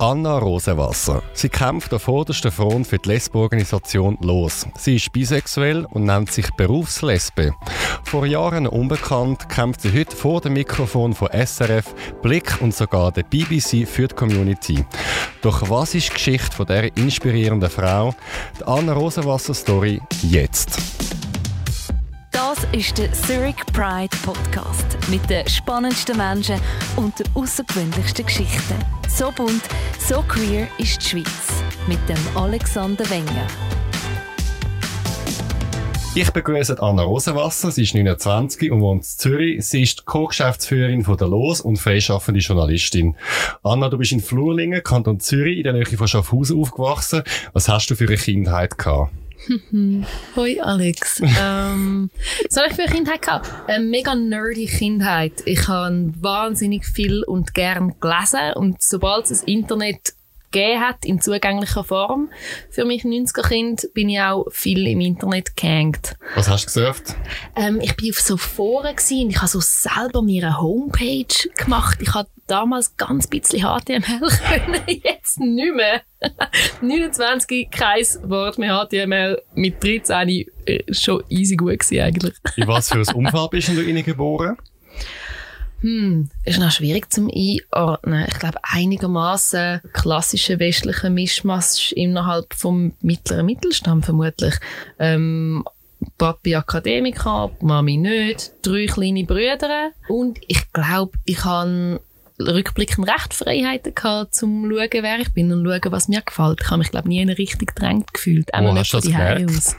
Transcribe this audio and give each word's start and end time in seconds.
Anna 0.00 0.38
Rosenwasser. 0.38 1.22
Sie 1.34 1.50
kämpft 1.50 1.92
auf 1.92 2.04
vorderster 2.04 2.50
Front 2.50 2.86
für 2.86 2.96
die 2.96 3.10
Lesbeorganisation 3.10 4.16
LOS. 4.22 4.66
Sie 4.78 4.96
ist 4.96 5.12
bisexuell 5.12 5.84
und 5.90 6.04
nennt 6.04 6.32
sich 6.32 6.50
Berufslesbe. 6.52 7.54
Vor 8.04 8.24
Jahren 8.24 8.66
unbekannt, 8.66 9.50
kämpft 9.50 9.82
sie 9.82 9.92
heute 9.92 10.16
vor 10.16 10.40
dem 10.40 10.54
Mikrofon 10.54 11.12
von 11.12 11.28
SRF, 11.28 11.94
Blick 12.22 12.62
und 12.62 12.74
sogar 12.74 13.12
der 13.12 13.24
BBC 13.24 13.86
für 13.86 14.08
die 14.08 14.14
Community. 14.14 14.86
Doch 15.42 15.68
was 15.68 15.94
ist 15.94 16.08
die 16.08 16.14
Geschichte 16.14 16.56
von 16.56 16.64
dieser 16.64 16.96
inspirierenden 16.96 17.68
Frau? 17.68 18.14
Die 18.58 18.64
Anna 18.64 18.94
Rosenwasser 18.94 19.52
Story 19.52 20.00
jetzt. 20.22 20.78
Das 22.60 22.78
ist 22.78 22.98
der 22.98 23.10
Zurich 23.12 23.56
Pride 23.72 24.14
Podcast 24.22 24.84
mit 25.08 25.30
den 25.30 25.48
spannendsten 25.48 26.16
Menschen 26.18 26.60
und 26.96 27.18
den 27.18 27.26
außergewöhnlichsten 27.32 28.26
Geschichten. 28.26 28.74
So 29.08 29.32
bunt, 29.34 29.62
so 29.98 30.22
queer 30.28 30.68
ist 30.76 31.00
die 31.00 31.08
Schweiz 31.08 31.62
mit 31.86 31.98
dem 32.06 32.18
Alexander 32.34 33.08
Wenger. 33.08 33.46
Ich 36.14 36.30
begrüße 36.30 36.82
Anna 36.82 37.02
Rosenwasser. 37.02 37.70
Sie 37.70 37.84
ist 37.84 37.94
29 37.94 38.70
und 38.70 38.82
wohnt 38.82 39.04
in 39.04 39.04
Zürich. 39.04 39.66
Sie 39.66 39.82
ist 39.82 40.04
Co-Geschäftsführerin 40.04 41.04
von 41.04 41.16
der 41.16 41.28
Los 41.28 41.62
und 41.62 41.78
freischaffende 41.78 42.40
Journalistin. 42.40 43.16
Anna, 43.62 43.88
du 43.88 43.96
bist 43.96 44.12
in 44.12 44.20
Flurlingen, 44.20 44.82
Kanton 44.82 45.18
Zürich, 45.20 45.58
in 45.58 45.64
der 45.64 45.72
Nähe 45.72 45.86
von 45.86 46.08
Schaffhausen 46.08 46.60
aufgewachsen. 46.60 47.22
Was 47.54 47.68
hast 47.70 47.88
du 47.90 47.94
für 47.94 48.06
eine 48.06 48.16
Kindheit 48.16 48.76
gehabt? 48.76 49.12
Hoi 50.36 50.60
Alex. 50.60 51.20
ähm, 51.20 52.10
was 52.48 52.56
habe 52.56 52.68
ich 52.68 52.74
für 52.74 52.82
eine 52.82 52.92
Kindheit 52.92 53.22
gehabt? 53.22 53.50
Eine 53.68 53.84
mega 53.84 54.14
nerdy 54.14 54.66
Kindheit. 54.66 55.42
Ich 55.44 55.68
habe 55.68 56.12
wahnsinnig 56.20 56.86
viel 56.86 57.22
und 57.22 57.54
gern 57.54 57.94
gelesen 58.00 58.52
und 58.54 58.82
sobald 58.82 59.24
es 59.24 59.40
das 59.40 59.42
Internet 59.44 60.14
gegeben 60.50 60.80
hat, 60.80 61.04
in 61.04 61.20
zugänglicher 61.20 61.84
Form, 61.84 62.28
für 62.70 62.84
mich 62.84 63.04
90er-Kind, 63.04 63.88
bin 63.94 64.08
ich 64.08 64.20
auch 64.20 64.46
viel 64.50 64.86
im 64.86 65.00
Internet 65.00 65.56
gehängt. 65.56 66.16
Was 66.34 66.48
hast 66.48 66.62
du 66.62 66.66
gesurft? 66.66 67.14
Ähm, 67.56 67.80
ich 67.80 67.96
bin 67.96 68.10
auf 68.10 68.20
so 68.20 68.36
Foren 68.36 68.96
gewesen, 68.96 69.24
und 69.24 69.30
ich 69.30 69.36
habe 69.36 69.48
so 69.48 69.60
selber 69.60 70.22
mir 70.22 70.44
eine 70.46 70.60
Homepage 70.60 71.48
gemacht. 71.56 71.98
Ich 72.02 72.14
habe 72.14 72.28
damals 72.50 72.96
ganz 72.96 73.26
bisschen 73.26 73.60
HTML 73.60 74.00
können, 74.48 74.82
jetzt 74.86 75.38
nicht 75.40 75.74
mehr. 75.74 76.02
29, 76.80 77.70
kein 77.70 78.04
Wort 78.24 78.58
mehr 78.58 78.86
HTML, 78.86 79.40
mit 79.54 79.82
13 79.82 80.28
äh, 80.66 80.92
schon 80.92 81.22
easy 81.28 81.56
gut 81.56 81.78
gewesen 81.78 82.00
eigentlich. 82.00 82.34
In 82.56 82.66
was 82.66 82.88
für 82.88 82.98
ein 82.98 83.14
Umfeld 83.14 83.50
bist 83.50 83.68
du 83.68 83.80
in 83.80 84.02
geboren? 84.04 84.56
Hm, 85.80 86.28
ist 86.44 86.58
noch 86.58 86.70
schwierig 86.70 87.10
zum 87.10 87.30
Einordnen. 87.34 88.26
Ich 88.28 88.38
glaube, 88.38 88.58
einigermaßen 88.62 89.80
klassische 89.94 90.58
westliche 90.58 91.08
Mischmasch 91.08 91.92
innerhalb 91.92 92.52
vom 92.52 92.92
mittleren 93.00 93.46
Mittelstand 93.46 94.04
vermutlich. 94.04 94.54
Ähm, 94.98 95.64
Papi 96.18 96.54
Akademiker, 96.54 97.50
Mami 97.60 97.96
nicht, 97.96 98.52
drei 98.62 98.86
kleine 98.86 99.24
Brüder 99.24 99.90
und 100.08 100.38
ich 100.48 100.72
glaube, 100.72 101.12
ich 101.24 101.44
habe 101.44 102.00
rückblickend 102.46 103.08
recht 103.08 103.34
Freiheiten 103.34 103.94
gehabt, 103.94 104.34
zum 104.34 104.70
schauen, 104.70 104.88
wer 104.92 105.18
ich 105.18 105.32
bin 105.32 105.52
und 105.52 105.64
schauen, 105.64 105.92
was 105.92 106.08
mir 106.08 106.22
gefällt. 106.22 106.60
Ich 106.62 106.70
habe 106.70 106.78
mich, 106.78 106.90
glaube 106.90 107.08
nie 107.08 107.22
richtig 107.22 107.74
gedrängt 107.74 108.12
gefühlt. 108.12 108.48
Wo 108.56 108.72
nicht 108.72 108.90
von 108.90 109.00
die 109.00 109.14
aus. 109.14 109.76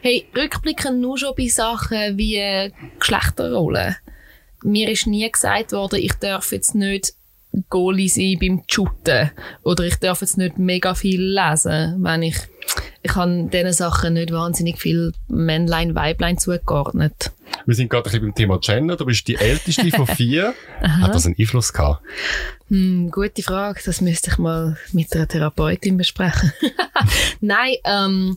Hey, 0.00 0.26
rückblickend 0.36 1.00
nur 1.00 1.18
schon 1.18 1.34
bei 1.36 1.48
Sachen 1.48 2.18
wie 2.18 2.70
Geschlechterrollen 2.98 3.96
mir 4.64 4.90
ist 4.90 5.06
nie 5.06 5.30
gesagt 5.30 5.72
worden, 5.72 6.00
ich 6.00 6.14
darf 6.14 6.52
jetzt 6.52 6.74
nicht 6.74 7.14
Goalie 7.68 8.08
sein 8.08 8.38
beim 8.40 8.62
Shooten 8.66 9.30
oder 9.62 9.84
ich 9.84 9.96
darf 9.96 10.22
jetzt 10.22 10.38
nicht 10.38 10.58
mega 10.58 10.94
viel 10.94 11.20
lesen, 11.20 12.02
wenn 12.02 12.22
ich 12.22 12.36
ich 13.02 13.16
habe 13.16 13.48
diesen 13.52 13.72
Sachen 13.72 14.14
nicht 14.14 14.32
wahnsinnig 14.32 14.80
viel 14.80 15.12
Männlein, 15.26 15.96
Weiblein 15.96 16.38
zugeordnet. 16.38 17.32
Wir 17.66 17.74
sind 17.74 17.90
gerade 17.90 18.02
ein 18.02 18.12
bisschen 18.12 18.22
beim 18.22 18.34
Thema 18.34 18.58
Gender. 18.58 18.96
Du 18.96 19.04
bist 19.04 19.26
die 19.28 19.36
älteste 19.36 19.90
von 19.90 20.06
vier. 20.16 20.54
Hat 20.80 21.14
das 21.14 21.26
einen 21.26 21.36
Einfluss 21.38 21.72
gehabt? 21.72 22.02
Hm, 22.68 23.10
gute 23.10 23.42
Frage. 23.42 23.80
Das 23.84 24.00
müsste 24.00 24.30
ich 24.30 24.38
mal 24.38 24.76
mit 24.92 25.14
einer 25.14 25.28
Therapeutin 25.28 25.96
besprechen. 25.96 26.52
Nein, 27.40 27.76
ähm, 27.84 28.36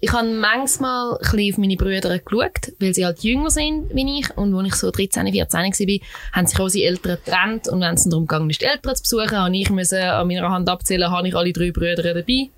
ich 0.00 0.12
habe 0.12 0.28
manchmal 0.28 1.18
ein 1.18 1.50
auf 1.52 1.58
meine 1.58 1.76
Brüder 1.76 2.18
geschaut, 2.18 2.72
weil 2.80 2.94
sie 2.94 3.04
halt 3.04 3.22
jünger 3.22 3.50
sind 3.50 3.94
wie 3.94 4.20
ich. 4.20 4.36
Und 4.36 4.54
als 4.54 4.68
ich 4.68 4.74
so 4.74 4.90
13, 4.90 5.32
14 5.32 5.62
war, 5.62 5.98
haben 6.32 6.46
sich 6.46 6.58
unsere 6.58 6.84
Eltern 6.86 7.18
getrennt. 7.24 7.68
Und 7.68 7.80
wenn 7.80 7.94
es 7.94 8.04
darum 8.04 8.26
ging, 8.26 8.48
die 8.48 8.64
Eltern 8.64 8.96
zu 8.96 9.02
besuchen, 9.02 9.38
habe 9.38 9.56
ich 9.56 9.70
müssen 9.70 10.00
an 10.00 10.26
meiner 10.26 10.50
Hand 10.50 10.68
abzählen, 10.68 11.10
habe 11.10 11.28
ich 11.28 11.34
alle 11.34 11.52
drei 11.52 11.70
Brüder 11.70 12.14
dabei. 12.14 12.50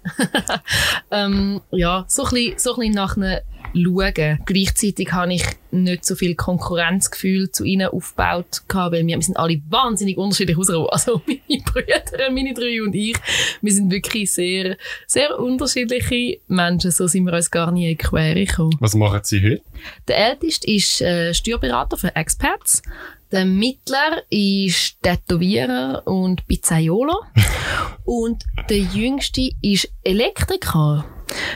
ähm, 1.10 1.60
ja, 1.70 2.04
so 2.08 2.24
ein 2.24 2.30
bisschen, 2.30 2.58
so 2.58 2.74
ein 2.74 2.80
bisschen 2.80 2.94
nach 2.94 3.16
einer 3.16 3.40
schauen. 3.74 4.38
Gleichzeitig 4.44 5.12
habe 5.12 5.34
ich 5.34 5.44
nicht 5.70 6.04
so 6.04 6.14
viel 6.14 6.34
Konkurrenzgefühl 6.34 7.50
zu 7.50 7.64
ihnen 7.64 7.88
aufgebaut 7.88 8.62
weil 8.68 9.06
wir, 9.06 9.16
wir 9.16 9.22
sind 9.22 9.36
alle 9.36 9.60
wahnsinnig 9.68 10.16
unterschiedlich 10.16 10.56
ausgekommen. 10.56 10.88
Also 10.98 11.22
meine 11.26 11.62
Brüder, 11.62 12.30
meine 12.30 12.54
drei 12.54 12.82
und 12.82 12.94
ich, 12.94 13.16
wir 13.60 13.72
sind 13.72 13.90
wirklich 13.90 14.32
sehr, 14.32 14.76
sehr 15.06 15.38
unterschiedliche 15.38 16.40
Menschen. 16.48 16.90
So 16.90 17.06
sind 17.06 17.24
wir 17.24 17.34
uns 17.34 17.50
gar 17.50 17.70
nie 17.70 17.92
in 17.92 17.98
Quere 17.98 18.46
gekommen. 18.46 18.76
Was 18.80 18.94
machen 18.94 19.20
Sie 19.22 19.42
heute? 19.42 19.62
Der 20.06 20.30
Älteste 20.30 20.70
ist 20.70 21.00
äh, 21.00 21.32
Steuerberater 21.34 21.96
für 21.96 22.14
Experts. 22.16 22.82
Der 23.30 23.44
Mittler 23.44 24.22
ist 24.30 25.02
Tätowierer 25.02 26.02
und 26.06 26.46
Pizzaiolo. 26.46 27.20
und 28.04 28.44
der 28.70 28.78
Jüngste 28.78 29.50
ist 29.60 29.90
Elektriker. 30.02 31.04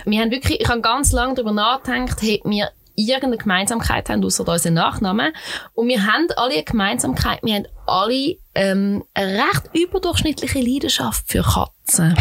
Wir 0.04 0.20
haben 0.20 0.30
wirklich, 0.30 0.60
ich 0.60 0.68
habe 0.68 0.80
ganz 0.80 1.12
lange 1.12 1.34
darüber 1.34 1.52
nachgedacht, 1.52 2.22
hätten 2.22 2.50
wir 2.50 2.70
irgendeine 2.94 3.38
Gemeinsamkeit 3.38 4.08
haben, 4.08 4.24
außer 4.24 4.46
unseren 4.46 4.74
Nachnamen. 4.74 5.32
Und 5.74 5.88
wir 5.88 6.06
haben 6.06 6.28
alle 6.36 6.54
eine 6.54 6.64
Gemeinsamkeit. 6.64 7.40
Wir 7.42 7.54
haben 7.54 7.66
alle 7.86 8.36
ähm, 8.54 9.04
eine 9.14 9.38
recht 9.38 9.70
überdurchschnittliche 9.74 10.60
Leidenschaft 10.60 11.24
für 11.26 11.42
Katzen. 11.42 12.14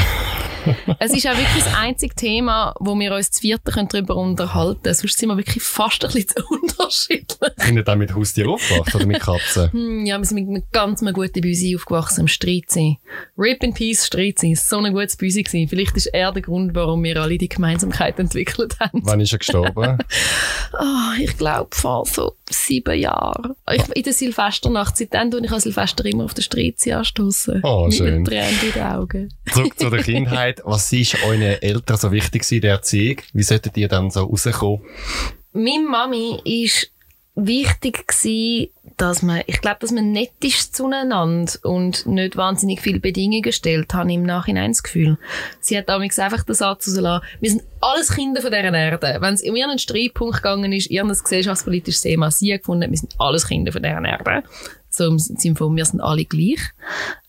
Es 1.00 1.12
ist 1.14 1.28
auch 1.28 1.38
wirklich 1.38 1.64
das 1.64 1.76
einzige 1.76 2.16
Thema, 2.16 2.74
wo 2.80 2.98
wir 2.98 3.14
uns 3.14 3.32
zu 3.32 3.42
vierten 3.42 3.88
darüber 3.88 4.16
unterhalten 4.16 4.84
können. 4.84 4.96
Sonst 4.96 5.18
sind 5.18 5.30
wir 5.30 5.38
wirklich 5.38 5.64
fast 5.64 6.04
ein 6.04 6.12
bisschen 6.12 6.30
zu 6.30 6.44
unterschiedlich. 6.50 7.52
Sind 7.58 7.76
ihr 7.76 7.84
dann 7.84 8.00
mit 8.00 8.14
Haustier 8.14 8.48
aufgewacht 8.50 8.96
oder 8.96 9.06
mit 9.06 9.20
Katzen? 9.20 9.72
Hm, 9.82 10.06
ja, 10.06 10.18
wir 10.18 10.26
sind 10.26 10.38
mit 10.38 10.48
einem 10.50 10.64
ganz 10.72 11.02
einem 11.02 11.14
guten 11.14 11.42
Büsi 11.42 11.76
aufgewachsen, 11.76 12.22
im 12.22 12.28
Streitsee. 12.28 12.98
Rip 13.38 13.64
in 13.64 13.74
Peace 13.74 14.06
Streitsee. 14.06 14.56
So 14.56 14.80
ein 14.80 14.94
gutes 14.94 15.16
Büsi 15.16 15.44
gewesen. 15.44 15.70
Vielleicht 15.70 15.96
ist 15.96 16.08
er 16.08 16.32
der 16.32 16.42
Grund, 16.42 16.76
warum 16.76 17.04
wir 17.04 17.22
alle 17.22 17.38
die 17.38 17.48
Gemeinsamkeit 17.48 18.20
entwickelt 18.20 18.80
haben. 18.80 19.02
Wann 19.04 19.20
ist 19.20 19.32
er 19.32 19.40
gestorben? 19.40 19.98
oh, 20.80 21.22
ich 21.22 21.38
glaube, 21.38 21.70
vor 21.72 22.06
so 22.06 22.36
sieben 22.50 22.98
Jahren. 23.00 23.56
Ich, 23.72 23.84
in 23.96 24.04
der 24.04 24.14
Silvesternacht. 24.14 24.98
Seitdem 24.98 25.32
tue 25.32 25.46
ich 25.46 25.52
an 25.52 25.60
Silvester 25.60 26.06
immer 26.06 26.26
auf 26.26 26.34
der 26.34 26.42
Streitsee 26.42 26.94
anstoßen. 26.94 27.62
Oh, 27.64 27.90
schön. 27.92 28.24
Mit 28.24 28.28
Tränen 28.28 28.60
in 28.62 28.72
den 28.72 28.84
Augen. 28.84 29.34
Zurück 29.52 29.78
zu 29.78 29.90
der 29.90 30.04
Kindheit. 30.04 30.58
Kindheit, 30.58 30.62
was 30.66 30.92
ist 30.94 31.18
euren 31.24 31.42
Eltern 31.42 31.98
so 31.98 32.12
wichtig 32.12 32.50
in 32.52 32.62
der 32.62 32.72
Erziehung? 32.72 33.18
Wie 33.34 33.44
solltet 33.44 33.78
ihr 33.78 33.88
dann 33.88 34.10
so 34.10 34.24
rauskommen? 34.24 34.82
Meine 35.54 35.86
Mami 35.86 36.40
ist 36.46 36.92
wichtig 37.48 38.08
gewesen, 38.08 38.70
dass 38.98 39.22
man, 39.22 39.42
ich 39.48 39.62
glaube, 39.62 39.78
dass 39.80 39.92
man 39.92 40.12
nett 40.12 40.32
ist 40.44 40.76
zueinander 40.76 41.52
und 41.64 42.06
nicht 42.06 42.38
wahnsinnig 42.38 42.82
viele 42.82 43.00
Bedingungen 43.00 43.52
stellt, 43.52 43.94
habe 43.94 44.10
ich 44.10 44.16
im 44.16 44.24
Nachhinein 44.24 44.72
das 44.72 44.84
Gefühl. 44.84 45.18
Sie 45.60 45.78
hat 45.78 45.90
damals 45.90 46.20
einfach 46.20 46.44
den 46.44 46.56
Satz 46.56 46.88
rausgelassen, 46.88 47.28
wir 47.40 47.50
sind 47.50 47.64
alles 47.82 48.14
Kinder 48.14 48.42
von 48.42 48.52
dieser 48.52 48.74
Erde. 48.74 49.18
Wenn 49.20 49.34
es 49.34 49.42
um 49.42 49.56
irgendeinen 49.56 49.80
Streitpunkt 49.80 50.38
gegangen 50.38 50.72
ist, 50.72 50.92
irgendein 50.92 51.22
gesellschaftspolitisches 51.22 52.02
Thema, 52.02 52.32
sie 52.32 52.54
hat 52.54 52.62
gefunden, 52.62 52.92
wir 52.92 52.98
sind 52.98 53.16
alles 53.18 53.48
Kinder 53.48 53.72
von 53.72 53.82
dieser 53.82 54.04
Erde. 54.04 54.44
So 55.02 55.08
im 55.08 55.18
Sinne 55.18 55.56
von, 55.56 55.76
wir 55.76 55.84
sind 55.84 56.00
alle 56.00 56.26
gleich. 56.26 56.60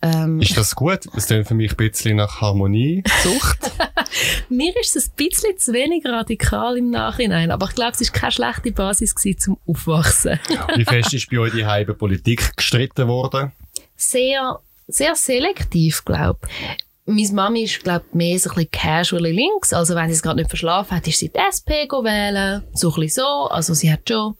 Ähm, 0.02 0.42
ist 0.42 0.54
das 0.58 0.74
gut? 0.74 1.06
Das 1.14 1.26
klingt 1.26 1.48
für 1.48 1.54
mich 1.54 1.70
ein 1.70 1.76
bisschen 1.78 2.16
nach 2.16 2.42
Harmoniesucht. 2.42 3.72
Mir 4.50 4.74
ist 4.78 4.94
es 4.94 5.08
ein 5.08 5.14
bisschen 5.16 5.56
zu 5.56 5.72
wenig 5.72 6.04
radikal 6.04 6.76
im 6.76 6.90
Nachhinein, 6.90 7.50
aber 7.50 7.68
ich 7.70 7.74
glaube, 7.74 7.92
es 7.92 8.02
ist 8.02 8.12
keine 8.12 8.30
schlechte 8.30 8.72
Basis 8.72 9.14
gewesen 9.14 9.38
zum 9.38 9.58
Aufwachsen. 9.66 10.38
Wie 10.76 10.84
fest 10.84 11.14
ist 11.14 11.30
bei 11.30 11.38
euch 11.38 11.54
die 11.54 11.64
halbe 11.64 11.94
Politik 11.94 12.54
gestritten 12.58 13.08
worden? 13.08 13.52
Sehr, 13.96 14.58
sehr 14.86 15.14
selektiv, 15.14 16.04
glaube 16.04 16.40
ich. 16.48 16.84
Meine 17.04 17.32
Mami 17.32 17.64
ist, 17.64 17.82
glaube 17.82 18.04
ich, 18.08 18.14
mehr 18.14 18.38
so 18.38 18.50
ein 18.50 18.54
bisschen 18.54 18.70
casually 18.70 19.32
links. 19.32 19.72
Also, 19.72 19.94
wenn 19.94 20.06
sie 20.06 20.14
es 20.14 20.22
gerade 20.22 20.36
nicht 20.36 20.50
verschlafen 20.50 20.96
hat, 20.96 21.06
ist 21.08 21.18
sie 21.18 21.30
die 21.30 21.38
SP 21.38 21.90
wählen. 21.90 22.62
So 22.74 22.90
ein 22.90 23.00
bisschen 23.00 23.24
so. 23.24 23.48
Also, 23.48 23.74
sie 23.74 23.92
hat 23.92 24.08
schon 24.08 24.36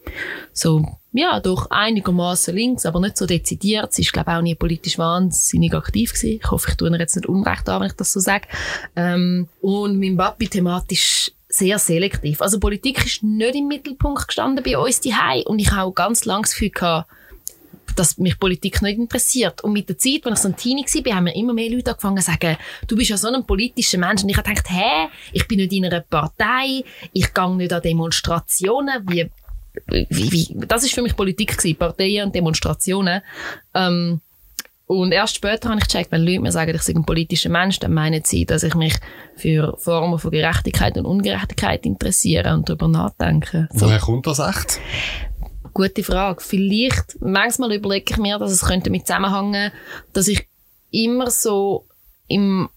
so 0.52 0.84
ja, 1.12 1.40
doch 1.40 1.70
einigermaßen 1.70 2.54
links, 2.54 2.86
aber 2.86 3.00
nicht 3.00 3.18
so 3.18 3.26
dezidiert. 3.26 3.92
Sie 3.92 4.02
ist, 4.02 4.12
glaube 4.12 4.30
ich, 4.30 4.36
auch 4.36 4.42
nie 4.42 4.54
politisch 4.54 4.98
wahnsinnig 4.98 5.74
aktiv 5.74 6.12
gewesen. 6.12 6.40
Ich 6.42 6.50
hoffe, 6.50 6.70
ich 6.70 6.76
tue 6.76 6.90
ihr 6.90 6.98
jetzt 6.98 7.16
nicht 7.16 7.28
unrecht 7.28 7.68
an, 7.68 7.82
wenn 7.82 7.88
ich 7.88 7.96
das 7.96 8.12
so 8.12 8.20
sage. 8.20 8.48
Ähm, 8.96 9.48
und 9.60 9.98
mein 10.00 10.16
Papi 10.16 10.48
thematisch 10.48 11.32
sehr 11.48 11.78
selektiv. 11.78 12.40
Also 12.40 12.58
Politik 12.58 13.04
ist 13.04 13.22
nicht 13.22 13.54
im 13.54 13.68
Mittelpunkt 13.68 14.26
gestanden 14.26 14.64
bei 14.64 14.78
uns 14.78 15.00
die 15.00 15.14
Und 15.44 15.58
ich 15.58 15.70
habe 15.70 15.82
auch 15.82 15.94
ganz 15.94 16.24
lange 16.24 16.42
das 16.42 16.52
Gefühl 16.52 16.70
gehabt, 16.70 17.10
dass 17.94 18.18
mich 18.18 18.38
Politik 18.38 18.82
nicht 18.82 18.98
interessiert. 18.98 19.62
Und 19.62 19.72
mit 19.72 19.88
der 19.88 19.98
Zeit, 19.98 20.26
als 20.26 20.40
ich 20.40 20.42
so 20.42 20.48
ein 20.48 20.56
Teenie 20.56 20.84
war, 20.84 21.16
haben 21.16 21.24
mir 21.24 21.34
immer 21.34 21.52
mehr 21.52 21.70
Leute 21.70 21.90
angefangen 21.90 22.18
zu 22.18 22.30
sagen, 22.30 22.56
du 22.86 22.96
bist 22.96 23.10
ja 23.10 23.16
so 23.16 23.28
ein 23.28 23.44
politischer 23.44 23.98
Mensch. 23.98 24.22
Und 24.22 24.28
ich 24.28 24.36
habe 24.36 24.48
gedacht, 24.48 24.70
hä, 24.70 25.08
ich 25.32 25.46
bin 25.48 25.58
nicht 25.58 25.72
in 25.72 25.86
einer 25.86 26.00
Partei, 26.00 26.84
ich 27.12 27.32
gehe 27.32 27.56
nicht 27.56 27.72
an 27.72 27.82
Demonstrationen, 27.82 29.08
wie, 29.08 29.30
wie, 29.86 30.32
wie, 30.32 30.66
das 30.66 30.84
ist 30.84 30.94
für 30.94 31.02
mich 31.02 31.16
Politik 31.16 31.56
gewesen, 31.56 31.76
Parteien 31.76 32.26
und 32.26 32.34
Demonstrationen. 32.34 33.22
Ähm, 33.74 34.20
und 34.86 35.12
erst 35.12 35.36
später 35.36 35.70
habe 35.70 35.80
ich 35.80 35.86
gecheckt, 35.86 36.12
wenn 36.12 36.22
Leute 36.22 36.40
mir 36.40 36.52
sagen, 36.52 36.74
ich 36.74 36.82
sei 36.82 36.92
ein 36.92 37.04
politischer 37.04 37.48
Mensch, 37.48 37.78
dann 37.78 37.94
meinen 37.94 38.22
sie, 38.24 38.44
dass 38.44 38.62
ich 38.62 38.74
mich 38.74 38.94
für 39.36 39.74
Formen 39.78 40.18
von 40.18 40.30
Gerechtigkeit 40.30 40.98
und 40.98 41.06
Ungerechtigkeit 41.06 41.86
interessiere 41.86 42.52
und 42.52 42.68
darüber 42.68 42.88
nachdenke. 42.88 43.68
So. 43.72 43.86
Woher 43.86 44.00
kommt 44.00 44.26
das 44.26 44.38
echt? 44.38 44.80
Gute 45.74 46.02
Frage. 46.02 46.42
Vielleicht, 46.42 47.20
manchmal 47.20 47.72
überlege 47.72 48.12
ich 48.12 48.18
mir, 48.18 48.38
dass 48.38 48.52
es 48.52 48.64
könnte 48.64 48.90
mit 48.90 49.06
zusammenhängen, 49.06 49.72
dass 50.12 50.28
ich 50.28 50.46
immer 50.90 51.30
so 51.30 51.86
im 52.28 52.68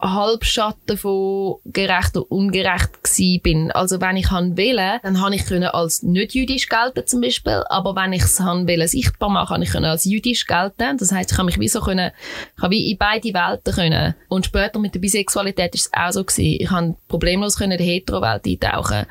Halbschatten 0.00 0.96
von 0.96 1.56
gerecht 1.66 2.16
und 2.16 2.30
ungerecht 2.30 3.02
gsi 3.02 3.38
bin. 3.42 3.70
Also 3.70 4.00
wenn 4.00 4.16
ich 4.16 4.30
han 4.30 4.56
wählen, 4.56 4.98
dann 5.02 5.20
han 5.20 5.32
ich 5.32 5.44
können 5.44 5.64
als 5.64 6.02
nicht 6.02 6.34
jüdisch 6.34 6.68
gelten 6.68 7.06
zum 7.06 7.20
Beispiel, 7.20 7.62
aber 7.68 7.94
wenn 7.96 8.14
ich 8.14 8.22
es 8.22 8.40
han 8.40 8.66
sichtbar 8.86 9.28
machen, 9.28 9.54
han 9.54 9.62
ich 9.62 9.70
können 9.70 9.84
als 9.84 10.04
jüdisch 10.04 10.46
gelten. 10.46 10.96
Das 10.96 11.12
heißt, 11.12 11.32
ich 11.32 11.36
kann 11.36 11.46
mich 11.46 11.60
wie 11.60 11.68
so 11.68 11.80
können, 11.80 12.12
ich 12.56 12.62
habe 12.62 12.72
wie 12.72 12.90
in 12.90 12.98
beide 12.98 13.34
Welten 13.34 13.74
können. 13.74 14.14
Und 14.28 14.46
später 14.46 14.78
mit 14.78 14.94
der 14.94 15.00
Bisexualität 15.00 15.74
ist 15.74 15.86
es 15.86 15.92
auch 15.92 16.12
so 16.12 16.24
gewesen. 16.24 16.56
Ich 16.60 16.70
han 16.70 16.96
problemlos 17.08 17.58
können 17.58 17.72
in 17.72 17.78
die 17.78 17.84
Hetero-Welt 17.84 18.46
eintauchen 18.46 19.06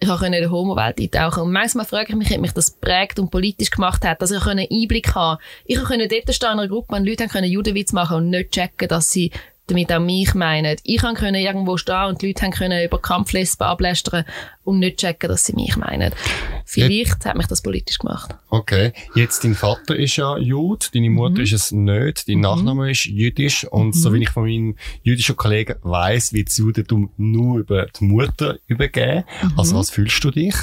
ich 0.00 0.08
konnte 0.08 0.26
in 0.26 0.32
der 0.32 0.50
Homo-Welt 0.50 1.00
eintauchen. 1.00 1.44
Und 1.44 1.52
manchmal 1.52 1.86
frage 1.86 2.10
ich 2.10 2.16
mich, 2.16 2.32
ob 2.32 2.40
mich 2.40 2.52
das 2.52 2.72
prägt 2.72 3.18
und 3.18 3.30
politisch 3.30 3.70
gemacht 3.70 4.04
hat, 4.04 4.20
dass 4.20 4.30
ich 4.30 4.44
einen 4.46 4.66
Einblick 4.70 5.14
haben 5.14 5.40
Ich 5.64 5.82
konnte 5.82 6.08
dort 6.08 6.34
stehen 6.34 6.52
in 6.52 6.58
einer 6.58 6.68
Gruppe 6.68 6.96
und 6.96 7.06
Leute 7.06 7.26
Judenwitz 7.46 7.92
machen 7.92 8.16
und 8.16 8.30
nicht 8.30 8.50
checken, 8.50 8.88
dass 8.88 9.10
sie 9.10 9.30
damit 9.66 9.92
auch 9.92 10.00
mich 10.00 10.34
meinen. 10.34 10.76
Ich 10.82 11.00
können 11.00 11.34
irgendwo 11.34 11.76
stehen 11.76 12.06
und 12.08 12.20
die 12.20 12.28
Leute 12.28 12.50
können 12.50 12.84
über 12.84 13.00
Kampflesben 13.00 13.66
ablästern 13.66 14.24
und 14.62 14.78
nicht 14.78 14.98
checken, 14.98 15.28
dass 15.28 15.46
sie 15.46 15.54
mich 15.54 15.76
meinen. 15.76 16.12
Vielleicht 16.66 16.90
Jetzt, 16.90 17.26
hat 17.26 17.36
mich 17.36 17.46
das 17.46 17.62
politisch 17.62 17.98
gemacht. 17.98 18.34
Okay. 18.50 18.92
Jetzt, 19.14 19.44
dein 19.44 19.54
Vater 19.54 19.96
ist 19.96 20.16
ja 20.16 20.36
Jude, 20.36 20.86
deine 20.92 21.10
Mutter 21.10 21.38
mhm. 21.38 21.44
ist 21.44 21.52
es 21.52 21.72
nicht, 21.72 22.28
dein 22.28 22.36
mhm. 22.36 22.42
Nachname 22.42 22.90
ist 22.90 23.06
jüdisch 23.06 23.64
und 23.64 23.88
mhm. 23.88 23.92
so 23.92 24.12
wie 24.12 24.22
ich 24.22 24.30
von 24.30 24.44
meinen 24.44 24.76
jüdischen 25.02 25.36
Kollegen 25.36 25.76
weiss, 25.82 26.32
wird 26.32 26.48
das 26.48 26.58
Judentum 26.58 27.10
nur 27.16 27.60
über 27.60 27.86
die 27.86 28.04
Mutter 28.04 28.58
übergeben. 28.66 29.24
Also 29.56 29.74
mhm. 29.74 29.78
was 29.78 29.90
fühlst 29.90 30.22
du 30.24 30.30
dich? 30.30 30.54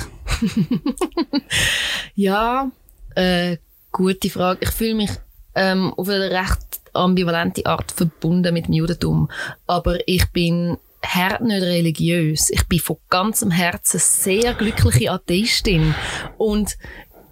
ja, 2.15 2.71
äh, 3.15 3.57
gute 3.91 4.29
Frage. 4.29 4.59
Ich 4.61 4.69
fühle 4.69 4.95
mich 4.95 5.11
ähm, 5.55 5.93
auf 5.95 6.07
eine 6.07 6.31
recht 6.31 6.70
ambivalente 6.93 7.65
Art 7.65 7.91
verbunden 7.91 8.53
mit 8.53 8.67
dem 8.67 8.73
Judentum. 8.73 9.29
Aber 9.67 9.99
ich 10.07 10.29
bin 10.31 10.77
hart 11.03 11.41
nicht 11.41 11.61
religiös. 11.61 12.49
Ich 12.49 12.67
bin 12.67 12.79
von 12.79 12.97
ganzem 13.09 13.51
Herzen 13.51 13.99
sehr 13.99 14.53
glückliche 14.53 15.11
Atheistin. 15.11 15.95
Und 16.37 16.77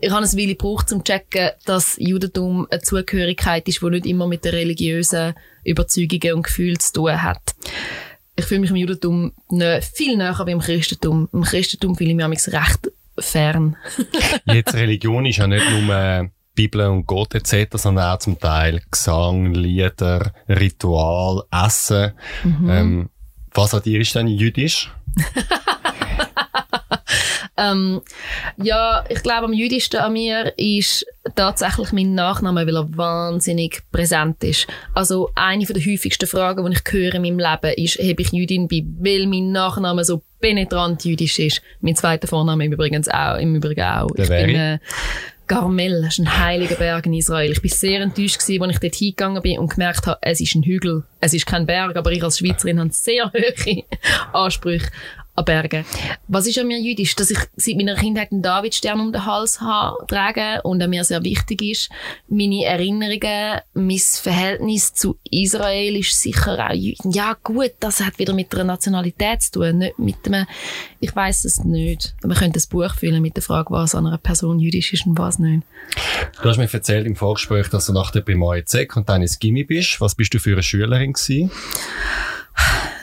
ich 0.02 0.12
habe 0.12 0.24
es 0.24 0.38
Weile 0.38 0.56
gebraucht, 0.56 0.92
um 0.94 1.00
zu 1.00 1.04
checken, 1.04 1.52
dass 1.66 1.98
Judentum 2.00 2.68
eine 2.70 2.82
Zugehörigkeit 2.82 3.68
ist, 3.68 3.82
die 3.82 3.90
nicht 3.90 4.06
immer 4.06 4.28
mit 4.28 4.46
den 4.46 4.54
religiösen 4.54 5.34
Überzeugungen 5.64 6.36
und 6.36 6.44
Gefühlen 6.44 6.80
zu 6.80 6.94
tun 6.94 7.22
hat. 7.22 7.56
Ich 8.36 8.46
fühle 8.46 8.62
mich 8.62 8.70
im 8.70 8.78
Judentum 8.78 9.34
viel 9.82 10.16
näher 10.16 10.42
wie 10.46 10.52
im 10.52 10.60
Christentum. 10.60 11.28
Im 11.34 11.44
Christentum 11.44 11.98
fühle 11.98 12.12
ich 12.12 12.16
mich 12.16 12.48
recht 12.48 12.92
fern. 13.18 13.76
Jetzt 14.46 14.74
Religion 14.74 15.26
ist 15.26 15.38
ja 15.38 15.48
nicht 15.48 15.70
nur 15.70 16.30
Bibel 16.56 16.88
und 16.88 17.06
Gott 17.06 17.36
etc., 17.36 17.76
sondern 17.76 18.14
auch 18.14 18.20
zum 18.20 18.40
Teil 18.40 18.82
Gesang, 18.92 19.54
Lieder, 19.54 20.34
Ritual, 20.48 21.44
Essen. 21.52 22.14
Mhm. 22.44 22.70
Ähm, 22.70 23.10
was 23.54 23.74
an 23.74 23.84
dir 23.84 24.02
ist 24.02 24.16
denn 24.16 24.28
jüdisch? 24.28 24.92
ähm, 27.58 28.02
ja, 28.58 29.04
ich 29.10 29.24
glaube, 29.24 29.46
am 29.46 29.54
jüdischsten 29.54 30.00
an 30.00 30.14
mir 30.14 30.54
ist 30.58 31.06
tatsächlich 31.36 31.92
mein 31.92 32.14
Nachname, 32.14 32.66
weil 32.66 32.76
er 32.76 32.98
wahnsinnig 32.98 33.82
präsent 33.92 34.44
ist. 34.44 34.68
Also 34.94 35.32
eine 35.36 35.66
der 35.66 35.84
häufigsten 35.84 36.28
Fragen, 36.28 36.66
die 36.66 36.74
ich 36.74 36.92
höre 36.92 37.16
in 37.16 37.22
meinem 37.22 37.40
Leben, 37.40 37.74
ist, 37.78 38.00
ob 38.00 38.20
ich 38.20 38.32
Jüdin 38.32 38.68
bin, 38.68 38.98
weil 39.00 39.28
mein 39.28 39.52
Nachname 39.52 40.04
so 40.04 40.22
penetrant 40.40 41.04
jüdisch 41.06 41.40
ist. 41.40 41.62
Mein 41.82 41.96
zweiter 41.96 42.28
Vorname 42.28 42.66
im 42.66 42.74
Übrigen 42.74 43.08
auch. 43.10 43.38
Im 43.38 43.56
Übrigen 43.56 43.84
auch. 43.84 44.12
Der 44.12 44.24
ich 44.24 44.30
bin, 44.30 44.56
äh, 44.56 44.80
Garmel, 45.50 46.04
das 46.04 46.14
ist 46.14 46.20
ein 46.20 46.40
heiliger 46.40 46.76
Berg 46.76 47.08
in 47.08 47.14
Israel. 47.14 47.52
Ich 47.52 47.62
bin 47.62 47.72
sehr 47.72 48.02
enttäuscht 48.02 48.40
als 48.40 48.48
ich 48.70 48.80
dort 48.80 48.94
hingegangen 48.94 49.42
bin 49.42 49.58
und 49.58 49.72
gemerkt 49.72 50.06
habe, 50.06 50.20
es 50.22 50.40
ist 50.40 50.54
ein 50.54 50.62
Hügel. 50.62 51.04
Es 51.22 51.34
ist 51.34 51.48
kein 51.48 51.66
Berg, 51.66 51.98
aber 51.98 52.12
ich 52.12 52.24
als 52.24 52.38
Schweizerin 52.38 52.80
habe 52.80 52.92
sehr 52.92 53.34
hohe 53.34 53.84
Ansprüche 54.32 54.88
an 55.40 55.46
Bergen. 55.46 55.86
Was 56.28 56.48
ist 56.48 56.60
an 56.60 56.68
mir 56.68 56.80
jüdisch? 56.80 57.16
Dass 57.16 57.32
ich 57.32 57.40
seit 57.56 57.76
meiner 57.76 57.96
Kindheit 57.96 58.32
einen 58.32 58.42
Davidstern 58.42 59.00
um 59.00 59.12
den 59.12 59.26
Hals 59.26 59.62
habe, 59.62 60.06
trage 60.08 60.62
und 60.64 60.82
an 60.82 60.90
mir 60.90 61.04
sehr 61.04 61.24
wichtig 61.24 61.62
ist. 61.62 61.90
Meine 62.28 62.66
Erinnerungen, 62.66 63.62
mein 63.74 63.98
Verhältnis 63.98 64.94
zu 64.94 65.18
Israel 65.32 65.98
ist 65.98 66.20
sicher 66.20 66.70
auch 66.70 66.74
jüdisch. 66.74 67.00
Ja 67.12 67.36
gut, 67.44 67.72
das 67.80 68.02
hat 68.02 68.20
wieder 68.20 68.34
mit 68.34 68.54
der 68.54 68.64
Nationalität 68.64 69.42
zu 69.42 69.52
tun, 69.52 69.80
nicht 69.80 70.00
mit 70.00 70.26
einem, 70.26 70.46
ich 71.00 71.16
weiß 71.16 71.46
es 71.46 71.64
nicht. 71.64 72.16
Man 72.24 72.38
könnte 72.38 72.60
ein 72.60 72.70
Buch 72.70 72.94
füllen 72.94 73.22
mit 73.22 73.36
der 73.36 73.44
Frage, 73.44 73.72
was 73.72 73.96
an 73.96 74.08
einer 74.08 74.18
Person 74.18 74.60
jüdisch 74.60 74.94
ist 74.94 75.06
und 75.06 75.18
was 75.18 75.40
nicht. 75.40 75.64
Du 76.42 76.50
hast 76.50 76.58
mir 76.58 76.72
erzählt 76.72 77.08
im 77.08 77.16
Vorgespräch, 77.16 77.70
dass 77.70 77.88
du 77.88 77.94
nach 77.94 78.12
der 78.12 78.22
Primarie 78.22 78.66
Z 78.66 78.96
und 78.96 79.10
dann 79.10 79.22
ins 79.22 79.40
Gimmi 79.40 79.64
bist. 79.64 80.02
Was 80.02 80.16
bist 80.16 80.34
du 80.34 80.40
für 80.40 80.54
eine 80.54 80.64
Schülerin 80.64 81.14
gewesen? 81.14 81.52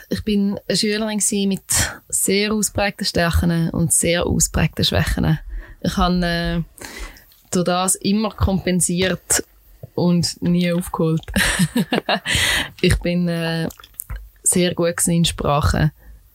Ich 0.09 0.23
bin 0.23 0.57
eine 0.67 0.77
Schülerin 0.77 1.19
mit 1.49 1.61
sehr 2.23 2.53
ausprägten 2.53 3.05
Stärken 3.05 3.69
und 3.69 3.93
sehr 3.93 4.25
ausprägten 4.25 4.85
Schwächen. 4.85 5.39
Ich 5.81 5.97
habe 5.97 6.25
äh, 6.25 6.63
durch 7.51 7.65
das 7.65 7.95
immer 7.95 8.31
kompensiert 8.31 9.43
und 9.95 10.41
nie 10.41 10.71
aufgeholt. 10.71 11.21
ich 12.81 12.97
bin 12.99 13.27
äh, 13.27 13.69
sehr 14.43 14.73
gut 14.73 15.07
in 15.07 15.25
Sprachen, 15.25 15.91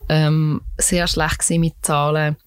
ähm, 0.09 0.61
sehr 0.77 1.07
schlecht 1.07 1.49
mit 1.51 1.75
Zahlen, 1.81 2.37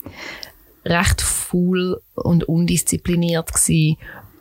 recht 0.85 1.21
faul 1.21 2.01
und 2.15 2.45
undiszipliniert 2.45 3.53
gewesen. 3.53 3.97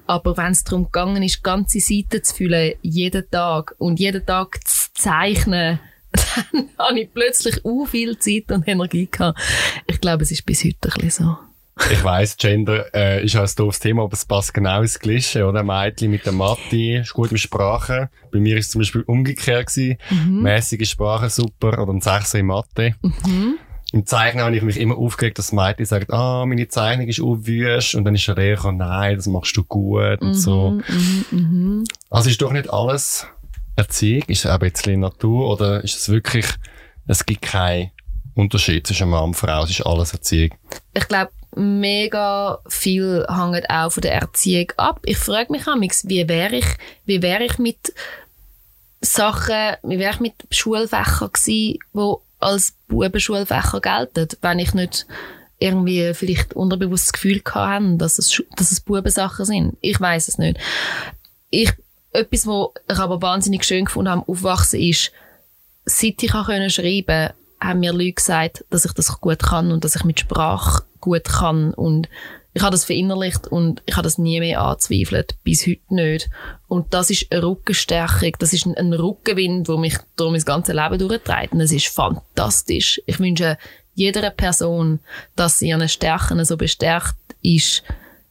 Aber 0.08 0.38
wenn 0.38 0.52
es 0.52 0.64
darum 0.64 0.86
gegangen 0.86 1.24
ist, 1.24 1.44
ganze 1.44 1.80
Seiten 1.80 2.24
zu 2.24 2.36
füllen, 2.36 2.76
jeden 2.82 3.30
Tag 3.30 3.76
und 3.80 4.00
jeden 4.00 4.26
Tag 4.26 4.60
zu 4.68 4.94
zeichnen, 4.94 5.80
dann 6.52 6.70
habe 6.78 7.00
ich 7.00 7.14
plötzlich 7.14 7.64
u 7.64 7.86
viel 7.86 8.18
Zeit 8.18 8.52
und 8.52 8.68
Energie 8.68 9.08
gehabt. 9.10 9.40
Ich 9.88 10.00
glaube, 10.02 10.24
es 10.24 10.32
ist 10.32 10.46
bis 10.46 10.64
heute 10.64 10.90
ein 10.90 11.02
bisschen 11.02 11.26
so. 11.26 11.38
Ich 11.92 12.04
weiss, 12.06 12.38
Gender 12.38 12.86
äh, 12.96 13.26
ist 13.26 13.36
auch 13.36 13.42
ein 13.42 13.50
doofes 13.58 13.82
Thema, 13.82 14.04
aber 14.04 14.14
es 14.14 14.24
passt 14.24 14.54
genau 14.54 14.82
ins 14.82 14.98
Gleiche, 14.98 15.46
oder? 15.46 15.62
Mädchen 15.62 16.10
mit 16.10 16.26
der 16.26 16.32
Mathe, 16.32 17.00
ist 17.02 17.14
gut 17.14 17.34
mit 17.34 17.42
Sprachen. 17.42 18.08
Bei 18.32 18.40
mir 18.40 18.58
ist 18.58 18.68
es 18.68 18.72
zum 18.72 18.80
Beispiel 18.80 19.02
umgekehrt 19.02 19.68
gewesen. 19.68 19.98
Mhm. 20.10 20.42
Mäßige 20.42 20.90
Sprache 20.90 21.30
super 21.30 21.78
oder 21.82 21.92
ein 21.92 22.00
Sechser 22.00 22.40
in 22.40 22.46
Mathe. 22.46 22.96
Mhm. 23.02 23.58
Im 23.92 24.06
Zeichnen 24.06 24.44
habe 24.44 24.56
ich 24.56 24.64
mich 24.64 24.80
immer 24.80 24.98
aufgeregt, 24.98 25.38
dass 25.38 25.52
Mädchen 25.52 25.86
sagt, 25.86 26.12
ah, 26.12 26.46
meine 26.46 26.68
Zeichnung 26.68 27.08
ist 27.08 27.20
unwüst. 27.20 27.96
Und 27.96 28.06
dann 28.06 28.16
ist 28.16 28.28
er 28.28 28.38
eher, 28.38 28.72
nein, 28.72 29.18
das 29.18 29.28
machst 29.28 29.56
du 29.58 29.64
gut 29.64 30.22
und 30.22 30.30
mhm, 30.30 30.34
so. 30.34 30.72
Mhm, 30.72 31.26
mhm. 31.32 31.84
Also 32.10 32.30
ist 32.30 32.42
doch 32.42 32.54
nicht 32.54 32.70
alles 32.70 33.28
Erziehung? 33.76 34.24
Ist 34.28 34.46
es 34.46 34.52
auch 34.52 34.60
ein 34.60 34.72
bisschen 34.72 35.00
Natur 35.02 35.50
oder 35.50 35.84
ist 35.84 35.98
es 35.98 36.10
wirklich, 36.10 36.46
es 37.08 37.26
gibt 37.26 37.44
keinen 37.44 37.92
Unterschied 38.36 38.86
zwischen 38.86 39.10
Mann 39.10 39.26
und 39.26 39.34
Frau, 39.36 39.64
es 39.64 39.72
ist 39.72 39.86
alles 39.86 40.14
Erziehung? 40.14 40.52
Ich 40.94 41.08
glaube, 41.08 41.32
mega 41.56 42.60
viel 42.68 43.26
hängt 43.30 43.70
auch 43.70 43.92
von 43.92 44.02
der 44.02 44.14
Erziehung 44.14 44.72
ab. 44.78 45.00
Ich 45.06 45.18
frage 45.18 45.52
mich 45.52 45.68
amigs, 45.68 46.08
wie 46.08 46.28
wäre 46.28 46.58
ich, 46.58 46.68
wie 47.06 47.22
wäre 47.22 47.44
ich 47.44 47.58
mit 47.58 47.94
Sachen, 49.02 49.76
wie 49.84 50.00
wäre 50.00 50.14
ich 50.14 50.20
mit 50.20 50.34
Schulfächern 50.52 51.32
gewesen, 51.32 51.80
die 51.94 52.14
als 52.40 52.74
Bubenschulfächer 52.88 53.82
gelten, 53.82 54.28
wenn 54.42 54.60
ich 54.60 54.74
nicht 54.74 55.08
irgendwie 55.58 56.14
vielleicht 56.14 56.54
unterbewusst 56.54 57.06
das 57.06 57.14
Gefühl 57.14 57.42
hatte, 57.50 57.98
dass 57.98 58.20
es, 58.20 58.44
dass 58.56 58.72
es 58.72 58.82
Bubensachen 58.82 59.46
sind. 59.46 59.78
Ich 59.82 60.00
weiß 60.00 60.28
es 60.28 60.38
nicht. 60.38 60.60
Ich 61.50 61.72
etwas, 62.16 62.48
was 62.48 62.70
ich 62.92 63.00
aber 63.00 63.22
wahnsinnig 63.22 63.64
schön 63.64 63.86
gefunden 63.86 64.12
habe, 64.12 64.28
aufwachsen 64.28 64.80
ist, 64.80 65.12
seit 65.86 66.22
ich 66.24 66.34
auch 66.34 66.48
können 66.48 66.70
schreiben 66.70 67.30
haben 67.62 67.80
mir 67.80 67.94
Leute 67.94 68.14
gesagt, 68.14 68.66
dass 68.70 68.86
ich 68.86 68.94
das 68.94 69.20
gut 69.22 69.40
kann 69.40 69.72
und 69.72 69.84
dass 69.84 69.96
ich 69.96 70.04
mit 70.04 70.20
Sprache 70.20 70.84
gut 71.00 71.24
kann 71.24 71.74
und 71.74 72.10
ich 72.56 72.62
habe 72.62 72.72
das 72.72 72.86
verinnerlicht 72.86 73.48
und 73.48 73.84
ich 73.86 73.96
habe 73.96 74.06
das 74.06 74.18
nie 74.18 74.40
mehr 74.40 74.62
angezweifelt, 74.62 75.36
bis 75.44 75.68
heute 75.68 75.94
nicht. 75.94 76.30
Und 76.70 76.94
das 76.94 77.10
ist 77.10 77.30
eine 77.30 77.44
Rückenstärkung, 77.44 78.32
das 78.40 78.54
ist 78.54 78.66
ein, 78.66 78.78
ein 78.78 78.94
Rückenwind, 78.94 79.68
der 79.68 79.78
mich 79.78 79.98
durch 80.16 80.32
mein 80.32 80.42
ganzes 80.42 80.74
Leben 80.74 80.98
durchtreibt. 80.98 81.54
Und 81.54 81.60
es 81.60 81.74
ist 81.74 81.88
fantastisch. 81.88 83.02
Ich 83.06 83.20
wünsche 83.20 83.58
jeder 83.94 84.30
Person, 84.30 85.02
dass 85.36 85.60
sie 85.60 85.68
ihren 85.68 85.90
Stärken 85.90 86.46
so 86.46 86.56
bestärkt 86.56 87.18
ist, 87.42 87.84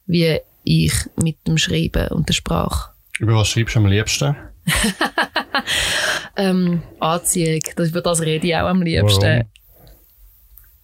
wie 0.06 0.40
ich 0.64 0.94
mit 1.16 1.46
dem 1.46 1.58
Schreiben 1.58 2.08
und 2.08 2.26
der 2.26 2.34
Sprache. 2.34 2.93
Über 3.18 3.36
was 3.36 3.48
schreibst 3.48 3.74
du 3.74 3.80
am 3.80 3.86
liebsten? 3.86 4.36
ähm, 6.36 6.82
Anziehung, 7.00 7.62
das, 7.76 7.90
über 7.90 8.00
das 8.00 8.20
rede 8.20 8.46
ich 8.46 8.56
auch 8.56 8.66
am 8.66 8.82
liebsten. 8.82 9.44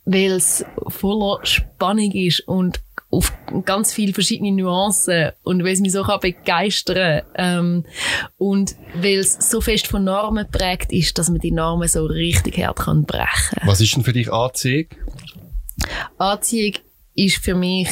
Weil 0.05 0.33
es 0.33 0.65
voller 0.89 1.45
Spannung 1.45 2.13
ist 2.13 2.41
und 2.49 2.81
auf 3.11 3.33
ganz 3.65 3.93
viele 3.93 4.13
verschiedene 4.13 4.53
Nuancen 4.53 5.33
und 5.43 5.65
weil 5.65 5.73
es 5.73 5.81
mich 5.81 5.93
so 5.93 6.05
kann 6.05 6.21
begeistern 6.21 7.23
ähm, 7.35 7.85
und 8.39 8.77
weil 8.95 9.19
es 9.19 9.33
so 9.33 9.61
fest 9.61 9.89
von 9.89 10.05
Normen 10.05 10.49
prägt 10.51 10.93
ist, 10.93 11.19
dass 11.19 11.29
man 11.29 11.41
die 11.41 11.51
Normen 11.51 11.89
so 11.89 12.07
richtig 12.07 12.59
hart 12.59 12.79
kann 12.79 13.05
brechen. 13.05 13.59
Was 13.65 13.81
ist 13.81 13.97
denn 13.97 14.05
für 14.05 14.13
dich 14.13 14.33
Anziehung? 14.33 14.87
Anziehung 16.19 16.75
ist 17.15 17.39
für 17.39 17.55
mich 17.57 17.89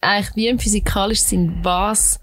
eigentlich 0.00 0.36
wie 0.36 0.48
im 0.48 0.58
physikalischen 0.58 1.26
Sinn, 1.26 1.58
was 1.62 2.18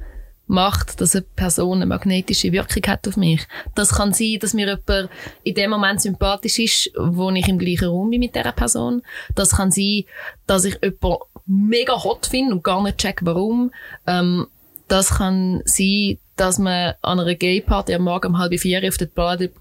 macht, 0.53 1.01
dass 1.01 1.15
eine 1.15 1.25
Person 1.35 1.77
eine 1.77 1.85
magnetische 1.85 2.51
Wirkung 2.53 2.83
hat 2.87 3.07
auf 3.07 3.17
mich. 3.17 3.45
Das 3.75 3.89
kann 3.89 4.13
sein, 4.13 4.37
dass 4.39 4.53
mir 4.53 4.67
jemand 4.67 5.09
in 5.43 5.55
dem 5.55 5.71
Moment 5.71 6.01
sympathisch 6.01 6.59
ist, 6.59 6.91
wo 6.97 7.29
ich 7.31 7.47
im 7.47 7.59
gleichen 7.59 7.89
Raum 7.89 8.09
bin 8.09 8.21
mit 8.21 8.35
dieser 8.35 8.53
Person. 8.53 9.01
Das 9.35 9.57
kann 9.57 9.71
sein, 9.71 10.03
dass 10.47 10.63
ich 10.63 10.77
jemanden 10.81 11.23
mega 11.45 12.01
hot 12.01 12.27
finde 12.27 12.55
und 12.55 12.63
gar 12.63 12.81
nicht 12.81 12.99
check, 12.99 13.19
warum. 13.23 13.71
Ähm, 14.07 14.47
das 14.87 15.09
kann 15.15 15.61
sein, 15.65 16.19
dass 16.35 16.57
man 16.57 16.93
an 17.01 17.19
einer 17.19 17.35
Gay-Party 17.35 17.93
am 17.93 18.03
Morgen 18.03 18.27
um 18.27 18.37
halb 18.37 18.57
vier 18.59 18.87
auf 18.87 18.97
der 18.97 19.09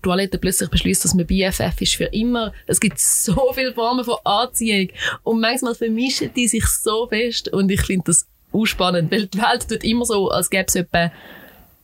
Toilette 0.02 0.38
plötzlich 0.38 0.70
beschließt, 0.70 1.04
dass 1.04 1.14
man 1.14 1.26
BFF 1.26 1.80
ist 1.80 1.96
für 1.96 2.06
immer. 2.06 2.52
Es 2.66 2.80
gibt 2.80 2.99
so 2.99 3.52
viele 3.54 3.75
Formen 3.75 4.04
von 4.04 4.16
Anziehung 4.25 4.88
und 5.22 5.40
manchmal 5.40 5.75
vermischen 5.75 6.32
die 6.34 6.49
sich 6.49 6.66
so 6.66 7.08
fest 7.08 7.49
und 7.49 7.70
ich 7.70 7.82
finde 7.82 8.04
das 8.06 8.26
spannend, 8.64 9.11
weil 9.11 9.26
die 9.26 9.38
Welt 9.38 9.68
tut 9.68 9.85
immer 9.85 10.04
so, 10.04 10.30
als 10.30 10.50
gäbe 10.50 10.66
es 10.68 10.75
etwa 10.75 11.11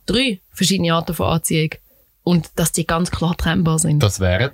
drei 0.05 0.39
verschiedene 0.51 0.93
Arten 0.93 1.13
von 1.13 1.27
Anziehung 1.27 1.71
und 2.23 2.49
dass 2.55 2.71
die 2.71 2.85
ganz 2.85 3.11
klar 3.11 3.35
trennbar 3.37 3.79
sind. 3.79 4.01
Das 4.01 4.19
wären? 4.19 4.51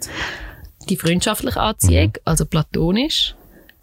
Die 0.89 0.97
freundschaftliche 0.97 1.59
Anziehung, 1.59 2.07
mhm. 2.07 2.21
also 2.25 2.45
platonisch, 2.45 3.35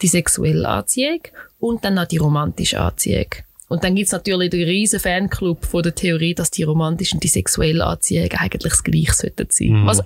die 0.03 0.09
sexuelle 0.09 0.69
Anziehung 0.69 1.21
und 1.59 1.85
dann 1.85 1.95
noch 1.95 2.07
die 2.07 2.19
romantische 2.19 2.81
Anziehung. 2.81 3.27
Und 3.69 3.85
dann 3.85 3.95
gibt's 3.95 4.12
natürlich 4.12 4.51
den 4.51 4.65
riesen 4.65 5.01
Fanclub 5.01 5.65
von 5.65 5.83
der 5.83 5.95
Theorie, 5.95 6.35
dass 6.35 6.51
die 6.51 6.62
romantische 6.62 7.15
und 7.15 7.25
die 7.25 7.29
sexuelle 7.29 7.87
Anziehung 7.87 8.31
eigentlich 8.33 8.62
das 8.62 8.85
Gleiche 8.85 9.15
sollten 9.15 9.47
sein. 9.49 9.69
Mhm. 9.69 9.87
Was 9.87 10.03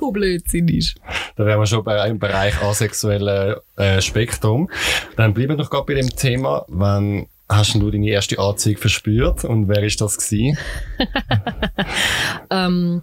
auch 0.00 0.12
Blödsinn 0.12 0.68
ist. 0.68 0.94
Da 1.36 1.44
wären 1.44 1.60
wir 1.60 1.66
schon 1.66 1.84
bei, 1.84 2.08
im 2.08 2.18
Bereich 2.18 2.58
asexuellen 2.62 3.56
äh, 3.76 4.00
Spektrum. 4.00 4.70
Dann 5.16 5.34
bleiben 5.34 5.50
wir 5.50 5.56
noch 5.56 5.68
gerade 5.68 5.84
bei 5.84 5.94
dem 5.94 6.08
Thema, 6.16 6.64
wenn 6.68 7.26
hast 7.56 7.74
du 7.74 7.90
deine 7.90 8.08
erste 8.08 8.38
Anziehung 8.38 8.78
verspürt 8.78 9.44
und 9.44 9.68
wer 9.68 9.82
ist 9.82 10.00
das 10.00 10.18
gewesen? 10.18 10.58
ähm, 12.50 13.02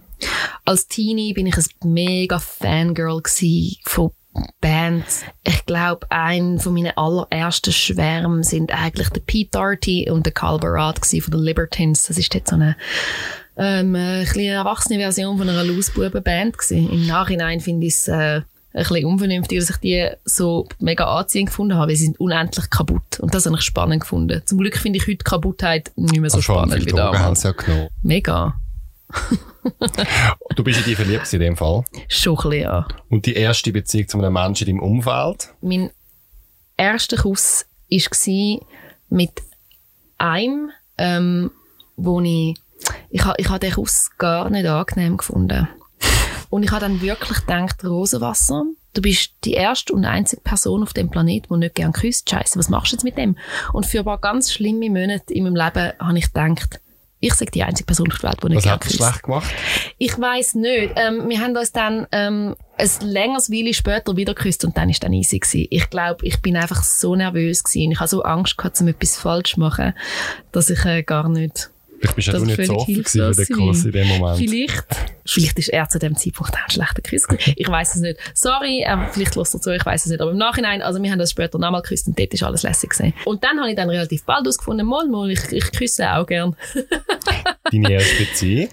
als 0.64 0.88
Teenie 0.88 1.32
bin 1.32 1.46
ich 1.46 1.56
ein 1.56 1.64
mega 1.84 2.38
Fangirl 2.38 3.22
von 3.84 4.10
Bands. 4.60 5.24
Ich 5.42 5.66
glaube, 5.66 6.06
ein 6.10 6.60
von 6.60 6.74
meinen 6.74 6.96
allerersten 6.96 7.72
Schwärmen 7.72 8.42
sind 8.42 8.72
eigentlich 8.72 9.08
der 9.08 9.20
Pete 9.20 9.50
Doherty 9.50 10.08
und 10.10 10.24
der 10.24 10.32
Carl 10.32 10.58
Barat 10.58 11.04
von 11.04 11.30
den 11.32 11.40
Libertines. 11.40 12.04
Das 12.04 12.16
ist 12.16 12.32
jetzt 12.34 12.50
so 12.50 12.56
eine 12.56 12.76
ähm, 13.56 13.94
eine 13.94 14.46
erwachsene 14.46 14.98
Version 14.98 15.36
von 15.36 15.48
einer 15.48 15.64
Lausbuben-Band 15.64 16.56
Im 16.70 17.06
Nachhinein 17.06 17.60
finde 17.60 17.86
ich 17.86 17.94
es 17.94 18.08
äh, 18.08 18.42
ein 18.72 18.84
bisschen 18.84 19.06
unvernünftig, 19.06 19.58
dass 19.58 19.70
ich 19.70 19.76
die 19.78 20.08
so 20.24 20.68
mega 20.78 21.04
anziehend 21.04 21.48
gefunden 21.48 21.76
habe, 21.76 21.88
weil 21.88 21.96
sie 21.96 22.04
sind 22.04 22.20
unendlich 22.20 22.70
kaputt. 22.70 23.18
Und 23.18 23.34
das 23.34 23.46
habe 23.46 23.56
ich 23.56 23.62
spannend 23.62 24.02
gefunden. 24.02 24.42
Zum 24.44 24.58
Glück 24.58 24.76
finde 24.76 24.98
ich 24.98 25.06
heute 25.06 25.24
Kaputtheit 25.24 25.90
nicht 25.96 26.20
mehr 26.20 26.30
so 26.30 26.36
also 26.36 26.52
spannend 26.52 26.86
wie 26.86 26.92
damals. 26.92 27.42
Ja 27.42 27.52
genommen. 27.52 27.88
Mega. 28.02 28.54
du 30.54 30.62
bist 30.62 30.78
in 30.80 30.84
die 30.84 30.94
verliebt 30.94 31.32
in 31.32 31.40
dem 31.40 31.56
Fall? 31.56 31.84
Schon 32.08 32.38
ein 32.38 32.42
bisschen, 32.42 32.62
ja. 32.62 32.88
Und 33.08 33.26
die 33.26 33.34
erste 33.34 33.72
Beziehung 33.72 34.06
zu 34.06 34.18
einem 34.18 34.32
Menschen 34.32 34.68
in 34.68 34.76
deinem 34.76 34.88
Umfeld? 34.88 35.52
Mein 35.60 35.90
erster 36.76 37.16
Kuss 37.16 37.66
war 37.90 38.66
mit 39.08 39.42
einem, 40.16 40.70
ähm, 40.96 41.50
wo 41.96 42.20
ich, 42.20 42.54
ich, 43.10 43.22
ich 43.36 43.48
habe 43.48 43.58
den 43.58 43.72
Kuss 43.72 44.10
gar 44.16 44.48
nicht 44.48 44.66
angenehm 44.66 45.16
gefunden. 45.16 45.68
Und 46.50 46.64
ich 46.64 46.70
habe 46.70 46.80
dann 46.80 47.00
wirklich 47.00 47.40
gedacht, 47.40 47.84
Rosenwasser, 47.84 48.64
du 48.92 49.02
bist 49.02 49.32
die 49.44 49.54
erste 49.54 49.92
und 49.92 50.04
einzige 50.04 50.42
Person 50.42 50.82
auf 50.82 50.92
dem 50.92 51.10
Planet, 51.10 51.46
die 51.48 51.56
nicht 51.56 51.76
gern 51.76 51.92
küsst. 51.92 52.28
Scheiße, 52.28 52.58
was 52.58 52.68
machst 52.68 52.92
du 52.92 52.96
jetzt 52.96 53.04
mit 53.04 53.16
dem? 53.16 53.36
Und 53.72 53.86
für 53.86 54.00
ein 54.00 54.04
paar 54.04 54.18
ganz 54.18 54.52
schlimme 54.52 54.90
Monate 54.90 55.32
in 55.32 55.44
meinem 55.44 55.56
Leben 55.56 55.92
habe 55.98 56.18
ich 56.18 56.32
gedacht, 56.32 56.80
ich 57.22 57.34
sage 57.34 57.50
die 57.50 57.62
einzige 57.62 57.86
Person 57.86 58.10
auf 58.10 58.18
der 58.18 58.30
Welt, 58.30 58.42
die 58.42 58.48
nicht 58.48 58.62
gern 58.62 58.80
küsst. 58.80 58.98
Was 58.98 59.08
hast 59.08 59.10
du 59.10 59.12
schlecht 59.12 59.22
gemacht? 59.24 59.54
Ich 59.98 60.18
weiß 60.18 60.54
nicht. 60.54 60.94
Ähm, 60.96 61.28
wir 61.28 61.40
haben 61.40 61.54
uns 61.54 61.70
dann 61.70 62.06
ähm, 62.12 62.56
ein 62.78 62.90
längeres 63.02 63.50
Weile 63.50 63.74
später 63.74 64.16
wieder 64.16 64.34
geküsst 64.34 64.64
und 64.64 64.76
dann 64.76 64.88
ist 64.88 65.02
dann 65.02 65.12
easy 65.12 65.38
gewesen. 65.38 65.66
Ich 65.68 65.90
glaube, 65.90 66.26
ich 66.26 66.40
bin 66.40 66.56
einfach 66.56 66.82
so 66.82 67.14
nervös 67.14 67.62
gewesen. 67.62 67.92
Ich 67.92 68.00
habe 68.00 68.08
so 68.08 68.22
Angst 68.22 68.56
gehabt, 68.56 68.80
um 68.80 68.88
etwas 68.88 69.18
falsch 69.18 69.52
zu 69.54 69.60
machen, 69.60 69.92
dass 70.50 70.70
ich 70.70 70.82
äh, 70.86 71.02
gar 71.02 71.28
nicht 71.28 71.70
Vielleicht 72.00 72.16
bist 72.16 72.28
du 72.28 72.44
nicht 72.44 72.64
so 72.64 72.76
offen 72.76 73.04
für 73.04 73.32
den 73.34 73.46
Kurs 73.56 73.84
in 73.84 73.92
dem 73.92 74.08
Moment. 74.08 74.38
Vielleicht. 74.38 74.86
Vielleicht 75.26 75.58
ist 75.58 75.68
er 75.68 75.86
zu 75.88 75.98
dem 75.98 76.16
Zeitpunkt 76.16 76.54
auch 76.54 76.64
ein 76.64 76.70
schlechter 76.70 77.02
Kuss. 77.02 77.26
Ich 77.56 77.68
weiß 77.68 77.96
es 77.96 78.00
nicht. 78.00 78.18
Sorry, 78.34 78.82
äh, 78.82 78.96
vielleicht 79.12 79.36
lässt 79.36 79.54
er 79.54 79.60
zu, 79.60 79.70
ich 79.74 79.84
weiß 79.84 80.06
es 80.06 80.10
nicht. 80.10 80.20
Aber 80.20 80.30
im 80.30 80.38
Nachhinein, 80.38 80.80
also 80.80 81.02
wir 81.02 81.10
haben 81.10 81.18
das 81.18 81.30
später 81.30 81.58
nochmal 81.58 81.82
geküsst 81.82 82.08
und 82.08 82.18
dort 82.18 82.32
ist 82.32 82.42
alles 82.42 82.62
lässig 82.62 82.90
gesehen. 82.90 83.12
Und 83.26 83.44
dann 83.44 83.58
habe 83.58 83.68
ich 83.68 83.76
dann 83.76 83.90
relativ 83.90 84.24
bald 84.24 84.48
ausgefunden, 84.48 84.86
mal, 84.86 85.06
mal, 85.08 85.30
ich, 85.30 85.40
ich 85.52 85.72
küsse 85.72 86.10
auch 86.10 86.26
gern. 86.26 86.56
Deine 87.70 87.92
erste 87.92 88.24
Beziehung? 88.24 88.70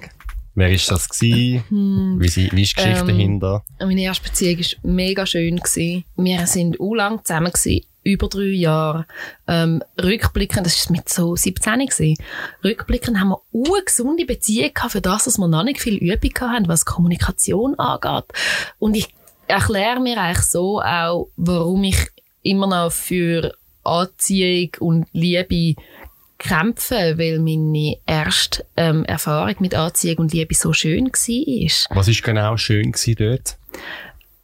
Wer 0.55 0.69
war 0.69 0.77
das 0.77 1.09
gewesen? 1.09 1.63
Hm. 1.69 2.17
Wie, 2.19 2.25
wie 2.25 2.61
ist 2.61 2.71
die 2.71 2.75
Geschichte 2.75 3.01
ähm, 3.01 3.07
dahinter? 3.07 3.65
Meine 3.79 4.01
erste 4.01 4.23
Beziehung 4.23 4.59
war 4.59 4.91
mega 4.91 5.25
schön 5.25 5.57
gewesen. 5.57 6.05
Wir 6.15 6.47
sind 6.47 6.79
u 6.79 6.95
lang 6.95 7.23
zusammen 7.23 7.51
gewesen 7.51 7.81
über 8.07 8.27
drei 8.27 8.53
Jahre. 8.53 9.05
Ähm, 9.47 9.83
rückblickend, 10.01 10.65
das 10.65 10.89
war 10.89 10.95
mit 10.95 11.09
so 11.09 11.35
17 11.35 11.79
gewesen. 11.79 12.15
Rückblickend 12.63 13.19
haben 13.19 13.29
wir 13.29 13.41
eine 13.53 13.83
gesunde 13.83 14.25
Beziehung 14.25 14.73
gehabt 14.73 14.93
für 14.93 15.01
das, 15.01 15.25
dass 15.25 15.37
wir 15.37 15.47
noch 15.47 15.63
nicht 15.63 15.81
viel 15.81 15.97
Übung 15.97 16.33
haben, 16.39 16.67
was 16.67 16.85
Kommunikation 16.85 17.77
angeht. 17.77 18.25
Und 18.79 18.95
ich 18.95 19.13
erkläre 19.47 19.99
mir 19.99 20.19
eigentlich 20.19 20.45
so 20.45 20.81
auch, 20.81 21.29
warum 21.35 21.83
ich 21.83 22.07
immer 22.43 22.67
noch 22.67 22.91
für 22.91 23.53
Anziehung 23.83 24.71
und 24.79 25.07
Liebe 25.11 25.75
kämpfe, 26.37 27.17
weil 27.17 27.39
meine 27.39 27.97
erste 28.05 28.65
ähm, 28.75 29.05
Erfahrung 29.05 29.55
mit 29.59 29.73
Anziehung 29.75 30.17
und 30.19 30.33
Liebe 30.33 30.53
so 30.53 30.71
schön 30.73 31.07
war. 31.07 31.97
Was 31.97 32.07
ist 32.07 32.23
genau 32.23 32.57
schön 32.57 32.93
dort? 33.17 33.57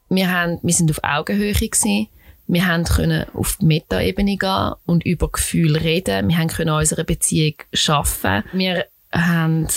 Wir, 0.10 0.32
haben, 0.32 0.60
wir 0.62 0.74
sind 0.74 0.91
auf 0.91 1.00
Augenhöhe 1.03 1.53
gewesen. 1.53 2.08
Wir 2.47 2.67
haben 2.67 2.83
können 2.83 3.25
auf 3.33 3.57
die 3.59 3.65
Meta-Ebene 3.65 4.38
gehen 4.38 4.73
und 4.85 5.05
über 5.05 5.31
Gefühle 5.31 5.81
reden. 5.81 6.27
Wir 6.27 6.38
haben 6.38 6.50
können 6.50 6.75
unsere 6.75 7.03
Beziehung 7.03 7.55
schaffen. 7.71 8.43
Wir 8.51 8.85
haben 9.12 9.67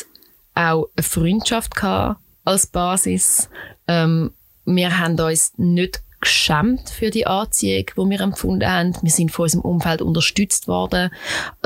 auch 0.54 0.88
eine 0.96 1.02
Freundschaft 1.02 1.75
gehabt 1.75 2.20
als 2.44 2.66
Basis. 2.66 3.49
Ähm, 3.87 4.32
wir 4.64 4.99
haben 4.99 5.18
uns 5.20 5.52
nicht 5.56 6.02
geschämt 6.20 6.90
für 6.90 7.11
die 7.11 7.26
Anziehung, 7.26 7.85
die 7.96 8.11
wir 8.11 8.20
empfunden 8.20 8.68
haben. 8.68 8.96
Wir 9.02 9.11
sind 9.11 9.30
von 9.30 9.44
unserem 9.44 9.62
Umfeld 9.62 10.02
unterstützt 10.02 10.66
worden. 10.66 11.11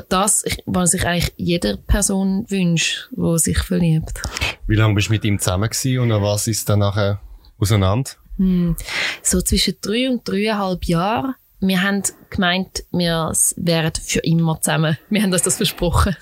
Das, 0.08 0.44
was 0.66 0.90
sich 0.90 1.06
eigentlich 1.06 1.32
jeder 1.36 1.76
Person 1.76 2.44
wünscht, 2.48 3.08
die 3.12 3.38
sich 3.38 3.58
verliebt. 3.58 4.20
Wie 4.66 4.74
lange 4.74 4.94
bist 4.94 5.08
du 5.08 5.12
mit 5.12 5.24
ihm 5.24 5.38
zusammen 5.38 5.70
gewesen 5.70 5.98
und 6.00 6.22
was 6.22 6.46
ist 6.46 6.68
dann 6.68 6.80
nachher 6.80 7.20
auseinander? 7.58 8.10
Hm, 8.40 8.74
so 9.22 9.42
zwischen 9.42 9.74
drei 9.82 10.08
und 10.08 10.26
dreieinhalb 10.26 10.84
Jahren. 10.86 11.34
Wir 11.62 11.82
haben 11.82 12.02
gemeint, 12.30 12.84
wir 12.90 13.32
wären 13.56 13.92
für 14.02 14.20
immer 14.20 14.58
zusammen. 14.62 14.96
Wir 15.10 15.22
haben 15.22 15.30
uns 15.30 15.42
das 15.42 15.58
versprochen. 15.58 16.16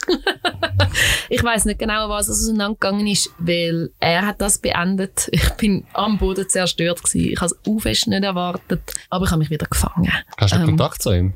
ich 1.28 1.40
weiß 1.40 1.66
nicht 1.66 1.78
genau, 1.78 2.08
was 2.08 2.26
es 2.26 2.42
auseinandergegangen 2.42 3.06
ist, 3.06 3.30
weil 3.38 3.90
er 4.00 4.26
hat 4.26 4.40
das 4.40 4.58
beendet. 4.58 5.28
Ich 5.30 5.48
bin 5.50 5.86
am 5.92 6.18
Boden 6.18 6.48
zerstört 6.48 7.04
gewesen. 7.04 7.30
Ich 7.30 7.40
habe 7.40 7.54
es 7.54 7.82
fest 7.82 8.08
nicht 8.08 8.24
erwartet, 8.24 8.80
aber 9.10 9.26
ich 9.26 9.30
habe 9.30 9.38
mich 9.38 9.50
wieder 9.50 9.66
gefangen. 9.66 10.12
Hast 10.38 10.54
du 10.54 10.58
ähm, 10.58 10.66
Kontakt 10.66 11.00
zu 11.00 11.12
ihm? 11.12 11.34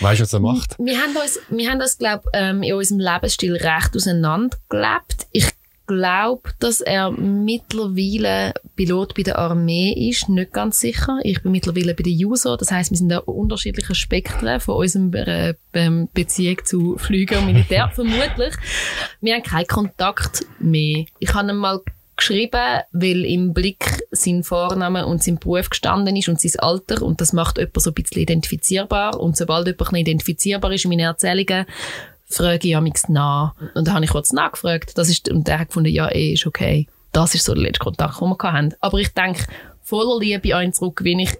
Weißt 0.00 0.20
du, 0.20 0.24
was 0.24 0.32
er 0.32 0.40
macht? 0.40 0.76
Wir 0.78 0.96
haben 0.98 1.14
uns, 1.14 1.38
wir 1.50 1.70
haben 1.70 1.80
uns, 1.82 1.98
glaube 1.98 2.24
ähm, 2.32 2.62
in 2.62 2.72
unserem 2.72 3.00
Lebensstil 3.00 3.54
recht 3.54 3.94
auseinandergelebt. 3.94 5.26
Ich 5.32 5.46
glaube, 5.90 6.50
dass 6.60 6.80
er 6.80 7.10
mittlerweile 7.10 8.54
Pilot 8.76 9.14
bei 9.14 9.24
der 9.24 9.38
Armee 9.38 10.08
ist, 10.08 10.28
nicht 10.28 10.52
ganz 10.52 10.78
sicher. 10.78 11.18
Ich 11.24 11.42
bin 11.42 11.50
mittlerweile 11.50 11.94
bei 11.94 12.04
der 12.04 12.12
JUSO, 12.12 12.56
das 12.56 12.70
heißt, 12.70 12.92
wir 12.92 12.98
sind 12.98 13.08
da 13.08 13.18
unterschiedliche 13.18 13.94
Spektren 13.96 14.60
von 14.60 14.76
unserer 14.76 15.54
äh, 15.72 16.06
Beziehung 16.14 16.58
zu 16.64 16.96
Flügen 16.96 17.38
und 17.38 17.46
Militär, 17.46 17.90
vermutlich. 17.94 18.54
Wir 19.20 19.34
haben 19.34 19.42
keinen 19.42 19.66
Kontakt 19.66 20.46
mehr. 20.60 21.06
Ich 21.18 21.34
habe 21.34 21.52
mal 21.54 21.80
geschrieben, 22.16 22.82
weil 22.92 23.24
im 23.24 23.52
Blick 23.52 24.02
sein 24.12 24.44
Vorname 24.44 25.06
und 25.06 25.24
sein 25.24 25.38
Beruf 25.38 25.70
gestanden 25.70 26.14
ist 26.14 26.28
und 26.28 26.40
sein 26.40 26.60
Alter 26.60 27.02
und 27.02 27.20
das 27.20 27.32
macht 27.32 27.58
jemand 27.58 27.80
so 27.80 27.90
ein 27.90 27.94
bisschen 27.94 28.22
identifizierbar 28.22 29.18
und 29.18 29.36
sobald 29.36 29.66
jemand 29.66 29.96
identifizierbar 29.96 30.70
ist 30.72 30.84
in 30.84 30.90
meinen 30.90 31.00
Erzählungen, 31.00 31.66
frage 32.30 32.68
ich 32.68 32.76
amigs 32.76 33.08
nach. 33.08 33.54
Und 33.74 33.86
dann 33.86 33.94
habe 33.94 34.04
ich 34.04 34.10
kurz 34.10 34.32
nachgefragt. 34.32 34.96
Das 34.96 35.08
ist, 35.08 35.28
und 35.28 35.46
der 35.46 35.60
hat 35.60 35.68
gefunden, 35.68 35.90
ja, 35.90 36.08
eh, 36.08 36.32
ist 36.32 36.46
okay. 36.46 36.86
Das 37.12 37.34
ist 37.34 37.44
so 37.44 37.54
der 37.54 37.64
letzte 37.64 37.80
Kontakt, 37.80 38.20
den 38.20 38.28
wir 38.28 38.52
hatten. 38.52 38.74
Aber 38.80 38.98
ich 38.98 39.12
denke, 39.12 39.44
voller 39.82 40.18
Liebe 40.20 40.54
an 40.54 40.64
ihn 40.64 40.72
zurück, 40.72 41.00
wenn 41.02 41.18
ich 41.18 41.36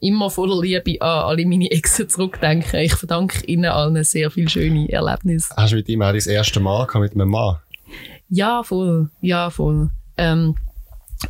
immer 0.00 0.30
voller 0.30 0.60
Liebe 0.60 1.00
an 1.00 1.24
alle 1.24 1.46
meine 1.46 1.70
Exen 1.70 2.08
zurückdenke. 2.08 2.82
Ich 2.82 2.94
verdanke 2.94 3.46
ihnen 3.46 3.66
allen 3.66 4.02
sehr 4.04 4.30
viele 4.30 4.48
schöne 4.48 4.90
Erlebnisse. 4.90 5.54
Hast 5.56 5.72
du 5.72 5.76
mit 5.76 5.88
ihm 5.88 6.02
auch 6.02 6.12
das 6.12 6.26
erste 6.26 6.60
Mal 6.60 6.86
gehabt, 6.86 7.02
mit 7.02 7.14
einem 7.14 7.28
Mann? 7.28 7.58
Ja, 8.28 8.62
voll. 8.62 9.10
Ja, 9.20 9.50
voll. 9.50 9.90
Ähm, 10.16 10.56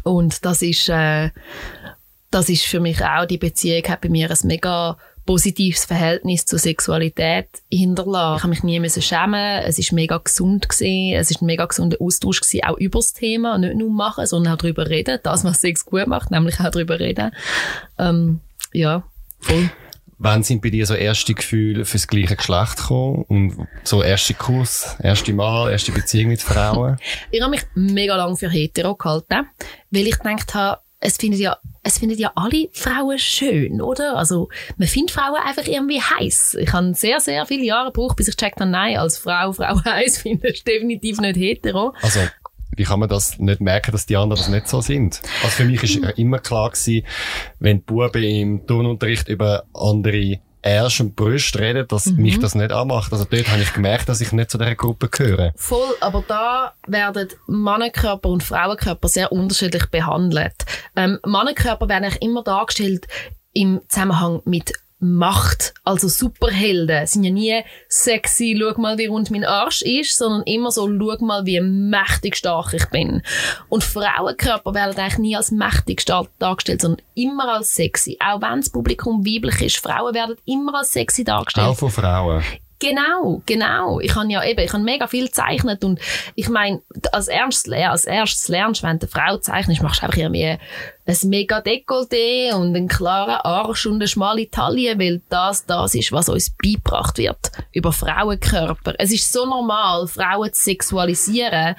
und 0.04 0.44
das 0.44 0.62
ist, 0.62 0.88
äh, 0.88 1.30
das 2.30 2.49
ist 2.49 2.64
für 2.64 2.80
mich 2.80 3.04
auch, 3.04 3.26
die 3.26 3.38
Beziehung 3.38 3.82
hat 3.88 4.00
bei 4.00 4.09
mir 4.09 4.30
ein 4.30 4.37
mega 4.44 4.97
positives 5.24 5.84
Verhältnis 5.84 6.46
zur 6.46 6.58
Sexualität 6.58 7.48
hinterlassen. 7.70 8.36
Ich 8.36 8.42
habe 8.42 8.50
mich 8.50 8.62
nie 8.62 8.80
müssen 8.80 9.02
schämen. 9.02 9.62
Es 9.64 9.78
ist 9.78 9.92
mega 9.92 10.18
gesund 10.18 10.68
gewesen. 10.68 11.14
Es 11.14 11.30
ist 11.30 11.42
ein 11.42 11.46
mega 11.46 11.64
gesunder 11.64 11.98
Austausch 12.00 12.40
gewesen, 12.40 12.64
auch 12.64 12.78
über 12.78 12.98
das 12.98 13.12
Thema, 13.12 13.58
nicht 13.58 13.76
nur 13.76 13.90
machen, 13.90 14.26
sondern 14.26 14.54
auch 14.54 14.58
darüber 14.58 14.88
reden. 14.88 15.18
Das, 15.22 15.44
was 15.44 15.60
Sex 15.60 15.86
gut 15.86 16.06
macht, 16.06 16.30
nämlich 16.30 16.60
auch 16.60 16.70
darüber 16.70 16.98
reden. 16.98 17.32
Ähm, 17.98 18.40
ja, 18.72 19.04
voll. 19.40 19.70
Wann 20.24 20.44
sind 20.44 20.62
bei 20.62 20.70
dir 20.70 20.86
so 20.86 20.94
erste 20.94 21.34
Gefühle 21.34 21.84
fürs 21.84 22.06
gleiche 22.06 22.36
Geschlecht 22.36 22.76
gekommen? 22.76 23.24
Und 23.26 23.66
so 23.82 24.04
erste 24.04 24.34
Kuss, 24.34 24.96
erste 25.02 25.32
Mal, 25.32 25.72
erste 25.72 25.90
Beziehung 25.90 26.28
mit 26.28 26.40
Frauen? 26.40 26.96
ich 27.32 27.40
habe 27.40 27.50
mich 27.50 27.62
mega 27.74 28.14
lang 28.14 28.36
für 28.36 28.48
hetero 28.48 28.94
gehalten, 28.94 29.48
weil 29.90 30.06
ich 30.06 30.16
gedacht 30.16 30.54
habe, 30.54 30.80
es 31.02 31.16
findet 31.16 31.40
ja, 31.40 31.56
es 31.82 31.99
findet 31.99 32.18
ja 32.18 32.32
alle 32.37 32.68
Frauen 32.73 33.18
schön, 33.18 33.82
oder? 33.82 34.16
Also, 34.16 34.49
man 34.76 34.88
findet 34.88 35.11
Frauen 35.11 35.40
einfach 35.44 35.66
irgendwie 35.66 36.00
heiß. 36.00 36.56
Ich 36.61 36.73
habe 36.73 36.94
sehr, 36.94 37.21
sehr 37.21 37.44
viele 37.44 37.64
Jahre 37.64 37.92
gebraucht, 37.92 38.16
bis 38.16 38.28
ich 38.28 38.37
checkt 38.37 38.61
habe, 38.61 38.71
nein, 38.71 38.97
als 38.97 39.18
Frau, 39.18 39.52
Frau 39.52 39.85
heiß 39.85 40.18
finde 40.18 40.49
ich 40.49 40.64
definitiv 40.64 41.21
nicht 41.21 41.37
hetero. 41.37 41.92
Also, 42.00 42.21
wie 42.76 42.85
kann 42.85 43.00
man 43.00 43.09
das 43.09 43.38
nicht 43.38 43.61
merken, 43.61 43.92
dass 43.92 44.06
die 44.06 44.16
anderen 44.16 44.40
das 44.40 44.49
nicht 44.49 44.68
so 44.68 44.80
sind? 44.80 45.21
Also 45.42 45.56
für 45.56 45.64
mich 45.64 45.82
ist 45.82 45.97
immer 46.18 46.38
klar 46.38 46.71
gewesen, 46.71 47.04
wenn 47.59 47.78
die 47.78 47.85
Buben 47.85 48.23
im 48.23 48.66
Turnunterricht 48.66 49.28
über 49.28 49.64
andere 49.75 50.38
Erst 50.62 51.00
und 51.00 51.16
Brüste 51.16 51.59
reden, 51.59 51.88
dass 51.88 52.07
mhm. 52.07 52.23
mich 52.23 52.38
das 52.38 52.54
nicht 52.54 52.73
anmacht. 52.73 53.12
Also 53.12 53.25
dort 53.28 53.50
habe 53.50 53.62
ich 53.62 53.73
gemerkt, 53.73 54.09
dass 54.09 54.21
ich 54.21 54.33
nicht 54.33 54.50
zu 54.50 54.59
dieser 54.59 54.76
Gruppe 54.76 55.09
gehöre. 55.09 55.52
Voll, 55.57 55.95
aber 56.00 56.25
da 56.26 56.73
werden 56.87 57.28
Mannenkörper 57.47 58.28
und 58.28 58.45
Frauenkörper 58.45 59.09
sehr 59.09 59.33
unterschiedlich 59.33 59.87
behandelt. 59.87 60.54
Ähm, 60.95 61.19
Mannenkörper 61.26 61.88
werden 61.88 62.04
eigentlich 62.04 62.23
immer 62.23 62.45
dargestellt 62.45 63.09
im 63.52 63.81
Zusammenhang 63.88 64.40
mit 64.45 64.73
Macht. 65.04 65.75
Also 65.82 66.06
Superhelden 66.06 67.06
sind 67.09 67.25
ja 67.25 67.30
nie 67.32 67.64
sexy, 67.88 68.56
schau 68.56 68.80
mal, 68.80 68.99
wie 68.99 69.06
rund 69.06 69.32
mein 69.32 69.44
Arsch 69.44 69.82
ist, 69.82 70.16
sondern 70.16 70.44
immer 70.44 70.71
so, 70.71 70.88
schau 70.88 71.25
mal, 71.25 71.44
wie 71.44 71.61
mächtig 71.61 72.37
stark 72.37 72.73
ich 72.73 72.87
bin. 72.87 73.21
Und 73.68 73.82
Frauenkörper 73.82 74.75
werden 74.75 74.97
eigentlich 74.97 75.18
nie 75.18 75.37
als 75.37 75.50
mächtig 75.50 76.02
stark 76.02 76.28
dargestellt, 76.38 76.82
sondern 76.82 77.04
immer 77.14 77.52
als 77.52 77.75
sexy. 77.75 78.16
Auch 78.25 78.40
wenn 78.40 78.61
das 78.61 78.71
Publikum 78.71 79.26
weiblich 79.26 79.61
ist, 79.61 79.78
Frauen 79.78 80.14
werden 80.14 80.37
immer 80.44 80.78
als 80.78 80.92
sexy 80.92 81.25
dargestellt. 81.25 81.66
Auch 81.66 81.76
von 81.76 81.90
Frauen. 81.90 82.44
Genau, 82.82 83.40
genau. 83.47 84.00
Ich 84.00 84.12
habe 84.16 84.28
ja 84.28 84.42
eben, 84.44 84.59
ich 84.59 84.73
habe 84.73 84.82
mega 84.82 85.06
viel 85.06 85.26
gezeichnet 85.26 85.85
und 85.85 86.00
ich 86.35 86.49
meine, 86.49 86.82
als 87.12 87.28
erstes, 87.28 87.73
als 87.73 88.06
erstes 88.06 88.49
lernst, 88.49 88.82
wenn 88.82 88.99
du 88.99 89.06
eine 89.06 89.09
Frau 89.09 89.37
zeichnest, 89.37 89.82
machst 89.82 90.02
du 90.02 90.06
einfach 90.06 90.18
irgendwie 90.18 90.59
ein 91.04 91.28
mega 91.28 91.61
Dekolleté 91.61 92.54
und 92.54 92.76
einen 92.76 92.88
klaren 92.88 93.40
Arsch 93.42 93.87
und 93.87 93.97
eine 93.97 94.09
schmale 94.09 94.49
Taille, 94.49 94.99
weil 94.99 95.21
das 95.28 95.66
das 95.66 95.94
ist, 95.94 96.12
was 96.12 96.28
uns 96.28 96.50
beigebracht 96.62 97.18
wird 97.18 97.50
über 97.73 97.92
Frauenkörper. 97.92 98.94
Es 98.99 99.12
ist 99.12 99.32
so 99.32 99.44
normal, 99.44 100.06
Frauen 100.06 100.52
zu 100.52 100.62
sexualisieren, 100.62 101.75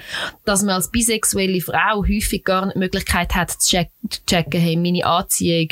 dass 0.46 0.64
man 0.64 0.76
als 0.76 0.92
bisexuelle 0.92 1.62
Frau 1.62 2.04
häufig 2.04 2.44
gar 2.44 2.66
nicht 2.66 2.76
die 2.76 2.80
Möglichkeit 2.80 3.34
hat, 3.36 3.52
zu 3.52 3.86
checken, 4.28 4.62
hey, 4.62 4.76
meine 4.76 5.06
Anziehung 5.06 5.70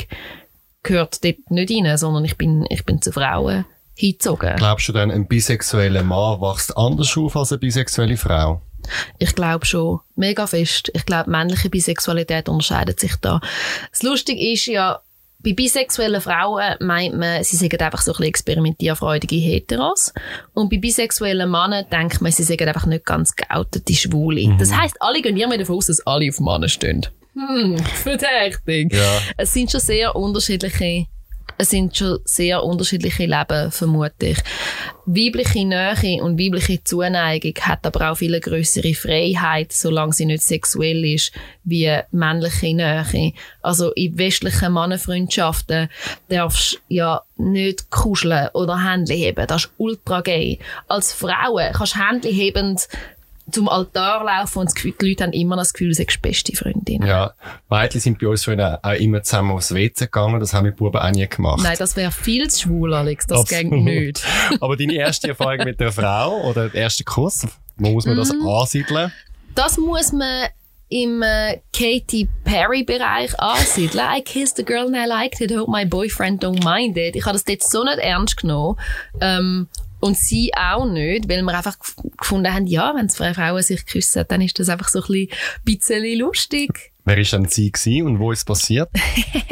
gehört 0.82 1.24
dort 1.24 1.50
nicht 1.50 1.70
rein, 1.70 1.96
sondern 1.96 2.24
ich 2.24 2.36
bin, 2.36 2.66
ich 2.70 2.84
bin 2.84 3.02
zu 3.02 3.12
Frauen 3.12 3.64
hingezogen. 3.94 4.56
Glaubst 4.56 4.88
du 4.88 4.92
denn, 4.92 5.10
ein 5.10 5.28
bisexueller 5.28 6.02
Mann 6.02 6.40
wächst 6.40 6.76
anders 6.76 7.16
auf 7.16 7.36
als 7.36 7.52
eine 7.52 7.58
bisexuelle 7.58 8.16
Frau? 8.16 8.62
Ich 9.18 9.34
glaube 9.34 9.66
schon. 9.66 10.00
Mega 10.16 10.46
fest. 10.46 10.90
Ich 10.94 11.06
glaube, 11.06 11.30
männliche 11.30 11.70
Bisexualität 11.70 12.48
unterscheidet 12.48 13.00
sich 13.00 13.16
da. 13.16 13.40
Das 13.90 14.02
Lustige 14.02 14.52
ist 14.52 14.66
ja, 14.66 15.00
bei 15.44 15.52
bisexuellen 15.54 16.20
Frauen 16.20 16.76
meint 16.80 17.16
man, 17.16 17.42
sie 17.42 17.56
sind 17.56 17.80
einfach 17.80 18.00
so 18.00 18.12
ein 18.12 18.14
bisschen 18.14 18.28
experimentierfreudige 18.28 19.36
Heteros. 19.36 20.12
Und 20.54 20.70
bei 20.70 20.78
bisexuellen 20.78 21.50
Männern 21.50 21.84
denkt 21.90 22.20
man, 22.20 22.30
sie 22.30 22.44
sind 22.44 22.62
einfach 22.62 22.86
nicht 22.86 23.04
ganz 23.04 23.34
geoutete 23.34 23.94
Schwule. 23.94 24.46
Mhm. 24.46 24.58
Das 24.58 24.72
heisst, 24.72 25.00
alle 25.00 25.20
gehen 25.20 25.36
irgendwie 25.36 25.58
davon 25.58 25.76
aus, 25.76 25.86
dass 25.86 26.06
alle 26.06 26.28
auf 26.28 26.38
Männer 26.38 26.68
stehen. 26.68 27.06
Hm, 27.34 27.78
verdächtig. 27.78 28.92
Ja. 28.92 29.20
Es 29.36 29.52
sind 29.52 29.70
schon 29.70 29.80
sehr 29.80 30.14
unterschiedliche 30.14 31.06
es 31.58 31.70
sind 31.70 31.96
schon 31.96 32.18
sehr 32.24 32.62
unterschiedliche 32.62 33.26
Leben, 33.26 33.70
vermute 33.70 34.26
ich. 34.26 34.38
Weibliche 35.04 35.64
Nähe 35.64 36.22
und 36.22 36.38
weibliche 36.38 36.82
Zuneigung 36.84 37.54
hat 37.60 37.84
aber 37.84 38.10
auch 38.10 38.16
viel 38.16 38.38
größere 38.38 38.94
Freiheit, 38.94 39.72
solange 39.72 40.12
sie 40.12 40.26
nicht 40.26 40.42
sexuell 40.42 41.04
ist, 41.04 41.32
wie 41.64 41.98
männliche 42.12 42.74
Nähe. 42.74 43.32
Also 43.62 43.90
in 43.92 44.16
westlichen 44.16 44.72
Mannenfreundschaften 44.72 45.88
darfst 46.28 46.74
du 46.74 46.78
ja 46.88 47.22
nicht 47.36 47.90
kuscheln 47.90 48.48
oder 48.54 48.84
Hände 48.84 49.14
heben. 49.14 49.46
Das 49.46 49.64
ist 49.64 49.72
ultra 49.76 50.20
gay. 50.20 50.58
Als 50.86 51.12
Frauen 51.12 51.72
kannst 51.72 51.96
du 51.96 51.98
Hände 51.98 52.28
hebend 52.28 52.88
zum 53.50 53.68
Altar 53.68 54.24
laufen 54.24 54.60
und 54.60 54.74
Gefühl, 54.74 54.94
die 55.00 55.10
Leute 55.10 55.24
haben 55.24 55.32
immer 55.32 55.56
das 55.56 55.72
Gefühl, 55.72 55.92
sie 55.92 56.04
sind 56.04 56.22
beste 56.22 56.54
Freundin. 56.54 57.04
Ja, 57.04 57.34
Mädchen 57.68 58.00
sind 58.00 58.18
bei 58.18 58.28
uns 58.28 58.44
früher 58.44 58.78
auch 58.82 58.92
immer 58.92 59.22
zusammen 59.22 59.52
aufs 59.52 59.74
WC 59.74 60.04
gegangen, 60.04 60.40
das 60.40 60.54
haben 60.54 60.64
wir 60.64 60.72
Buben 60.72 61.00
auch 61.00 61.10
nie 61.10 61.26
gemacht. 61.28 61.62
Nein, 61.62 61.76
das 61.78 61.96
wäre 61.96 62.12
viel 62.12 62.48
zu 62.48 62.62
schwul, 62.62 62.94
Alex, 62.94 63.26
das 63.26 63.46
ging 63.48 63.84
nicht. 63.84 64.24
Aber 64.60 64.76
deine 64.76 64.94
erste 64.94 65.28
Erfahrung 65.28 65.64
mit 65.64 65.80
der 65.80 65.92
Frau 65.92 66.42
oder 66.42 66.68
der 66.68 66.82
erste 66.82 67.04
Kuss, 67.04 67.46
wo 67.76 67.90
muss 67.90 68.06
man 68.06 68.16
das 68.16 68.32
mm. 68.32 68.46
ansiedeln? 68.46 69.12
Das 69.54 69.76
muss 69.76 70.12
man 70.12 70.48
im 70.88 71.22
äh, 71.22 71.60
Katy 71.72 72.28
Perry 72.44 72.84
Bereich 72.84 73.38
ansiedeln. 73.40 74.04
I 74.14 74.20
kissed 74.20 74.60
a 74.60 74.62
girl 74.62 74.86
and 74.86 74.96
I 74.96 75.06
liked 75.06 75.40
it, 75.40 75.50
hope 75.50 75.70
my 75.70 75.86
boyfriend 75.86 76.44
don't 76.44 76.62
mind 76.62 76.96
it. 76.98 77.16
Ich 77.16 77.24
habe 77.24 77.32
das 77.32 77.44
dort 77.44 77.62
so 77.62 77.82
nicht 77.82 77.98
ernst 77.98 78.36
genommen. 78.36 78.78
Ähm, 79.20 79.68
und 80.02 80.18
sie 80.18 80.52
auch 80.54 80.84
nicht, 80.84 81.28
weil 81.28 81.42
wir 81.42 81.54
einfach 81.56 81.78
gefunden 82.18 82.52
haben, 82.52 82.66
ja, 82.66 82.92
wenn 82.96 83.08
zwei 83.08 83.32
Frauen 83.34 83.62
sich 83.62 83.86
küssen, 83.86 84.24
dann 84.26 84.40
ist 84.40 84.58
das 84.58 84.68
einfach 84.68 84.88
so 84.88 85.00
ein 85.00 85.28
bisschen 85.64 86.18
lustig. 86.18 86.91
Wer 87.04 87.16
war 87.16 87.24
denn 87.24 87.48
sie 87.48 87.72
gewesen 87.72 88.06
und 88.06 88.18
wo 88.20 88.30
ist 88.30 88.40
es 88.40 88.44
passiert? 88.44 88.88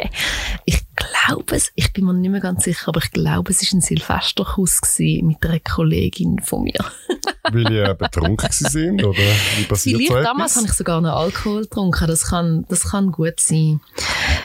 ich 0.64 0.82
glaube 0.94 1.56
es, 1.56 1.72
ich 1.74 1.92
bin 1.92 2.04
mir 2.04 2.14
nicht 2.14 2.30
mehr 2.30 2.40
ganz 2.40 2.64
sicher, 2.64 2.88
aber 2.88 3.00
ich 3.02 3.10
glaube, 3.10 3.50
es 3.50 3.62
war 3.62 3.78
ein 3.78 3.80
Silvesterkuss 3.80 4.80
mit 4.98 5.44
einer 5.44 5.58
Kollegin 5.58 6.38
von 6.40 6.62
mir. 6.62 6.78
Weil 7.52 7.72
ihr 7.72 7.94
betrunken 7.94 8.50
sind 8.52 9.02
oder 9.02 9.18
wie 9.56 9.64
passiert 9.64 9.96
Vielleicht 9.96 10.12
so 10.12 10.22
damals 10.22 10.56
habe 10.56 10.66
ich 10.66 10.72
sogar 10.72 11.00
noch 11.00 11.16
Alkohol 11.16 11.62
getrunken, 11.62 12.06
das 12.06 12.26
kann, 12.26 12.64
das 12.68 12.90
kann 12.90 13.10
gut 13.10 13.40
sein. 13.40 13.80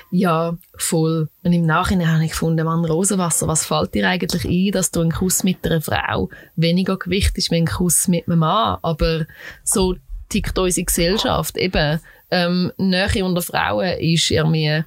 Ja, 0.10 0.58
voll. 0.76 1.30
Und 1.44 1.54
im 1.54 1.66
Nachhinein 1.66 2.12
habe 2.12 2.26
ich 2.26 2.32
gefunden, 2.32 2.66
Mann, 2.66 2.86
Rosenwasser, 2.86 3.48
was 3.48 3.66
fällt 3.66 3.94
dir 3.94 4.08
eigentlich 4.08 4.46
ein, 4.46 4.72
dass 4.72 4.90
du 4.90 5.02
ein 5.02 5.12
Kuss 5.12 5.44
mit 5.44 5.64
einer 5.66 5.82
Frau 5.82 6.30
weniger 6.56 6.98
Gewicht 6.98 7.38
ist 7.38 7.52
wie 7.52 7.58
ein 7.58 7.68
Kuss 7.68 8.08
mit 8.08 8.28
einem 8.28 8.40
Mann? 8.40 8.80
Aber 8.82 9.26
so 9.64 9.96
tickt 10.30 10.58
unsere 10.58 10.86
Gesellschaft 10.86 11.58
eben 11.58 12.00
ähm, 12.32 12.72
Nähe 12.78 13.24
unter 13.26 13.42
Frauen 13.42 13.98
ist 14.00 14.32
irgendwie 14.32 14.84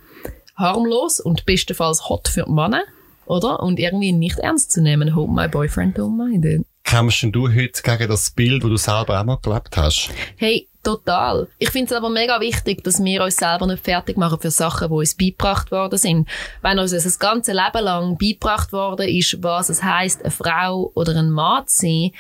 harmlos 0.57 1.21
und 1.21 1.47
bestenfalls 1.47 2.09
hot 2.09 2.29
für 2.29 2.45
die 2.45 2.51
Männer, 2.51 2.83
oder? 3.27 3.63
Und 3.63 3.79
irgendwie 3.79 4.13
nicht 4.13 4.39
ernst 4.39 4.73
zu 4.73 4.83
nehmen. 4.83 5.15
Hope 5.15 5.33
my 5.33 5.49
boyfriend 5.49 5.99
don't 5.99 6.17
mind 6.17 6.45
it. 6.45 6.67
Kämpfst 6.85 7.27
du 7.33 7.49
heute 7.49 7.83
gegen 7.83 8.09
das 8.09 8.31
Bild, 8.31 8.63
das 8.63 8.71
du 8.71 8.77
selber 8.77 9.21
auch 9.21 9.25
mal 9.25 9.39
gelebt 9.43 9.77
hast? 9.77 10.11
Hey, 10.37 10.69
Total. 10.89 11.47
Ich 11.59 11.69
finde 11.69 11.93
es 11.93 11.93
aber 11.93 12.09
mega 12.09 12.41
wichtig, 12.41 12.83
dass 12.83 13.05
wir 13.05 13.23
uns 13.23 13.37
selber 13.37 13.67
nicht 13.67 13.85
fertig 13.85 14.17
machen 14.17 14.41
für 14.41 14.51
Sachen, 14.51 14.89
die 14.89 14.95
uns 14.95 15.15
beigebracht 15.15 15.71
worden 15.71 15.99
sind. 15.99 16.27
Wenn 16.63 16.79
uns 16.79 16.93
das 16.93 17.19
ganze 17.19 17.53
Leben 17.53 17.85
lang 17.85 18.17
beigebracht 18.17 18.73
worden 18.73 19.07
ist, 19.07 19.43
was 19.43 19.69
es 19.69 19.83
heißt, 19.83 20.23
eine 20.23 20.31
Frau 20.31 20.91
oder 20.95 21.15
ein 21.15 21.29
Mann 21.29 21.67
zu 21.67 21.83
sein, 21.83 22.13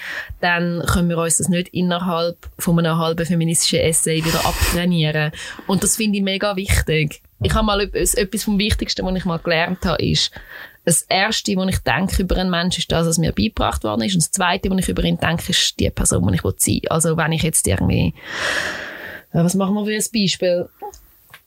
dann 0.42 0.84
können 0.84 1.08
wir 1.08 1.16
uns 1.16 1.38
das 1.38 1.48
nicht 1.48 1.68
innerhalb 1.68 2.36
von 2.58 2.78
einem 2.78 2.98
halben 2.98 3.24
feministischen 3.24 3.78
Essay 3.78 4.22
wieder 4.22 4.44
abtrainieren. 4.44 5.32
Und 5.66 5.82
das 5.82 5.96
finde 5.96 6.18
ich 6.18 6.22
mega 6.22 6.54
wichtig. 6.54 7.22
Ich 7.40 7.54
habe 7.54 7.64
mal 7.64 7.80
etwas, 7.80 8.44
vom 8.44 8.58
Wichtigsten, 8.58 9.06
was 9.06 9.16
ich 9.16 9.24
mal 9.24 9.38
gelernt 9.38 9.86
habe, 9.86 10.04
ist, 10.04 10.30
das 10.88 11.02
Erste, 11.02 11.54
was 11.56 11.68
ich 11.68 11.78
denke 11.80 12.22
über 12.22 12.36
einen 12.36 12.50
Menschen, 12.50 12.80
ist 12.80 12.90
das, 12.90 13.06
was 13.06 13.18
mir 13.18 13.32
beigebracht 13.32 13.84
worden 13.84 14.02
ist. 14.02 14.14
Und 14.14 14.22
das 14.22 14.30
Zweite, 14.30 14.70
was 14.70 14.78
ich 14.78 14.88
über 14.88 15.04
ihn 15.04 15.18
denke, 15.18 15.50
ist 15.50 15.78
die 15.78 15.90
Person, 15.90 16.26
die 16.26 16.34
ich 16.34 16.40
sein 16.40 16.54
will. 16.82 16.88
Also 16.88 17.16
wenn 17.16 17.32
ich 17.32 17.42
jetzt 17.42 17.66
irgendwie, 17.66 18.14
was 19.32 19.54
machen 19.54 19.74
wir 19.74 19.84
für 19.84 19.92
ein 19.92 20.20
Beispiel? 20.22 20.68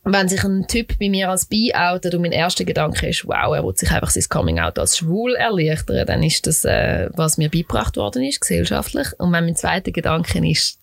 wenn 0.03 0.27
sich 0.27 0.43
ein 0.43 0.65
Typ 0.67 0.97
bei 0.99 1.09
mir 1.09 1.29
als 1.29 1.45
bi 1.45 1.73
outet 1.75 2.15
und 2.15 2.23
mein 2.23 2.31
erster 2.31 2.65
Gedanke 2.65 3.09
ist, 3.09 3.27
wow, 3.27 3.55
er 3.55 3.63
will 3.63 3.75
sich 3.75 3.91
einfach 3.91 4.09
sein 4.09 4.25
Coming-out 4.27 4.79
als 4.79 4.97
schwul 4.97 5.35
erleichtern, 5.35 6.07
dann 6.07 6.23
ist 6.23 6.47
das, 6.47 6.65
äh, 6.65 7.09
was 7.13 7.37
mir 7.37 7.49
beigebracht 7.49 7.97
worden 7.97 8.23
ist, 8.23 8.41
gesellschaftlich. 8.41 9.07
Und 9.19 9.31
wenn 9.31 9.45
mein 9.45 9.55
zweiter 9.55 9.91
Gedanke 9.91 10.43
ist, 10.49 10.79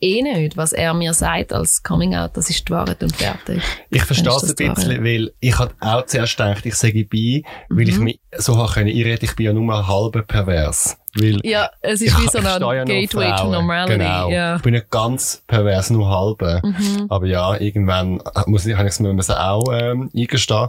eh 0.00 0.22
nicht, 0.22 0.56
was 0.56 0.72
er 0.72 0.94
mir 0.94 1.14
sagt 1.14 1.52
als 1.52 1.82
Coming-out, 1.82 2.30
das 2.34 2.50
ist 2.50 2.68
die 2.68 2.72
Wahrheit 2.72 3.02
und 3.02 3.14
fertig. 3.14 3.62
Ich 3.90 4.02
verstehe 4.02 4.32
es 4.32 4.58
ein 4.58 4.74
bisschen, 4.74 5.04
weil 5.04 5.32
ich 5.40 5.58
hatte 5.58 5.74
auch 5.80 6.06
zuerst 6.06 6.36
gedacht, 6.36 6.66
ich 6.66 6.74
sage 6.74 7.04
bi, 7.04 7.44
weil 7.68 7.84
mhm. 7.84 7.90
ich 7.90 7.98
mich 7.98 8.20
so 8.36 8.56
habe 8.56 8.72
können 8.72 8.88
einreden, 8.88 9.24
ich 9.24 9.36
bin 9.36 9.46
ja 9.46 9.52
nur 9.52 9.86
halb 9.86 10.26
pervers. 10.26 10.96
Weil 11.14 11.40
ja, 11.42 11.68
es 11.80 12.00
ist 12.00 12.16
wie 12.20 12.28
so 12.28 12.38
eine 12.38 12.84
Gateway 12.84 13.34
to 13.36 13.50
Normality. 13.50 13.98
Genau. 13.98 14.30
Ja. 14.30 14.56
Ich 14.56 14.62
bin 14.62 14.74
nicht 14.74 14.90
ganz 14.90 15.42
pervers, 15.48 15.90
nur 15.90 16.08
halb. 16.08 16.64
Mhm. 16.64 17.06
Aber 17.08 17.26
ja, 17.26 17.56
irgendwann 17.58 18.22
muss 18.46 18.64
ich, 18.64 18.78
ich 18.78 19.00
mir 19.00 19.10
auch 19.10 19.64
ähm, 19.72 20.10
eingestehen. 20.14 20.68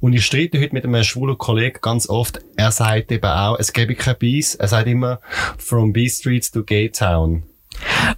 Und 0.00 0.14
ich 0.14 0.24
streite 0.24 0.58
heute 0.58 0.72
mit 0.72 0.84
einem 0.84 1.04
schwulen 1.04 1.36
Kollegen 1.36 1.78
ganz 1.82 2.08
oft. 2.08 2.40
Er 2.56 2.70
sagt 2.70 3.12
eben 3.12 3.26
auch, 3.26 3.58
es 3.58 3.74
gäbe 3.74 3.94
kein 3.94 4.16
Bies. 4.16 4.54
Er 4.54 4.68
sagt 4.68 4.86
immer, 4.86 5.20
from 5.58 5.92
B-Streets 5.92 6.50
to 6.50 6.64
Gay 6.64 6.88
Town. 6.88 7.42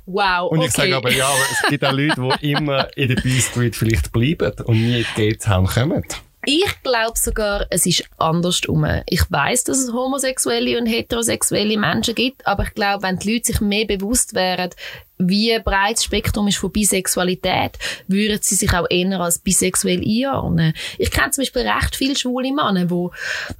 Wow, 0.06 0.50
Und 0.50 0.60
ich 0.60 0.68
okay. 0.68 0.82
sage 0.82 0.96
aber, 0.96 1.12
ja, 1.12 1.26
aber 1.26 1.38
es 1.52 1.68
gibt 1.68 1.84
auch 1.84 1.92
Leute, 1.92 2.38
die 2.42 2.52
immer 2.52 2.96
in 2.96 3.08
der 3.08 3.16
B-Street 3.16 3.74
vielleicht 3.74 4.12
bleiben 4.12 4.52
und 4.64 4.76
nie 4.76 4.98
in 5.00 5.06
die 5.14 5.14
Gay 5.14 5.36
Town 5.36 5.66
kommen. 5.66 6.04
Ich 6.48 6.82
glaube 6.84 7.18
sogar, 7.18 7.66
es 7.70 7.86
ist 7.86 8.04
andersrum. 8.18 8.86
Ich 9.06 9.22
weiß, 9.28 9.64
dass 9.64 9.78
es 9.78 9.92
homosexuelle 9.92 10.78
und 10.78 10.86
heterosexuelle 10.86 11.76
Menschen 11.76 12.14
gibt, 12.14 12.46
aber 12.46 12.62
ich 12.62 12.72
glaube, 12.72 13.02
wenn 13.02 13.18
die 13.18 13.32
Leute 13.32 13.46
sich 13.46 13.60
mehr 13.60 13.84
bewusst 13.84 14.32
wären, 14.32 14.70
wie 15.18 15.58
breit 15.58 15.96
das 15.96 16.04
Spektrum 16.04 16.46
ist 16.46 16.58
von 16.58 16.70
Bisexualität, 16.70 17.72
würden 18.06 18.38
sie 18.40 18.54
sich 18.54 18.72
auch 18.72 18.86
eher 18.88 19.18
als 19.18 19.40
bisexuell 19.40 20.00
einordnen. 20.06 20.72
Ich 20.98 21.10
kenne 21.10 21.32
zum 21.32 21.42
Beispiel 21.42 21.62
recht 21.62 21.96
viele 21.96 22.14
schwule 22.14 22.52
Männer, 22.52 22.84
die 22.84 23.08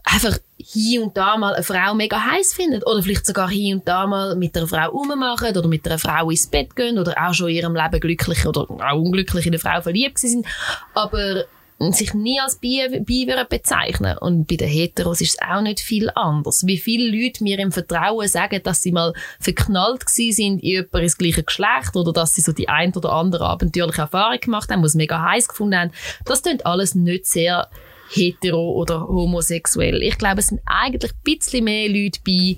einfach 0.04 0.38
hier 0.56 1.02
und 1.02 1.16
da 1.16 1.36
mal 1.36 1.54
eine 1.54 1.64
Frau 1.64 1.92
mega 1.92 2.24
heiß 2.24 2.54
finden 2.54 2.84
oder 2.84 3.02
vielleicht 3.02 3.26
sogar 3.26 3.50
hier 3.50 3.74
und 3.74 3.88
da 3.88 4.06
mal 4.06 4.36
mit 4.36 4.56
einer 4.56 4.68
Frau 4.68 4.90
rummachen 4.90 5.56
oder 5.56 5.66
mit 5.66 5.84
einer 5.88 5.98
Frau 5.98 6.30
ins 6.30 6.46
Bett 6.46 6.76
gehen 6.76 7.00
oder 7.00 7.14
auch 7.18 7.34
schon 7.34 7.48
in 7.48 7.56
ihrem 7.56 7.74
Leben 7.74 7.98
glücklich 7.98 8.46
oder 8.46 8.60
auch 8.60 8.96
unglücklich 8.96 9.46
in 9.46 9.54
eine 9.54 9.58
Frau 9.58 9.80
verliebt 9.80 10.18
sind. 10.18 10.46
Aber 10.94 11.46
sich 11.78 12.14
nie 12.14 12.40
als 12.40 12.56
bi, 12.56 13.00
bi 13.00 13.26
bezeichnen. 13.48 14.16
Und 14.18 14.46
bei 14.46 14.56
den 14.56 14.68
Heteros 14.68 15.20
ist 15.20 15.34
es 15.34 15.42
auch 15.46 15.60
nicht 15.60 15.80
viel 15.80 16.10
anders. 16.14 16.66
Wie 16.66 16.78
viele 16.78 17.10
Leute 17.10 17.44
mir 17.44 17.58
im 17.58 17.72
Vertrauen 17.72 18.28
sagen, 18.28 18.60
dass 18.62 18.82
sie 18.82 18.92
mal 18.92 19.12
verknallt 19.40 20.06
gewesen 20.06 20.34
sind 20.34 20.62
in 20.62 20.68
jemanden 20.68 21.02
ins 21.02 21.18
gleiche 21.18 21.42
Geschlecht 21.42 21.94
oder 21.94 22.12
dass 22.12 22.34
sie 22.34 22.40
so 22.40 22.52
die 22.52 22.68
ein 22.68 22.94
oder 22.94 23.12
andere 23.12 23.46
abenteuerliche 23.46 24.02
Erfahrung 24.02 24.40
gemacht 24.40 24.70
haben, 24.70 24.82
was 24.82 24.94
mega 24.94 25.22
heiß 25.22 25.48
gefunden 25.48 25.78
haben. 25.78 25.92
Das 26.24 26.42
klingt 26.42 26.64
alles 26.64 26.94
nicht 26.94 27.26
sehr 27.26 27.68
hetero 28.08 28.72
oder 28.72 29.06
homosexuell. 29.08 30.02
Ich 30.02 30.16
glaube, 30.16 30.40
es 30.40 30.46
sind 30.46 30.60
eigentlich 30.64 31.12
ein 31.12 31.20
bisschen 31.24 31.64
mehr 31.64 31.88
Leute 31.88 32.20
bei, 32.24 32.56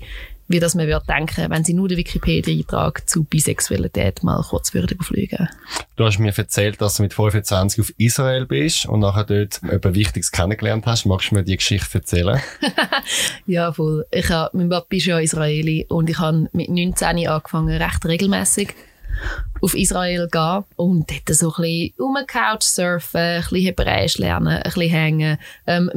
wie 0.49 0.59
das 0.59 0.75
man 0.75 0.87
würde 0.87 1.05
denken, 1.07 1.49
wenn 1.49 1.63
sie 1.63 1.73
nur 1.73 1.87
den 1.87 1.97
Wikipedia-Eintrag 1.97 3.07
zu 3.07 3.23
Bisexualität 3.23 4.23
mal 4.23 4.41
kurz 4.41 4.73
würde 4.73 4.95
überfliegen. 4.95 5.47
Du 5.95 6.05
hast 6.05 6.17
mir 6.17 6.35
erzählt, 6.35 6.81
dass 6.81 6.95
du 6.95 7.03
mit 7.03 7.13
25 7.13 7.79
auf 7.79 7.93
Israel 7.97 8.45
bist 8.45 8.85
und 8.87 9.01
nachher 9.01 9.25
dort 9.25 9.61
etwas 9.63 9.93
Wichtiges 9.93 10.31
kennengelernt 10.31 10.85
hast. 10.87 11.05
Magst 11.05 11.31
du 11.31 11.35
mir 11.35 11.43
die 11.43 11.55
Geschichte 11.55 11.99
erzählen? 11.99 12.41
ja, 13.45 13.71
voll. 13.71 14.05
Ich 14.11 14.29
hab, 14.29 14.53
mein 14.53 14.69
Papa 14.69 14.87
ist 14.89 15.05
ja 15.05 15.19
Israeli 15.19 15.85
und 15.87 16.09
ich 16.09 16.17
habe 16.17 16.49
mit 16.51 16.69
19 16.69 17.27
angefangen, 17.27 17.81
recht 17.81 18.05
regelmäßig 18.05 18.73
auf 19.61 19.75
Israel 19.75 20.27
gehen 20.31 20.63
und 20.77 21.11
dort 21.11 21.35
so 21.35 21.53
ein 21.53 21.61
bisschen 21.61 21.93
um 21.97 22.17
Couch 22.25 22.63
surfen, 22.63 23.19
ein 23.19 23.41
bisschen 23.41 23.65
Hebräisch 23.65 24.17
lernen, 24.17 24.47
ein 24.47 24.63
bisschen 24.63 24.89
hängen, 24.89 25.37
ähm, 25.67 25.91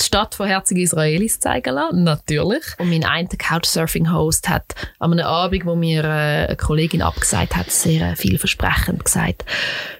die 0.00 0.04
Stadt 0.04 0.34
von 0.34 0.46
herzigen 0.46 0.82
Israelis 0.82 1.38
zeigen 1.38 1.74
lassen, 1.74 2.02
natürlich. 2.02 2.64
Und 2.78 2.90
mein 2.90 3.04
einer 3.04 3.28
Couchsurfing-Host 3.28 4.48
hat 4.48 4.74
an 4.98 5.12
einem 5.12 5.26
Abend, 5.26 5.66
wo 5.66 5.76
mir 5.76 6.04
äh, 6.04 6.46
eine 6.46 6.56
Kollegin 6.56 7.02
abgesagt 7.02 7.54
hat, 7.54 7.70
sehr 7.70 8.12
äh, 8.12 8.16
vielversprechend 8.16 9.04
gesagt, 9.04 9.44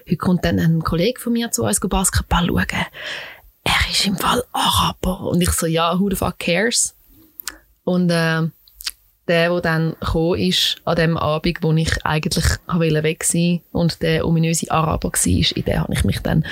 heute 0.05 0.17
kommt 0.17 0.43
dann 0.43 0.59
ein 0.59 0.83
Kollege 0.83 1.19
von 1.19 1.33
mir 1.33 1.51
zu 1.51 1.63
uns 1.63 1.79
Basketball 1.79 2.47
schauen. 2.47 2.85
Er 3.63 3.89
ist 3.89 4.05
im 4.05 4.17
Fall 4.17 4.43
Araber. 4.51 5.21
Und 5.21 5.41
ich 5.41 5.51
so, 5.51 5.65
ja, 5.65 5.97
who 5.99 6.09
the 6.09 6.15
fuck 6.15 6.39
cares? 6.39 6.95
Und 7.83 8.09
äh, 8.09 8.43
der, 9.27 9.49
der 9.49 9.61
dann 9.61 9.95
gekommen 9.99 10.39
ist, 10.39 10.77
an 10.85 10.95
dem 10.95 11.17
Abend, 11.17 11.57
wo 11.61 11.73
ich 11.73 12.05
eigentlich 12.05 12.45
weg 13.03 13.23
sein 13.23 13.61
und 13.71 14.01
der 14.01 14.27
ominöse 14.27 14.69
Araber 14.69 15.09
war, 15.09 15.57
in 15.57 15.65
den 15.65 15.79
habe 15.79 15.93
ich 15.93 16.03
mich 16.03 16.19
dann 16.19 16.45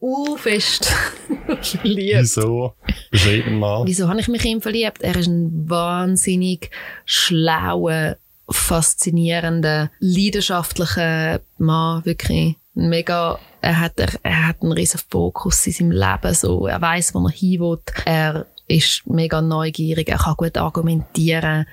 uh, 0.00 0.36
fest 0.36 0.86
verliebt. 1.62 2.20
Wieso? 2.20 2.74
Beschreiben 3.10 3.58
mal. 3.58 3.84
Wieso 3.86 4.08
habe 4.08 4.20
ich 4.20 4.28
mich 4.28 4.44
in 4.44 4.52
ihm 4.52 4.62
verliebt? 4.62 5.02
Er 5.02 5.16
ist 5.16 5.28
ein 5.28 5.68
wahnsinnig 5.68 6.70
schlauer, 7.04 8.16
faszinierender, 8.48 9.90
leidenschaftlicher 10.00 11.40
Mann, 11.58 12.04
wirklich. 12.04 12.56
Mega, 12.74 13.38
er 13.60 13.80
hat, 13.80 13.98
er, 13.98 14.10
er 14.22 14.48
hat 14.48 14.62
einen 14.62 14.72
riesen 14.72 15.00
Fokus 15.08 15.66
in 15.66 15.72
seinem 15.72 15.90
Leben, 15.92 16.34
so. 16.34 16.66
Er 16.66 16.80
weiß, 16.80 17.14
wo 17.14 17.26
er 17.26 17.32
hin 17.32 17.60
will. 17.60 17.78
Er 18.04 18.46
ist 18.68 19.06
mega 19.06 19.42
neugierig, 19.42 20.08
er 20.08 20.18
kann 20.18 20.34
gut 20.36 20.56
argumentieren. 20.56 21.66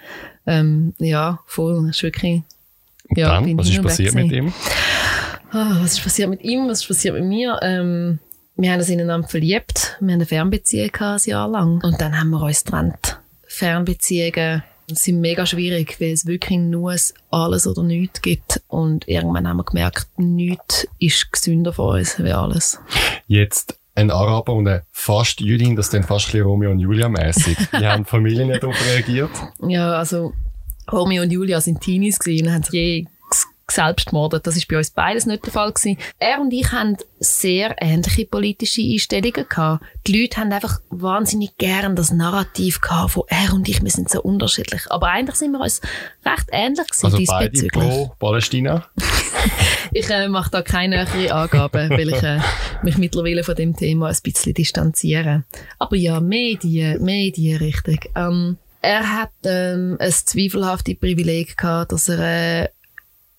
Ähm, 0.46 0.94
ja, 0.98 1.40
voll, 1.46 1.90
ist 1.90 2.04
wirklich, 2.04 2.42
ja, 3.16 3.40
dann, 3.40 3.58
was 3.58 3.70
ist 3.70 3.82
passiert 3.82 4.16
mit 4.16 4.32
ihm? 4.32 4.54
Ah, 5.52 5.78
was 5.82 5.94
ist 5.94 6.04
passiert 6.04 6.30
mit 6.30 6.44
ihm? 6.44 6.68
Was 6.68 6.82
ist 6.82 6.88
passiert 6.88 7.16
mit 7.16 7.26
mir? 7.26 7.60
Ähm, 7.62 8.20
wir 8.56 8.72
haben 8.72 8.80
uns 8.80 8.90
ineinander 8.90 9.28
verliebt. 9.28 9.98
Wir 10.00 10.08
haben 10.08 10.20
eine 10.20 10.26
Fernbeziehung 10.26 10.92
ein 11.00 11.20
Jahr 11.26 11.48
lang. 11.48 11.82
Und 11.84 12.02
dann 12.02 12.20
haben 12.20 12.32
wir 12.32 12.42
uns 12.42 12.64
getrennt. 12.64 13.20
Fernbeziehungen 13.48 14.64
sind 14.92 15.22
mega 15.22 15.46
schwierig, 15.46 16.00
weil 16.00 16.14
es 16.14 16.26
wirklich 16.26 16.60
nur 16.60 16.96
alles 17.30 17.68
oder 17.68 17.84
nichts 17.84 18.22
gibt. 18.22 18.62
Und 18.68 19.08
irgendwann 19.08 19.48
haben 19.48 19.58
wir 19.58 19.64
gemerkt, 19.64 20.08
nichts 20.18 20.88
ist 21.00 21.32
gesünder 21.32 21.74
für 21.74 21.84
uns 21.84 22.22
wie 22.24 22.32
alles. 22.32 22.80
Jetzt 23.28 23.78
ein 23.96 24.12
Araber 24.12 24.54
und 24.54 24.68
eine 24.68 24.84
fast 24.92 25.42
Jüdin, 25.42 25.76
das 25.76 25.90
dann 25.90 26.04
fast 26.04 26.34
ein 26.34 26.42
Romeo 26.42 26.72
und 26.72 26.80
Julia 26.80 27.10
mäßig. 27.10 27.58
Wie 27.72 27.86
haben 27.86 28.04
die 28.04 28.10
Familien 28.10 28.50
darauf 28.50 28.76
reagiert? 28.88 29.32
Ja, 29.68 29.94
also 29.94 30.34
Romeo 30.92 31.24
und 31.24 31.32
Julia 31.32 31.60
sind 31.60 31.82
Teenies 31.82 32.20
gewesen 32.20 32.48
und 32.48 32.54
haben 32.54 32.64
sich 32.64 32.74
je 32.74 33.06
selbst 33.72 34.08
gemordet. 34.08 34.48
Das 34.48 34.56
ist 34.56 34.68
bei 34.68 34.78
uns 34.78 34.92
beides 34.92 35.26
nicht 35.26 35.46
der 35.46 35.54
Fall 35.54 35.72
gewesen. 35.72 35.98
Er 36.20 36.40
und 36.40 36.52
ich 36.52 36.72
haben 36.72 36.98
sehr 37.20 37.76
ähnliche 37.80 38.26
politische 38.26 38.82
Einstellungen 38.82 39.48
gehabt. 39.48 39.84
Die 40.06 40.22
Leute 40.22 40.38
haben 40.38 40.52
einfach 40.52 40.80
wahnsinnig 40.90 41.58
gern 41.58 41.96
das 41.96 42.12
Narrativ 42.12 42.82
gehabt 42.82 43.12
von 43.12 43.24
er 43.28 43.54
und 43.54 43.68
ich, 43.68 43.84
wir 43.84 43.92
sind 43.92 44.10
so 44.10 44.22
unterschiedlich. 44.22 44.84
Aber 44.90 45.08
eigentlich 45.08 45.36
sind 45.36 45.52
wir 45.52 45.60
uns 45.60 45.82
recht 46.26 46.48
ähnlich 46.52 46.88
gewesen 46.88 47.06
also 47.06 47.24
beide 47.28 47.68
pro 47.68 48.16
Palästina? 48.20 48.86
ich 49.92 50.10
äh, 50.10 50.28
mache 50.28 50.52
da 50.52 50.62
keine 50.62 50.98
nähere 50.98 51.34
Angaben, 51.34 51.90
weil 51.90 52.10
ich 52.10 52.24
äh, 52.24 52.40
mich 52.84 52.98
mittlerweile 52.98 53.44
von 53.44 53.56
dem 53.56 53.76
Thema 53.76 54.08
ein 54.08 54.18
bisschen 54.24 54.54
distanziere. 54.54 55.44
Aber 55.80 55.96
ja, 55.96 56.20
Medien, 56.20 57.04
Medien, 57.04 57.58
richtig. 57.58 58.10
Ähm, 58.16 58.58
er 58.82 59.18
hat 59.18 59.32
ähm, 59.44 59.98
ein 60.00 60.12
zweifelhaftes 60.12 61.00
Privileg 61.00 61.58
gehabt, 61.58 61.92
dass 61.92 62.10
er 62.10 62.64
äh, 62.64 62.70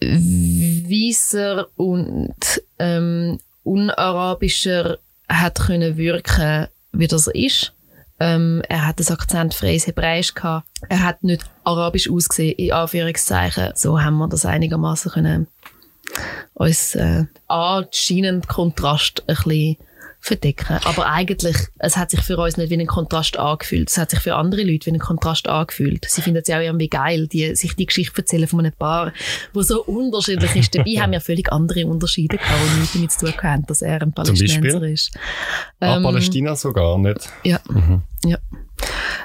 weißer 0.00 1.68
und 1.76 2.34
ähm, 2.78 3.38
unarabischer 3.64 4.98
hat 5.28 5.58
können 5.61 5.96
wirken, 5.96 6.68
wie 6.92 7.06
das 7.06 7.26
ist. 7.26 7.74
Ähm, 8.20 8.62
er 8.68 8.87
hat 8.87 8.98
das 8.98 9.11
akzentfreies 9.11 9.87
Hebräisch 9.87 10.34
gehabt. 10.34 10.66
Er 10.88 11.04
hat 11.04 11.22
nicht 11.22 11.44
arabisch 11.64 12.11
ausgesehen, 12.11 12.56
in 12.56 12.72
Anführungszeichen. 12.72 13.72
So 13.74 14.00
haben 14.00 14.18
wir 14.18 14.28
das 14.28 14.44
einigermaßen 14.44 15.12
können 15.12 15.46
uns 16.54 16.94
äh, 16.94 17.24
anscheinend 17.46 18.48
Kontrast 18.48 19.22
ein 19.28 19.37
bisschen 19.37 19.76
verdecken. 20.20 20.78
Aber 20.85 21.07
eigentlich, 21.07 21.57
es 21.78 21.96
hat 21.96 22.11
sich 22.11 22.20
für 22.20 22.37
uns 22.37 22.57
nicht 22.57 22.70
wie 22.70 22.78
ein 22.78 22.87
Kontrast 22.87 23.38
angefühlt. 23.38 23.90
Es 23.90 23.98
hat 23.98 24.11
sich 24.11 24.20
für 24.20 24.35
andere 24.35 24.62
Leute 24.62 24.87
wie 24.87 24.94
ein 24.94 24.98
Kontrast 24.98 25.48
angefühlt. 25.48 26.07
Sie 26.09 26.22
finden 26.22 26.42
es 26.42 26.48
ja 26.48 26.59
auch 26.59 26.62
irgendwie 26.62 26.88
geil, 26.88 27.28
die, 27.28 27.54
sich 27.54 27.74
die 27.76 27.87
Geschichte 27.87 28.18
erzählen 28.18 28.48
von 28.48 28.61
einem 28.61 28.72
Paar, 28.72 29.12
wo 29.52 29.62
so 29.62 29.85
unterschiedlich 29.85 30.54
ist. 30.57 30.74
Dabei 30.74 30.90
haben 31.00 31.12
wir 31.12 31.20
völlig 31.20 31.52
andere 31.52 31.87
Unterschiede 31.87 32.37
gehabt, 32.37 32.61
die 32.74 32.81
nichts 32.81 32.92
damit 32.92 33.12
zu 33.12 33.26
tun 33.26 33.42
haben, 33.42 33.66
dass 33.66 33.83
er 33.83 34.02
ein 34.02 34.12
Palästinenser 34.12 34.83
ist. 34.83 35.11
Ah, 35.81 35.96
ähm, 35.96 36.02
Palästina 36.02 36.57
sogar 36.57 36.98
nicht? 36.98 37.28
Ja. 37.44 37.61
Mhm. 37.68 38.02
ja. 38.24 38.38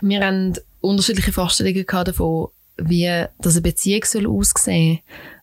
Wir 0.02 0.26
haben 0.26 0.54
unterschiedliche 0.82 1.32
Vorstellungen 1.32 1.86
gehabt 1.86 2.10
davon, 2.10 2.50
wie 2.78 3.26
das 3.40 3.54
eine 3.54 3.62
Beziehung 3.62 4.04
soll 4.06 4.28
aussehen. 4.28 5.00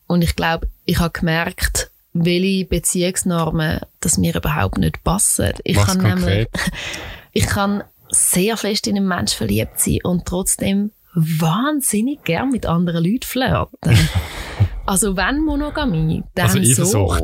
Und 0.07 0.23
ich 0.23 0.37
glaube, 0.37 0.69
ich 0.85 0.99
habe 0.99 1.13
gemerkt, 1.13 1.90
welche 2.13 2.65
Beziehungsnormen, 2.65 3.81
dass 4.01 4.19
mir 4.19 4.35
überhaupt 4.35 4.79
nicht 4.79 5.03
passen. 5.05 5.53
Ich 5.65 5.77
Was 5.77 5.87
kann 5.87 5.99
nämlich, 6.03 6.49
ich 7.33 7.47
kann 7.47 7.85
sehr 8.09 8.57
fest 8.57 8.87
in 8.87 8.97
einen 8.97 9.07
Menschen 9.07 9.37
verliebt 9.37 9.79
sein 9.79 9.99
und 10.03 10.27
trotzdem 10.27 10.91
wahnsinnig 11.15 12.25
gern 12.25 12.51
mit 12.51 12.67
anderen 12.67 13.05
Leuten 13.05 13.23
flirten. 13.23 13.79
also 14.87 15.17
wenn 15.17 15.41
Monogamie, 15.41 16.25
dann 16.35 16.51
also 16.51 16.85
so. 16.85 17.17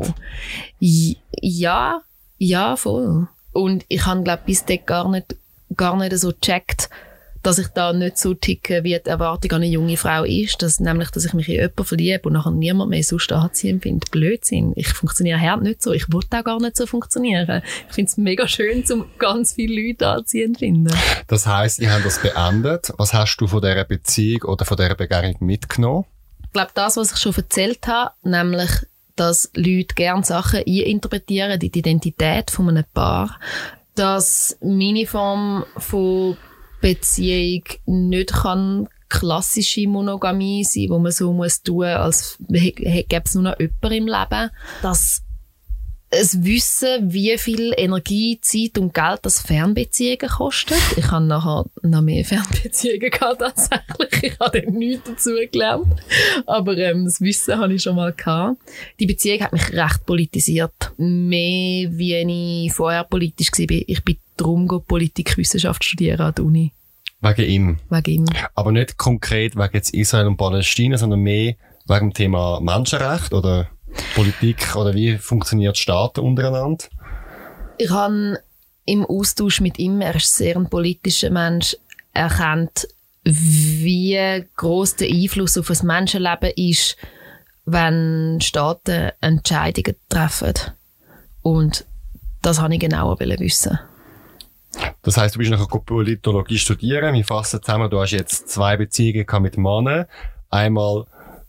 Ja, 0.79 2.01
Ja, 2.37 2.75
voll. 2.75 3.27
Und 3.51 3.85
ich 3.87 4.05
habe, 4.05 4.23
glaube 4.23 4.43
bis 4.45 4.65
dort 4.65 4.85
gar 4.85 5.09
nicht, 5.09 5.35
gar 5.75 5.97
nicht 5.97 6.17
so 6.17 6.29
gecheckt, 6.29 6.89
dass 7.43 7.59
ich 7.59 7.67
da 7.67 7.93
nicht 7.93 8.17
so 8.17 8.33
ticke, 8.33 8.83
wie 8.83 8.99
die 8.99 9.09
Erwartung 9.09 9.51
an 9.51 9.63
eine 9.63 9.71
junge 9.71 9.97
Frau 9.97 10.23
ist. 10.23 10.61
Dass, 10.61 10.79
nämlich, 10.79 11.09
dass 11.11 11.25
ich 11.25 11.33
mich 11.33 11.47
in 11.49 11.55
jemanden 11.55 11.83
verliebe 11.83 12.21
und 12.23 12.33
nachher 12.33 12.51
niemand 12.51 12.89
mehr 12.89 13.03
sonst 13.03 13.31
anziehen 13.31 13.81
finde. 13.81 14.05
Blödsinn. 14.11 14.73
Ich 14.75 14.89
funktioniere 14.89 15.39
halt 15.39 15.61
nicht 15.61 15.81
so. 15.81 15.91
Ich 15.91 16.11
wollte 16.11 16.39
auch 16.39 16.43
gar 16.43 16.59
nicht 16.59 16.77
so 16.77 16.85
funktionieren. 16.85 17.61
Ich 17.87 17.93
finde 17.93 18.09
es 18.09 18.17
mega 18.17 18.47
schön, 18.47 18.83
um 18.91 19.05
ganz 19.17 19.53
viele 19.53 19.87
Leute 19.87 20.07
anziehen 20.07 20.53
zu 20.53 20.59
finden. 20.59 20.93
Das 21.27 21.47
heisst, 21.47 21.79
ihr 21.79 21.91
habt 21.91 22.05
das 22.05 22.21
beendet. 22.21 22.91
Was 22.97 23.13
hast 23.13 23.37
du 23.37 23.47
von 23.47 23.61
dieser 23.61 23.85
Beziehung 23.85 24.43
oder 24.43 24.65
von 24.65 24.77
dieser 24.77 24.95
Begegnung 24.95 25.35
mitgenommen? 25.39 26.05
Ich 26.45 26.53
glaube, 26.53 26.71
das, 26.73 26.97
was 26.97 27.11
ich 27.11 27.17
schon 27.17 27.35
erzählt 27.35 27.85
habe, 27.87 28.11
nämlich, 28.23 28.69
dass 29.15 29.51
Leute 29.55 29.95
gerne 29.95 30.23
Sachen 30.23 30.63
eininterpretieren 30.65 31.51
in 31.51 31.59
die 31.59 31.79
Identität 31.79 32.51
von 32.51 32.69
einem 32.69 32.85
Paar, 32.93 33.39
dass 33.95 34.57
meine 34.61 35.05
Form 35.07 35.65
von 35.77 36.37
Beziehung 36.87 37.63
nicht 37.85 38.31
kann 38.31 38.87
klassische 39.09 39.89
Monogamie 39.89 40.63
sein, 40.63 40.87
wo 40.87 40.99
man 40.99 41.11
so 41.11 41.33
muss 41.33 41.61
tun, 41.61 41.83
als 41.83 42.37
gäbe 42.47 43.23
es 43.25 43.33
nur 43.35 43.43
noch 43.43 43.59
jemanden 43.59 43.91
im 43.91 44.07
Leben. 44.07 44.51
Dass 44.81 45.21
es 46.09 46.41
Wissen, 46.45 47.11
wie 47.11 47.37
viel 47.37 47.73
Energie, 47.75 48.39
Zeit 48.39 48.77
und 48.77 48.93
Geld 48.93 49.19
das 49.23 49.41
Fernbeziehungen 49.41 50.29
kostet. 50.29 50.77
Ich 50.95 51.11
habe 51.11 51.25
nachher 51.25 51.65
noch 51.81 52.01
mehr 52.01 52.23
Fernbeziehungen 52.25 53.11
gehabt, 53.11 53.41
tatsächlich. 53.41 54.23
Ich 54.23 54.39
habe 54.39 54.61
dem 54.61 54.75
nichts 54.75 55.09
dazu 55.09 55.31
gelernt. 55.51 55.87
Aber 56.45 56.77
ähm, 56.77 57.03
das 57.03 57.19
Wissen 57.19 57.57
habe 57.57 57.73
ich 57.73 57.83
schon 57.83 57.97
mal 57.97 58.13
gehabt. 58.13 58.61
Die 59.01 59.07
Beziehung 59.07 59.41
hat 59.41 59.51
mich 59.51 59.73
recht 59.73 60.05
politisiert. 60.05 60.93
Mehr, 60.95 61.89
wie 61.91 62.65
ich 62.65 62.73
vorher 62.73 63.03
politisch 63.03 63.51
war. 63.51 63.83
Ich 63.87 64.01
bin 64.05 64.15
darum 64.37 64.67
Politikwissenschaft 64.87 65.83
studieren 65.83 66.21
an 66.21 66.35
der 66.35 66.45
Uni. 66.45 66.73
Wegen 67.21 67.49
ihm? 67.49 67.77
Wegen 67.89 68.11
ihm. 68.11 68.25
Aber 68.55 68.71
nicht 68.71 68.97
konkret 68.97 69.55
wegen 69.55 69.73
jetzt 69.73 69.93
Israel 69.93 70.27
und 70.27 70.37
Palästina, 70.37 70.97
sondern 70.97 71.21
mehr 71.21 71.55
wegen 71.87 72.09
dem 72.09 72.13
Thema 72.13 72.59
Menschenrecht 72.59 73.33
oder 73.33 73.69
Politik 74.15 74.75
oder 74.75 74.93
wie 74.93 75.17
funktioniert 75.17 75.77
Staaten 75.77 76.21
untereinander? 76.21 76.85
Ich 77.77 77.89
habe 77.89 78.39
im 78.85 79.05
Austausch 79.05 79.61
mit 79.61 79.79
ihm, 79.79 80.01
er 80.01 80.15
ist 80.15 80.35
sehr 80.35 80.55
ein 80.55 80.69
politischer 80.69 81.29
Mensch, 81.29 81.75
erkannt, 82.13 82.87
wie 83.23 84.45
groß 84.55 84.95
der 84.97 85.09
Einfluss 85.09 85.57
auf 85.57 85.67
das 85.67 85.83
Menschenleben 85.83 86.51
ist, 86.55 86.97
wenn 87.65 88.39
Staaten 88.41 89.11
Entscheidungen 89.21 89.95
treffen. 90.09 90.53
Und 91.41 91.85
das 92.41 92.59
habe 92.59 92.73
ich 92.73 92.79
genauer 92.79 93.19
wissen. 93.19 93.79
Das 95.01 95.17
heißt, 95.17 95.35
du 95.35 95.39
bist 95.39 95.51
nachher 95.51 95.67
Politologie 95.67 96.57
studieren. 96.57 97.13
Wir 97.13 97.23
fassen 97.23 97.61
zusammen, 97.61 97.89
du 97.89 97.99
hast 97.99 98.11
jetzt 98.11 98.49
zwei 98.49 98.77
Beziehungen 98.77 99.25
mit 99.41 99.57
Männern. 99.57 100.05
Einmal 100.49 101.05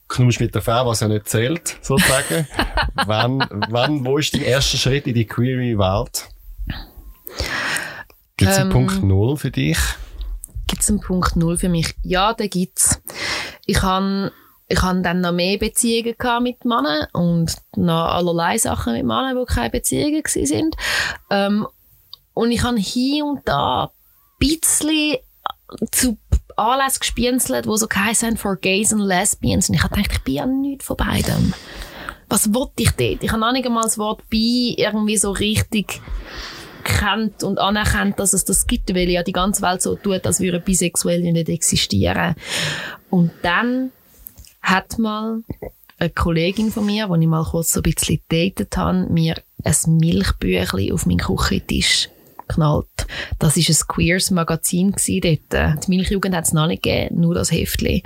Knusch 0.09 0.41
mit 0.41 0.55
der 0.55 0.63
Frau, 0.63 0.87
was 0.87 1.01
ja 1.01 1.09
nicht 1.09 1.29
zählt, 1.29 1.77
sozusagen. 1.83 2.47
wann, 3.07 3.47
wann, 3.69 4.05
wo 4.05 4.19
ist 4.19 4.35
dein 4.35 4.43
erster 4.43 4.79
Schritt 4.79 5.07
in 5.07 5.15
die 5.15 5.27
Query-Welt? 5.27 6.29
Gibt 8.37 8.51
es 8.51 8.59
einen 8.59 8.71
ähm, 8.71 8.73
Punkt 8.73 9.03
Null 9.03 9.37
für 9.37 9.51
dich? 9.51 9.79
Gibt 10.67 10.83
es 10.83 10.89
einen 10.89 11.01
Punkt 11.01 11.37
Null 11.37 11.59
für 11.59 11.69
mich? 11.69 11.95
Ja, 12.03 12.33
den 12.33 12.49
gibt's. 12.49 13.03
Ich 13.67 13.83
habe 13.83 14.33
ich 14.69 14.83
habe 14.83 15.01
dann 15.01 15.23
noch 15.23 15.33
mehr 15.33 15.59
Beziehungen 15.59 16.15
mit 16.43 16.65
Männern 16.65 17.07
und 17.13 17.57
noch 17.77 18.15
allerlei 18.15 18.59
Sachen 18.59 18.93
mit 18.93 19.05
Männern, 19.05 19.37
die 19.37 19.53
keine 19.53 19.71
Beziehungen 19.71 20.23
waren. 20.23 20.71
Ähm, 21.31 21.67
und 22.39 22.53
ich 22.53 22.63
habe 22.63 22.79
hier 22.79 23.25
und 23.25 23.41
da 23.49 23.87
ein 23.87 23.91
bisschen 24.39 25.17
zu 25.91 26.17
Anlässen 26.55 27.01
gespienzelt, 27.01 27.67
wo 27.67 27.77
so 27.77 27.89
geheißen 27.89 28.37
for 28.37 28.55
Gays 28.55 28.93
and 28.93 29.03
Lesbians. 29.03 29.69
Und 29.69 29.75
ich 29.75 29.83
habe 29.83 29.97
gedacht, 29.97 30.13
ich 30.13 30.23
bin 30.23 30.35
ja 30.35 30.47
nichts 30.47 30.85
von 30.85 30.97
beidem. 30.97 31.53
Was 32.29 32.55
wollte 32.55 32.85
ich 32.85 32.93
dort? 32.93 33.25
Ich 33.25 33.33
habe 33.33 33.41
noch 33.41 33.51
nicht 33.51 33.67
einmal 33.67 33.83
das 33.83 33.99
Wort 33.99 34.23
bi 34.31 34.73
irgendwie 34.79 35.17
so 35.17 35.33
richtig 35.33 36.01
kennt 36.85 37.43
und 37.43 37.59
anerkennt, 37.59 38.21
dass 38.21 38.33
es 38.33 38.45
das 38.45 38.69
gibt, 38.69 38.95
weil 38.95 39.11
ja 39.11 39.25
die 39.25 39.33
ganze 39.33 39.63
Welt 39.63 39.83
so 39.83 39.97
tut, 39.97 40.25
als 40.25 40.39
würde 40.39 40.61
Bisexuelle 40.61 41.33
nicht 41.33 41.49
existieren. 41.49 42.37
Und 43.11 43.33
dann 43.43 43.91
hat 44.63 44.97
mal 44.97 45.43
eine 45.99 46.11
Kollegin 46.11 46.71
von 46.71 46.87
mir, 46.87 47.09
die 47.09 47.21
ich 47.21 47.27
mal 47.27 47.43
kurz 47.43 47.73
so 47.73 47.81
ein 47.81 47.83
bisschen 47.83 48.21
datet 48.29 48.77
habe, 48.77 49.09
mir 49.11 49.43
ein 49.65 49.97
Milchbüchlein 49.97 50.93
auf 50.93 51.05
meinen 51.05 51.19
Küchentisch 51.19 52.09
geknallt. 52.49 53.07
Das 53.39 53.57
war 53.57 53.63
ein 53.69 53.89
queers 53.89 54.31
Magazin 54.31 54.93
dort. 54.93 55.85
Die 55.85 55.91
Milchjugend 55.91 56.35
hat 56.35 56.45
es 56.45 56.53
noch 56.53 56.67
nicht 56.67 56.83
gegeben, 56.83 57.21
nur 57.21 57.35
das 57.35 57.53
Heftli. 57.53 58.03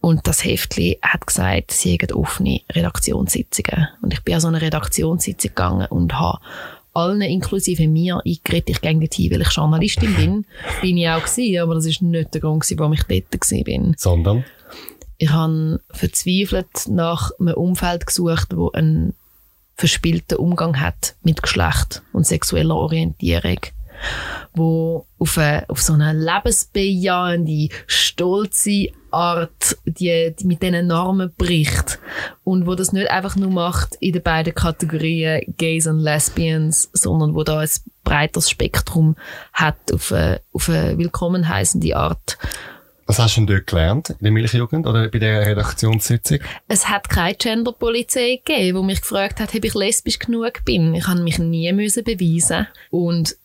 Und 0.00 0.26
das 0.26 0.44
Heftli 0.44 0.98
hat 1.02 1.26
gesagt, 1.26 1.72
sie 1.72 1.92
hätten 1.92 2.14
offene 2.14 2.60
Redaktionssitzungen. 2.72 3.88
Und 4.00 4.14
ich 4.14 4.22
bin 4.22 4.34
an 4.34 4.40
so 4.40 4.48
eine 4.48 4.62
Redaktionssitzung 4.62 5.50
gegangen 5.50 5.86
und 5.88 6.18
habe 6.18 6.40
allen, 6.94 7.20
inklusive 7.20 7.86
mir, 7.86 8.20
eingeredet, 8.24 8.70
ich 8.70 8.80
gehe 8.80 8.98
dorthin, 8.98 9.30
weil 9.30 9.42
ich 9.42 9.52
Journalistin 9.52 10.14
bin. 10.16 10.46
bin 10.80 10.96
ich 10.96 11.08
auch 11.08 11.22
gewesen, 11.22 11.62
aber 11.62 11.74
das 11.74 11.86
war 11.86 12.08
nicht 12.08 12.34
der 12.34 12.40
Grund, 12.40 12.66
warum 12.76 12.92
ich 12.94 13.02
dort 13.02 13.32
war. 13.32 13.94
Sondern? 13.96 14.44
Ich 15.18 15.30
habe 15.30 15.80
verzweifelt 15.90 16.88
nach 16.88 17.30
einem 17.38 17.54
Umfeld 17.54 18.06
gesucht, 18.06 18.56
wo 18.56 18.70
ein 18.72 19.12
verspielten 19.76 20.38
Umgang 20.38 20.80
hat 20.80 21.14
mit 21.22 21.42
Geschlecht 21.42 22.02
und 22.12 22.26
sexueller 22.26 22.76
Orientierung 22.76 23.58
wo 24.54 25.06
auf, 25.18 25.38
eine, 25.38 25.68
auf 25.68 25.80
so 25.80 25.92
eine 25.92 26.12
lebensbejahende, 26.12 27.68
stolze 27.86 28.88
Art 29.10 29.76
die, 29.84 30.34
die 30.38 30.46
mit 30.46 30.62
diesen 30.62 30.86
Normen 30.86 31.32
bricht 31.36 31.98
und 32.44 32.66
wo 32.66 32.74
das 32.74 32.92
nicht 32.92 33.10
einfach 33.10 33.36
nur 33.36 33.50
macht 33.50 33.96
in 34.00 34.12
den 34.12 34.22
beiden 34.22 34.54
Kategorien 34.54 35.42
Gays 35.56 35.86
und 35.86 35.98
Lesbians, 35.98 36.90
sondern 36.92 37.34
wo 37.34 37.42
da 37.42 37.60
ein 37.60 37.68
breiteres 38.04 38.50
Spektrum 38.50 39.16
hat 39.52 39.92
auf 39.92 40.12
eine, 40.12 40.40
auf 40.52 40.68
eine 40.68 40.96
willkommen 40.98 41.48
heißende 41.48 41.96
Art. 41.96 42.38
Was 43.06 43.18
hast 43.18 43.36
du 43.36 43.40
denn 43.40 43.48
dort 43.48 43.66
gelernt, 43.66 44.10
in 44.10 44.18
der 44.20 44.30
Milchjugend 44.30 44.86
oder 44.86 45.08
bei 45.08 45.18
der 45.18 45.44
Redaktionssitzung? 45.44 46.38
Es 46.68 46.88
hat 46.88 47.08
keine 47.08 47.34
Genderpolizei 47.34 48.40
gegeben, 48.44 48.78
die 48.78 48.86
mich 48.86 49.00
gefragt 49.00 49.40
hat, 49.40 49.52
ob 49.52 49.64
ich 49.64 49.74
lesbisch 49.74 50.20
genug 50.20 50.64
bin. 50.64 50.94
Ich 50.94 51.08
habe 51.08 51.20
mich 51.20 51.40
nie 51.40 51.72
müssen 51.72 52.04
beweisen 52.04 52.68
und 52.90 53.36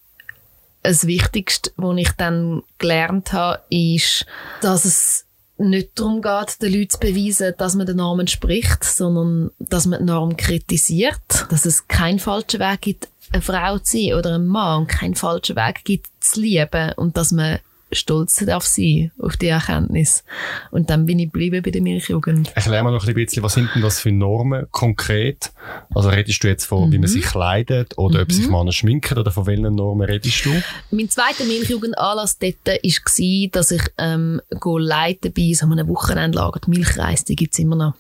das 0.88 1.08
Wichtigste, 1.08 1.72
was 1.78 1.98
ich 1.98 2.12
dann 2.12 2.64
gelernt 2.78 3.34
habe, 3.34 3.62
ist, 3.70 4.26
dass 4.62 4.86
es 4.86 5.26
nicht 5.58 5.92
darum 5.96 6.22
geht, 6.22 6.62
den 6.62 6.74
Leuten 6.74 6.90
zu 6.90 7.00
beweisen, 7.00 7.54
dass 7.58 7.76
man 7.76 7.86
den 7.86 7.98
Namen 7.98 8.28
spricht, 8.28 8.84
sondern 8.84 9.52
dass 9.60 9.86
man 9.86 10.00
die 10.00 10.06
Norm 10.06 10.36
kritisiert, 10.36 11.46
dass 11.50 11.66
es 11.66 11.88
keinen 11.88 12.20
falschen 12.20 12.60
Weg 12.60 12.82
gibt, 12.82 13.08
eine 13.32 13.42
Frau 13.42 13.78
zu 13.80 13.98
sein 13.98 14.14
oder 14.14 14.36
ein 14.36 14.48
Mann 14.48 14.82
und 14.82 14.88
keinen 14.88 15.16
falschen 15.16 15.56
Weg 15.56 15.86
gibt, 15.86 16.08
zu 16.20 16.42
lieben 16.42 16.94
und 16.94 17.18
dass 17.18 17.32
man 17.32 17.60
stolz 17.92 18.44
darf 18.46 18.66
sein 18.66 19.12
auf 19.20 19.38
die 19.38 19.48
Erkenntnis. 19.48 20.24
Und 20.72 20.90
dann 20.90 21.06
bin 21.06 21.20
ich 21.20 21.32
geblieben 21.32 21.62
bei 21.64 21.72
der 21.72 21.82
Milchjugend. 21.82 22.52
Erklär 22.56 22.84
mir 22.84 22.92
noch 22.92 23.08
ein 23.08 23.14
bisschen, 23.14 23.44
was 23.44 23.54
sind 23.54 23.70
denn 23.74 23.82
das 23.82 24.00
für 24.00 24.12
Normen 24.12 24.68
konkret? 24.72 25.52
Also 25.94 26.10
redest 26.10 26.44
du 26.44 26.48
jetzt 26.48 26.66
von, 26.66 26.88
mhm. 26.88 26.92
wie 26.92 26.98
man 26.98 27.10
mhm. 27.10 27.14
sich 27.14 27.26
kleidet 27.26 27.98
oder 27.98 28.20
mhm. 28.20 28.24
ob 28.24 28.32
sich 28.32 28.48
Männer 28.48 28.72
schminken 28.72 29.18
oder 29.18 29.32
von 29.32 29.46
welchen 29.46 29.76
Normen 29.76 30.08
redest 30.08 30.46
du? 30.46 30.62
Mein 30.92 31.10
zweiter 31.10 31.46
Milchjugendanlass 31.46 32.38
dort 32.40 32.66
war, 32.66 33.50
dass 33.52 33.72
ich 33.72 33.84
ähm, 33.98 34.42
leiten 34.62 35.34
bei 35.34 35.54
so 35.54 35.66
einem 35.66 35.88
Wochenendlager. 35.88 36.60
Die 36.66 36.72
Milchreis, 36.72 37.24
die 37.24 37.36
gibt's 37.36 37.60
immer 37.60 37.76
noch. 37.76 37.94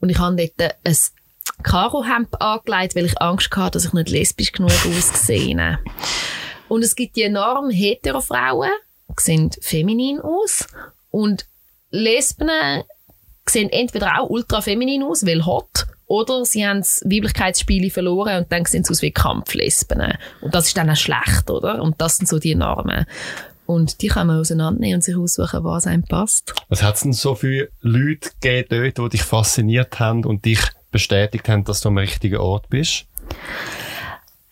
Und 0.00 0.10
ich 0.10 0.18
habe 0.18 0.36
dort 0.36 0.74
ein 0.84 0.96
Karo-Hemd 1.62 2.40
angelegt, 2.40 2.96
weil 2.96 3.06
ich 3.06 3.20
Angst 3.20 3.54
hatte, 3.56 3.72
dass 3.72 3.84
ich 3.84 3.92
nicht 3.92 4.10
lesbisch 4.10 4.52
genug 4.52 4.70
aussehe. 4.70 5.78
Und 6.68 6.82
es 6.82 6.96
gibt 6.96 7.16
die 7.16 7.22
enorm 7.22 7.70
hetero 7.70 8.20
Frauen, 8.20 8.70
sehen 9.16 9.50
feminin 9.60 10.20
aus 10.20 10.66
und 11.10 11.46
Lesben 11.90 12.48
sehen 13.48 13.70
entweder 13.70 14.20
auch 14.20 14.30
ultra 14.30 14.60
feminin 14.60 15.02
aus, 15.02 15.24
weil 15.26 15.44
hot, 15.46 15.86
oder 16.06 16.44
sie 16.44 16.66
haben 16.66 16.78
das 16.78 17.02
Weiblichkeitsspiele 17.04 17.90
verloren 17.90 18.42
und 18.42 18.52
dann 18.52 18.64
sehen 18.64 18.84
sie 18.84 18.90
aus 18.90 19.02
wie 19.02 19.10
Kampflesben. 19.10 20.14
Und 20.40 20.54
das 20.54 20.66
ist 20.66 20.76
dann 20.76 20.90
auch 20.90 20.96
schlecht, 20.96 21.50
oder? 21.50 21.82
Und 21.82 22.00
das 22.00 22.18
sind 22.18 22.28
so 22.28 22.38
die 22.38 22.54
Normen. 22.54 23.06
Und 23.66 24.02
die 24.02 24.08
kann 24.08 24.26
man 24.26 24.40
auseinandernehmen 24.40 24.96
und 24.96 25.04
sich 25.04 25.16
aussuchen, 25.16 25.64
was 25.64 25.86
einem 25.86 26.02
passt. 26.02 26.52
Was 26.68 26.82
hat 26.82 26.96
es 26.96 27.02
denn 27.02 27.14
so 27.14 27.34
viele 27.34 27.70
Leute 27.80 28.30
gegeben 28.40 28.92
dort, 28.94 29.12
die 29.12 29.16
dich 29.16 29.22
fasziniert 29.22 29.98
haben 29.98 30.24
und 30.24 30.44
dich 30.44 30.60
bestätigt 30.90 31.48
haben, 31.48 31.64
dass 31.64 31.80
du 31.80 31.88
am 31.88 31.96
richtigen 31.96 32.36
Ort 32.36 32.68
bist? 32.68 33.06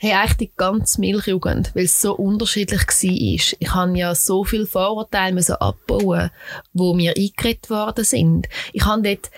Hey, 0.05 0.15
eigentlich 0.15 0.37
die 0.37 0.53
ganze 0.57 1.01
Milchjugend, 1.01 1.77
weil 1.77 1.85
es 1.85 2.03
so 2.03 2.17
unterschiedlich 2.17 2.81
war. 2.81 3.57
Ich 3.61 3.73
habe 3.73 3.97
ja 3.97 4.17
so 4.17 4.43
viele 4.43 4.67
Vorurteile 4.67 5.33
müssen 5.33 5.55
abbauen, 5.55 6.33
wo 6.73 6.93
mir 6.93 7.15
eingeredet 7.17 7.71
worden 7.71 8.05
sind. 8.05 8.49
Ich 8.73 8.85
habe 8.85 9.03
dort 9.03 9.31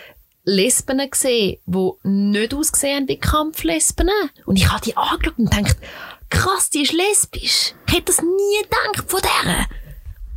Lesben 0.44 1.03
gesehen, 1.11 1.59
die 1.66 1.90
nicht 2.05 2.55
ausgesehen 2.55 3.07
wie 3.09 3.18
Kampflesben. 3.18 4.09
Und 4.46 4.57
ich 4.57 4.72
habe 4.72 4.81
die 4.81 4.96
angeschaut 4.96 5.38
und 5.38 5.50
gedacht, 5.50 5.77
krass, 6.31 6.70
die 6.70 6.85
ist 6.85 6.94
lesbisch. 6.94 7.74
Ich 7.87 7.92
hätte 7.92 8.07
das 8.07 8.22
nie 8.22 8.62
gedacht 8.62 9.11
von 9.11 9.20
der. 9.20 9.66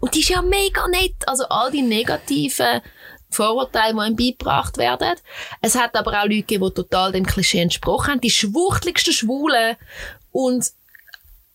Und 0.02 0.14
die 0.14 0.20
ist 0.20 0.30
ja 0.30 0.42
mega 0.42 0.90
nett. 0.90 1.26
Also 1.26 1.46
all 1.46 1.72
die 1.72 1.84
negativen 1.84 2.82
Vorurteile, 3.30 3.94
die 3.94 4.08
ihm 4.08 4.16
beigebracht 4.16 4.78
werden. 4.78 5.16
Es 5.62 5.76
hat 5.76 5.96
aber 5.96 6.12
auch 6.12 6.24
Leute 6.24 6.38
gegeben, 6.38 6.66
die 6.70 6.74
total 6.74 7.12
dem 7.12 7.26
Klischee 7.26 7.60
entsprochen 7.60 8.14
haben. 8.14 8.22
Die 8.22 8.30
schwuchtligsten 8.30 9.14
Schwulen. 9.14 9.76
Und 10.38 10.72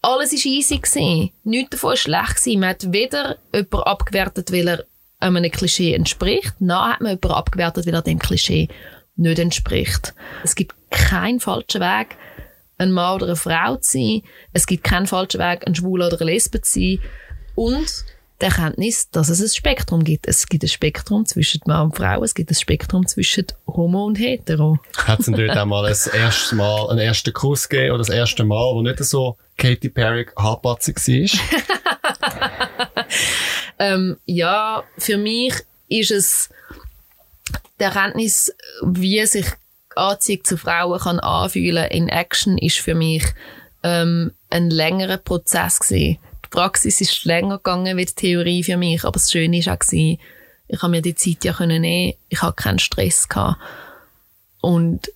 alles 0.02 0.32
war 0.32 0.52
easy. 0.52 0.78
Gewesen. 0.78 1.30
Nichts 1.44 1.70
davon 1.70 1.90
war 1.90 1.96
schlecht. 1.96 2.36
Gewesen. 2.38 2.60
Man 2.60 2.70
hat 2.70 2.92
weder 2.92 3.38
jemanden 3.54 3.76
abgewertet, 3.76 4.50
weil 4.50 4.66
er 4.66 4.84
einem 5.20 5.52
Klischee 5.52 5.94
entspricht, 5.94 6.60
noch 6.60 6.86
hat 6.86 7.00
man 7.00 7.10
jemanden 7.10 7.30
abgewertet, 7.30 7.86
weil 7.86 7.94
er 7.94 8.02
dem 8.02 8.18
Klischee 8.18 8.66
nicht 9.14 9.38
entspricht. 9.38 10.14
Es 10.42 10.56
gibt 10.56 10.74
keinen 10.90 11.38
falschen 11.38 11.80
Weg, 11.80 12.16
ein 12.76 12.90
Mann 12.90 13.14
oder 13.14 13.26
eine 13.26 13.36
Frau 13.36 13.76
zu 13.76 13.98
sein. 13.98 14.22
Es 14.52 14.66
gibt 14.66 14.82
keinen 14.82 15.06
falschen 15.06 15.38
Weg, 15.38 15.64
ein 15.64 15.76
Schwuler 15.76 16.08
oder 16.08 16.20
eine 16.20 16.32
Lesbe 16.32 16.60
zu 16.60 16.80
sein. 16.80 16.98
Und 17.54 18.04
die 18.42 18.46
Erkenntnis, 18.46 19.08
dass 19.10 19.28
es 19.28 19.40
ein 19.40 19.48
Spektrum 19.48 20.04
gibt. 20.04 20.26
Es 20.26 20.46
gibt 20.46 20.64
ein 20.64 20.68
Spektrum 20.68 21.24
zwischen 21.24 21.60
Mann 21.66 21.86
und 21.86 21.96
Frau, 21.96 22.22
es 22.22 22.34
gibt 22.34 22.50
ein 22.50 22.54
Spektrum 22.54 23.06
zwischen 23.06 23.46
Homo 23.66 24.04
und 24.04 24.18
Hetero. 24.18 24.78
Hat 24.96 25.20
es 25.20 25.26
dort 25.26 25.56
auch 25.56 25.64
mal 25.64 25.86
ein 25.86 25.96
erstes 26.12 26.52
Mal, 26.52 26.90
einen 26.90 26.98
ersten 26.98 27.32
Kuss 27.32 27.68
gegeben 27.68 27.92
oder 27.92 27.98
das 27.98 28.08
erste 28.08 28.44
Mal, 28.44 28.74
wo 28.74 28.82
nicht 28.82 29.02
so 29.04 29.38
Katy 29.56 29.88
Perry 29.88 30.26
hartpatzig 30.36 30.96
war? 30.96 32.96
ähm, 33.78 34.16
ja, 34.26 34.82
für 34.98 35.16
mich 35.16 35.54
ist 35.88 36.10
es 36.10 36.50
die 37.78 37.84
Erkenntnis, 37.84 38.52
wie 38.82 39.24
sich 39.24 39.46
Anziehung 39.94 40.44
zu 40.44 40.56
Frauen 40.56 40.98
kann 40.98 41.20
anfühlen 41.20 41.88
in 41.90 42.08
Action, 42.08 42.58
ist 42.58 42.78
für 42.78 42.94
mich 42.94 43.24
ähm, 43.82 44.32
ein 44.50 44.70
längerer 44.70 45.18
Prozess 45.18 45.78
gewesen 45.78 46.18
Praxis 46.52 47.00
ist 47.00 47.24
länger 47.24 47.56
gegangen 47.56 47.96
wie 47.96 48.04
die 48.04 48.14
Theorie 48.14 48.62
für 48.62 48.76
mich, 48.76 49.02
aber 49.02 49.14
das 49.14 49.32
Schöne 49.32 49.64
war 49.66 49.74
auch, 49.74 49.92
ich 49.92 50.82
habe 50.82 50.90
mir 50.90 51.02
die 51.02 51.14
Zeit 51.14 51.44
ja 51.44 51.52
können 51.52 51.82
nehmen, 51.82 52.14
ich 52.28 52.40
hatte 52.40 52.62
keinen 52.62 52.78
Stress 52.78 53.28
gehabt. 53.28 53.58
Und 54.60 55.10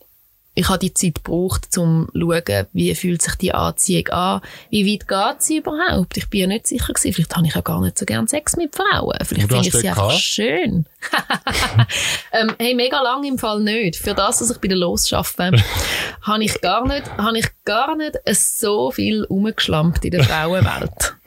ich 0.54 0.68
habe 0.68 0.78
die 0.78 0.94
Zeit 0.94 1.16
gebraucht, 1.16 1.68
um 1.76 2.08
zu 2.12 2.18
schauen, 2.18 2.66
wie 2.72 2.94
fühlt 2.94 3.22
sich 3.22 3.34
die 3.34 3.52
Anziehung 3.52 4.08
an, 4.08 4.40
wie 4.70 4.90
weit 4.90 5.06
geht 5.06 5.42
sie 5.42 5.58
überhaupt. 5.58 6.16
Ich 6.16 6.28
bin 6.30 6.40
ja 6.40 6.46
nicht 6.46 6.66
sicher 6.66 6.92
gewesen, 6.94 7.12
vielleicht 7.12 7.36
habe 7.36 7.46
ich 7.46 7.54
ja 7.54 7.60
gar 7.60 7.82
nicht 7.82 7.98
so 7.98 8.06
gern 8.06 8.26
Sex 8.26 8.56
mit 8.56 8.74
Frauen. 8.74 9.18
Vielleicht 9.22 9.48
finde 9.48 9.68
ich 9.68 9.74
sie 9.74 9.88
einfach 9.88 10.12
schön. 10.12 10.86
ähm, 12.32 12.54
hey, 12.58 12.74
mega 12.74 13.00
lang 13.00 13.24
im 13.24 13.38
Fall 13.38 13.60
nicht. 13.60 13.96
Für 13.96 14.14
das, 14.14 14.38
dass 14.38 14.50
ich 14.50 14.58
bei 14.58 14.68
der 14.68 14.76
Los 14.76 15.12
arbeite, 15.12 15.62
habe 16.22 16.44
ich 16.44 16.60
gar 16.60 16.86
nicht, 16.86 17.10
habe 17.16 17.38
ich 17.38 17.46
gar 17.64 17.96
nicht 17.96 18.16
so 18.32 18.90
viel 18.90 19.24
umgeschlampt 19.24 20.04
in 20.04 20.12
der 20.12 20.24
Frauenwelt. 20.24 21.16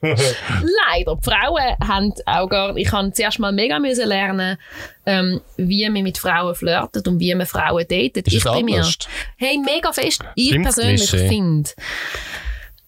Leider. 0.00 1.16
Die 1.16 1.30
Frauen 1.30 1.76
haben 1.86 2.12
auch 2.26 2.48
gar, 2.48 2.76
ich 2.76 2.90
habe 2.92 3.12
zuerst 3.12 3.38
mal 3.38 3.52
mega 3.52 3.78
müssen 3.78 4.08
lernen, 4.08 4.58
ähm, 5.06 5.40
wie 5.56 5.88
man 5.88 6.02
mit 6.02 6.18
Frauen 6.18 6.54
flirtet 6.54 7.06
und 7.08 7.20
wie 7.20 7.34
man 7.34 7.46
Frauen 7.46 7.86
datet. 7.88 8.26
Ist 8.26 8.34
ich 8.34 8.44
bin 8.44 8.64
mir, 8.64 8.86
hey, 9.36 9.58
mega 9.58 9.92
fest. 9.92 10.22
Ich 10.34 10.48
Stimmt 10.48 10.64
persönlich 10.64 11.10
finde, 11.10 11.70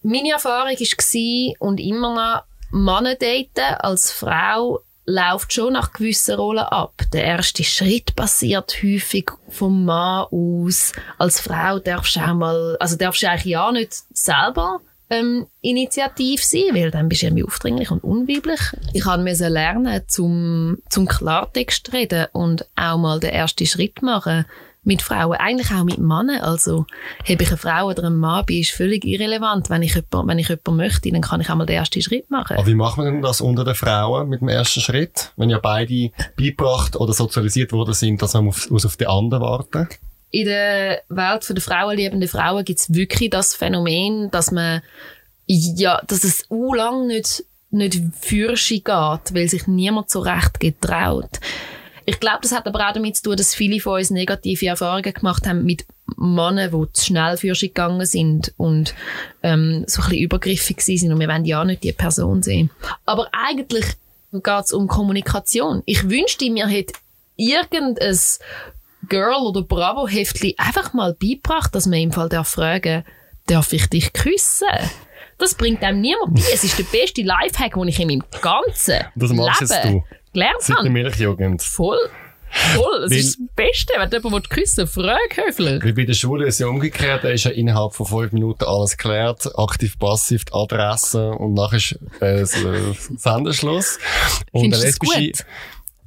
meine 0.03 0.31
Erfahrung 0.31 0.71
war 0.73 1.55
und 1.59 1.79
immer 1.79 2.13
noch, 2.15 2.43
Männer 2.71 3.15
daten 3.15 3.75
als 3.79 4.11
Frau 4.11 4.81
läuft 5.11 5.53
schon 5.53 5.73
nach 5.73 5.93
gewissen 5.93 6.35
Rollen 6.35 6.59
ab. 6.59 6.93
Der 7.13 7.23
erste 7.23 7.63
Schritt 7.63 8.15
passiert 8.15 8.75
häufig 8.81 9.29
vom 9.49 9.85
Mann 9.85 10.27
aus. 10.31 10.93
Als 11.17 11.39
Frau 11.39 11.79
darfst 11.79 12.15
du 12.15 12.21
auch 12.21 12.33
mal, 12.33 12.77
also 12.79 12.95
darfst 12.95 13.21
du 13.21 13.29
eigentlich 13.29 13.45
ja 13.45 13.71
nicht 13.71 13.93
selber 14.13 14.79
ähm, 15.09 15.47
initiativ 15.61 16.43
sein, 16.43 16.73
weil 16.73 16.89
dann 16.89 17.09
bist 17.09 17.21
du 17.21 17.27
irgendwie 17.27 17.43
aufdringlich 17.43 17.91
und 17.91 18.03
unweiblich. 18.03 18.61
Ich 18.93 19.05
musste 19.05 19.49
lernen, 19.49 20.01
zum, 20.07 20.77
zum 20.89 21.07
Klartext 21.07 21.91
reden 21.93 22.27
und 22.31 22.65
auch 22.75 22.97
mal 22.97 23.19
den 23.19 23.31
ersten 23.31 23.65
Schritt 23.65 24.01
machen 24.01 24.45
mit 24.83 25.01
Frauen, 25.01 25.37
eigentlich 25.37 25.71
auch 25.71 25.83
mit 25.83 25.99
Männern. 25.99 26.41
Also, 26.41 26.85
habe 27.27 27.43
ich 27.43 27.49
eine 27.49 27.57
Frau 27.57 27.87
oder 27.87 28.03
einen 28.05 28.17
Mann 28.17 28.45
bin, 28.45 28.61
ist 28.61 28.71
völlig 28.71 29.05
irrelevant. 29.05 29.69
Wenn 29.69 29.83
ich 29.83 29.93
jemanden, 29.93 30.27
wenn 30.27 30.39
ich 30.39 30.49
jemanden 30.49 30.75
möchte, 30.75 31.11
dann 31.11 31.21
kann 31.21 31.41
ich 31.41 31.49
einmal 31.49 31.67
den 31.67 31.75
ersten 31.75 32.01
Schritt 32.01 32.31
machen. 32.31 32.57
Aber 32.57 32.67
wie 32.67 32.75
macht 32.75 32.97
man 32.97 33.05
denn 33.05 33.21
das 33.21 33.41
unter 33.41 33.63
den 33.63 33.75
Frauen 33.75 34.29
mit 34.29 34.41
dem 34.41 34.47
ersten 34.47 34.81
Schritt? 34.81 35.31
Wenn 35.37 35.49
ja 35.49 35.59
beide 35.59 36.11
beigebracht 36.35 36.95
oder 36.95 37.13
sozialisiert 37.13 37.71
worden 37.71 37.93
sind, 37.93 38.21
dass 38.21 38.33
man 38.33 38.47
auf, 38.47 38.71
auf 38.71 38.97
die 38.97 39.07
anderen 39.07 39.43
warten? 39.43 39.87
in 40.31 40.45
der 40.45 41.01
Welt 41.09 41.49
der 41.49 41.61
frauenliebenden 41.61 42.29
Frauen 42.29 42.63
gibt 42.63 42.79
es 42.79 42.93
wirklich 42.93 43.29
das 43.29 43.53
Phänomen, 43.53 44.31
dass 44.31 44.51
man, 44.51 44.81
ja, 45.45 46.01
dass 46.07 46.23
es 46.23 46.45
u 46.49 46.73
lang 46.73 47.07
nicht, 47.07 47.43
nicht 47.69 48.01
Fürsche 48.19 48.75
geht, 48.75 48.85
weil 49.33 49.47
sich 49.49 49.67
niemand 49.67 50.09
so 50.09 50.21
recht 50.21 50.59
getraut. 50.59 51.39
Ich 52.05 52.19
glaube, 52.19 52.39
das 52.41 52.51
hat 52.51 52.67
aber 52.67 52.87
auch 52.87 52.93
damit 52.93 53.17
zu 53.17 53.23
tun, 53.23 53.37
dass 53.37 53.53
viele 53.53 53.79
von 53.79 53.99
uns 53.99 54.09
negative 54.09 54.67
Erfahrungen 54.67 55.13
gemacht 55.13 55.47
haben 55.47 55.63
mit 55.63 55.85
Männern, 56.17 56.71
die 56.71 56.93
zu 56.93 57.05
schnell 57.05 57.37
für 57.37 57.55
sich 57.55 57.73
gegangen 57.73 58.05
sind 58.05 58.53
und 58.57 58.93
ähm, 59.43 59.85
so 59.87 60.01
ein 60.01 60.09
bisschen 60.09 60.23
übergriffig 60.23 60.81
sind 60.81 61.11
und 61.11 61.19
wir 61.19 61.27
wollen 61.27 61.45
ja 61.45 61.63
nicht 61.63 61.83
die 61.83 61.91
Person 61.91 62.43
sehen. 62.43 62.69
Aber 63.05 63.29
eigentlich 63.31 63.85
geht 64.31 64.63
es 64.65 64.73
um 64.73 64.87
Kommunikation. 64.87 65.83
Ich 65.85 66.09
wünschte, 66.09 66.49
mir 66.49 66.67
hätte 66.67 66.93
irgendein 67.35 68.17
Girl 69.07 69.41
oder 69.41 69.61
Bravo 69.61 70.07
Heftli 70.07 70.55
einfach 70.57 70.93
mal 70.93 71.13
beibracht, 71.13 71.73
dass 71.73 71.85
man 71.85 71.99
im 71.99 72.11
Fall 72.11 72.29
darf 72.29 72.49
fragen, 72.49 73.03
darf 73.47 73.73
ich 73.73 73.87
dich 73.87 74.13
küssen? 74.13 74.67
Das 75.37 75.55
bringt 75.55 75.81
einem 75.81 76.01
niemand 76.01 76.35
bei. 76.35 76.41
Es 76.53 76.63
ist 76.63 76.77
der 76.77 76.83
beste 76.83 77.23
Lifehack, 77.23 77.73
den 77.73 77.87
ich 77.87 77.99
in 77.99 78.07
meinem 78.07 78.23
ganzen 78.41 78.99
das 79.15 79.31
machst 79.31 79.61
Leben 79.61 79.93
du. 79.93 80.03
Gelernt 80.33 80.61
Seit 80.61 80.77
habe. 80.77 80.83
der 80.83 80.91
Milchjugend. 80.91 81.61
Voll. 81.61 81.99
Voll, 82.51 83.01
das 83.01 83.11
ist 83.11 83.39
das 83.39 83.47
Beste, 83.55 83.93
wenn 83.97 84.09
jemand 84.11 84.49
küssen 84.49 84.79
will, 84.79 84.87
frag 84.87 85.37
höflich. 85.37 85.83
Wie 85.85 85.93
bei 85.93 86.03
der 86.03 86.13
Schule 86.13 86.45
ist 86.47 86.59
ja 86.59 86.67
umgekehrt, 86.67 87.23
da 87.23 87.29
ist 87.29 87.45
ja 87.45 87.51
innerhalb 87.51 87.93
von 87.93 88.05
fünf 88.05 88.33
Minuten 88.33 88.65
alles 88.65 88.97
geklärt, 88.97 89.49
aktiv, 89.57 89.97
passiv, 89.97 90.43
die 90.43 90.53
Adresse 90.53 91.31
und 91.31 91.53
nachher 91.53 91.77
ist 91.77 91.97
äh, 92.21 92.93
Sendeschluss. 93.15 93.99
Und 94.51 94.63
Findest 94.63 94.83
du 94.83 94.87
das 94.87 94.99
gut? 94.99 95.45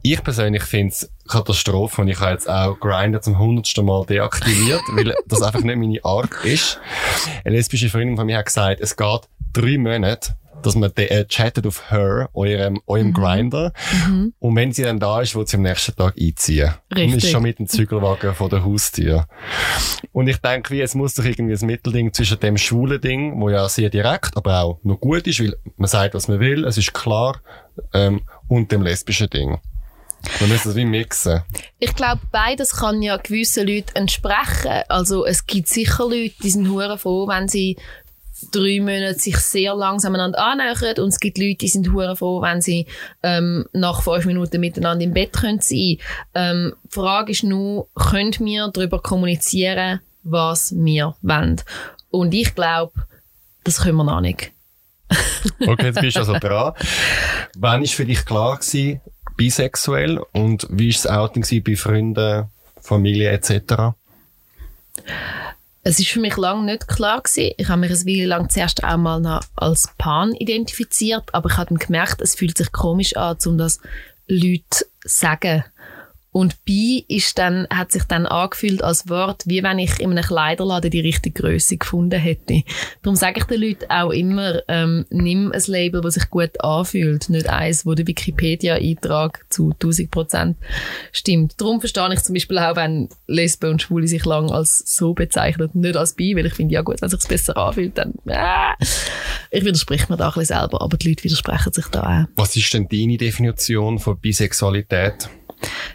Ich 0.06 0.22
persönlich 0.22 0.64
finde 0.64 0.92
es 0.92 1.10
Katastrophe 1.26 2.02
und 2.02 2.08
ich 2.08 2.20
habe 2.20 2.32
jetzt 2.32 2.46
auch 2.46 2.78
Grindr 2.78 3.22
zum 3.22 3.38
hundertsten 3.38 3.86
Mal 3.86 4.04
deaktiviert, 4.04 4.82
weil 4.92 5.14
das 5.26 5.40
einfach 5.40 5.62
nicht 5.62 5.76
meine 5.76 6.04
Art 6.04 6.44
ist. 6.44 6.78
Eine 7.42 7.56
lesbische 7.56 7.88
Freundin 7.88 8.18
von 8.18 8.26
mir 8.26 8.36
hat 8.36 8.44
gesagt, 8.44 8.80
es 8.82 8.98
geht 8.98 9.20
drei 9.54 9.78
Monate, 9.78 10.36
dass 10.62 10.74
man 10.74 10.90
äh, 10.96 11.24
chattet 11.26 11.66
auf 11.66 11.90
her, 11.90 12.28
eurem, 12.32 12.80
eurem 12.86 13.08
mhm. 13.08 13.12
Grinder. 13.12 13.72
Mhm. 14.06 14.34
Und 14.38 14.56
wenn 14.56 14.72
sie 14.72 14.82
dann 14.82 14.98
da 14.98 15.20
ist, 15.20 15.34
wird 15.34 15.48
sie 15.48 15.56
am 15.56 15.62
nächsten 15.62 15.94
Tag 15.94 16.14
einziehen. 16.18 16.74
Richtig. 16.94 17.12
Und 17.12 17.22
ist 17.22 17.30
schon 17.30 17.42
mit 17.42 17.58
dem 17.58 17.68
Zügelwagen 17.68 18.34
von 18.34 18.50
der 18.50 18.64
Haustür. 18.64 19.26
Und 20.12 20.28
ich 20.28 20.38
denke, 20.38 20.70
wie, 20.70 20.80
es 20.80 20.94
muss 20.94 21.14
doch 21.14 21.24
irgendwie 21.24 21.54
ein 21.54 21.66
Mittelding 21.66 22.12
zwischen 22.12 22.40
dem 22.40 22.56
schwulen 22.56 23.00
Ding, 23.00 23.40
wo 23.40 23.50
ja 23.50 23.68
sehr 23.68 23.90
direkt, 23.90 24.36
aber 24.36 24.62
auch 24.62 24.80
noch 24.82 25.00
gut 25.00 25.26
ist, 25.26 25.40
weil 25.40 25.56
man 25.76 25.88
sagt, 25.88 26.14
was 26.14 26.28
man 26.28 26.40
will, 26.40 26.64
es 26.64 26.78
ist 26.78 26.94
klar, 26.94 27.40
ähm, 27.92 28.22
und 28.48 28.72
dem 28.72 28.82
lesbischen 28.82 29.28
Ding. 29.28 29.58
Man 30.40 30.48
müssen 30.48 30.70
es 30.70 30.76
wie 30.76 30.86
mixen. 30.86 31.42
Ich 31.78 31.94
glaube, 31.94 32.22
beides 32.32 32.76
kann 32.76 33.02
ja 33.02 33.18
gewissen 33.18 33.66
Leuten 33.66 33.94
entsprechen. 33.94 34.82
Also 34.88 35.26
es 35.26 35.46
gibt 35.46 35.68
sicher 35.68 36.04
Leute, 36.04 36.34
die 36.42 36.50
sind 36.50 36.68
hure 36.68 36.96
froh, 36.96 37.28
wenn 37.28 37.48
sie 37.48 37.76
drei 38.50 38.80
Monate 38.80 39.18
sich 39.18 39.36
sehr 39.38 39.74
langsam 39.74 40.14
aneinander 40.14 40.38
annähern 40.38 40.98
und 40.98 41.08
es 41.08 41.20
gibt 41.20 41.38
Leute, 41.38 41.58
die 41.58 41.68
sind 41.68 41.92
hure 41.92 42.16
froh, 42.16 42.42
wenn 42.42 42.60
sie 42.60 42.86
ähm, 43.22 43.66
nach 43.72 44.02
fünf 44.02 44.24
Minuten 44.24 44.60
miteinander 44.60 45.04
im 45.04 45.12
Bett 45.12 45.32
können 45.32 45.60
sein. 45.60 45.98
Ähm, 46.34 46.74
die 46.84 46.94
Frage 46.94 47.32
ist 47.32 47.44
nur, 47.44 47.88
können 47.94 48.34
wir 48.40 48.68
darüber 48.68 49.00
kommunizieren, 49.00 50.00
was 50.22 50.74
wir 50.76 51.16
wollen? 51.22 51.60
Und 52.10 52.32
ich 52.34 52.54
glaube, 52.54 52.92
das 53.64 53.82
können 53.82 53.96
wir 53.96 54.04
noch 54.04 54.20
nicht. 54.20 54.52
okay, 55.66 55.86
jetzt 55.86 56.00
bist 56.00 56.16
du 56.16 56.20
also 56.20 56.38
dran. 56.38 56.72
Wann 57.56 57.82
ist 57.82 57.94
für 57.94 58.04
dich 58.04 58.24
klar 58.24 58.58
gewesen, 58.58 59.00
bisexuell 59.36 60.20
und 60.32 60.66
wie 60.70 60.88
war 60.88 61.02
das 61.02 61.06
Outing 61.06 61.62
bei 61.62 61.76
Freunden, 61.76 62.46
Familie 62.80 63.30
etc.? 63.30 63.94
Es 65.86 65.98
ist 65.98 66.08
für 66.08 66.20
mich 66.20 66.38
lange 66.38 66.64
nicht 66.64 66.88
klar 66.88 67.20
gewesen. 67.20 67.52
Ich 67.58 67.68
habe 67.68 67.80
mich 67.80 67.90
eine 67.90 68.06
Weile 68.06 68.26
lang 68.26 68.48
zuerst 68.48 68.82
auch 68.82 68.96
mal 68.96 69.20
noch 69.20 69.42
als 69.54 69.90
Pan 69.98 70.32
identifiziert, 70.32 71.24
aber 71.34 71.50
ich 71.50 71.58
habe 71.58 71.68
dann 71.68 71.78
gemerkt, 71.78 72.22
es 72.22 72.34
fühlt 72.34 72.56
sich 72.56 72.72
komisch 72.72 73.14
an, 73.16 73.36
um 73.44 73.58
das 73.58 73.80
Leute 74.26 74.64
zu 74.70 74.84
sagen. 75.04 75.64
Und 76.34 76.64
bi 76.64 77.04
ist 77.06 77.38
dann, 77.38 77.68
hat 77.70 77.92
sich 77.92 78.02
dann 78.02 78.26
angefühlt 78.26 78.82
als 78.82 79.08
Wort, 79.08 79.44
wie 79.46 79.62
wenn 79.62 79.78
ich 79.78 80.00
in 80.00 80.10
einem 80.10 80.24
Kleiderladen 80.24 80.90
die 80.90 80.98
richtige 80.98 81.40
Größe 81.40 81.76
gefunden 81.76 82.18
hätte. 82.18 82.64
Darum 83.02 83.14
sage 83.14 83.38
ich 83.38 83.44
den 83.44 83.60
Leuten 83.60 83.88
auch 83.88 84.10
immer, 84.10 84.60
ähm, 84.66 85.06
nimm 85.10 85.52
ein 85.52 85.62
Label, 85.68 86.00
das 86.00 86.14
sich 86.14 86.28
gut 86.30 86.60
anfühlt, 86.60 87.30
nicht 87.30 87.48
eins, 87.48 87.86
wo 87.86 87.94
der 87.94 88.08
Wikipedia-Eintrag 88.08 89.46
zu 89.48 89.70
1000 89.74 90.10
Prozent 90.10 90.56
stimmt. 91.12 91.54
Darum 91.60 91.78
verstehe 91.78 92.12
ich 92.12 92.22
zum 92.24 92.34
Beispiel 92.34 92.58
auch, 92.58 92.74
wenn 92.74 93.08
Lesben 93.28 93.70
und 93.70 93.82
Schwule 93.82 94.08
sich 94.08 94.24
lang 94.24 94.50
als 94.50 94.82
so 94.84 95.14
bezeichnen, 95.14 95.70
nicht 95.74 95.96
als 95.96 96.14
bi, 96.14 96.34
weil 96.34 96.46
ich 96.46 96.54
finde, 96.54 96.74
ja 96.74 96.82
gut, 96.82 97.00
wenn 97.00 97.10
es 97.10 97.28
besser 97.28 97.56
anfühlt, 97.56 97.96
dann, 97.96 98.12
äh. 98.26 98.74
Ich 99.52 99.64
widerspreche 99.64 100.10
mir 100.10 100.16
da 100.16 100.30
ein 100.30 100.34
bisschen 100.34 100.58
selber, 100.58 100.82
aber 100.82 100.96
die 100.96 101.10
Leute 101.10 101.22
widersprechen 101.22 101.72
sich 101.72 101.86
da 101.92 102.00
auch. 102.00 102.28
Was 102.34 102.56
ist 102.56 102.74
denn 102.74 102.88
deine 102.90 103.18
Definition 103.18 104.00
von 104.00 104.18
Bisexualität? 104.18 105.28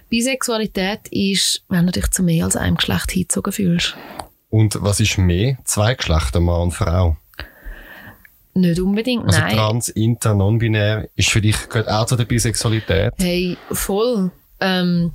Bisexualität 0.09 1.07
ist, 1.09 1.63
wenn 1.69 1.85
du 1.85 1.91
dich 1.91 2.09
zu 2.11 2.23
mehr 2.23 2.45
als 2.45 2.55
einem 2.55 2.77
Geschlecht 2.77 3.11
hingezogen 3.11 3.53
fühlst. 3.53 3.95
Und 4.49 4.81
was 4.81 4.99
ist 4.99 5.17
mehr? 5.17 5.57
Zwei 5.65 5.93
Geschlechter, 5.95 6.39
Mann 6.39 6.61
und 6.61 6.71
Frau? 6.71 7.17
Nicht 8.55 8.79
unbedingt, 8.79 9.25
Also 9.27 9.39
nein. 9.39 9.55
trans, 9.55 9.89
inter, 9.89 10.33
non-binär 10.33 11.07
ist 11.15 11.29
für 11.29 11.39
dich 11.41 11.69
gehört 11.69 11.87
auch 11.87 12.05
zu 12.05 12.15
der 12.15 12.25
Bisexualität. 12.25 13.13
Hey, 13.19 13.57
voll. 13.71 14.31
Ähm, 14.59 15.11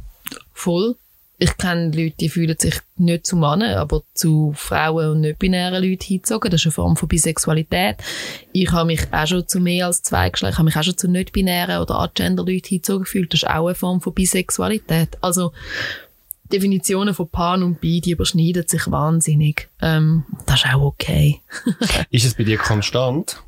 voll. 0.52 0.96
Ich 1.44 1.58
kenne 1.58 1.90
Leute, 1.94 2.16
die 2.20 2.30
fühlen 2.30 2.56
sich 2.58 2.80
nicht 2.96 3.26
zu 3.26 3.36
Männern, 3.36 3.76
aber 3.76 4.02
zu 4.14 4.54
Frauen 4.56 5.10
und 5.10 5.20
nicht-binären 5.20 5.84
Leuten 5.84 6.02
hingezogen. 6.02 6.50
Das 6.50 6.62
ist 6.62 6.66
eine 6.68 6.72
Form 6.72 6.96
von 6.96 7.06
Bisexualität. 7.06 7.96
Ich 8.52 8.72
habe 8.72 8.86
mich 8.86 9.12
auch 9.12 9.26
schon 9.26 9.46
zu 9.46 9.60
mehr 9.60 9.84
als 9.84 10.02
zwei 10.02 10.30
Geschlechter, 10.30 10.54
ich 10.54 10.58
habe 10.58 10.64
mich 10.64 10.76
auch 10.76 10.82
schon 10.82 10.96
zu 10.96 11.06
nicht-binären 11.06 11.82
oder 11.82 12.00
agender-Leuten 12.00 12.66
hingezogen 12.66 13.04
gefühlt. 13.04 13.34
Das 13.34 13.42
ist 13.42 13.48
auch 13.50 13.66
eine 13.66 13.74
Form 13.74 14.00
von 14.00 14.14
Bisexualität. 14.14 15.18
Also, 15.20 15.52
Definitionen 16.50 17.12
von 17.12 17.28
Pan 17.28 17.62
und 17.62 17.78
Bi, 17.78 18.00
die 18.00 18.12
überschneiden 18.12 18.66
sich 18.66 18.90
wahnsinnig. 18.90 19.68
Ähm, 19.82 20.24
das 20.46 20.64
ist 20.64 20.74
auch 20.74 20.80
okay. 20.80 21.42
Ist 22.10 22.24
es 22.24 22.36
bei 22.36 22.44
dir 22.44 22.56
konstant? 22.56 23.42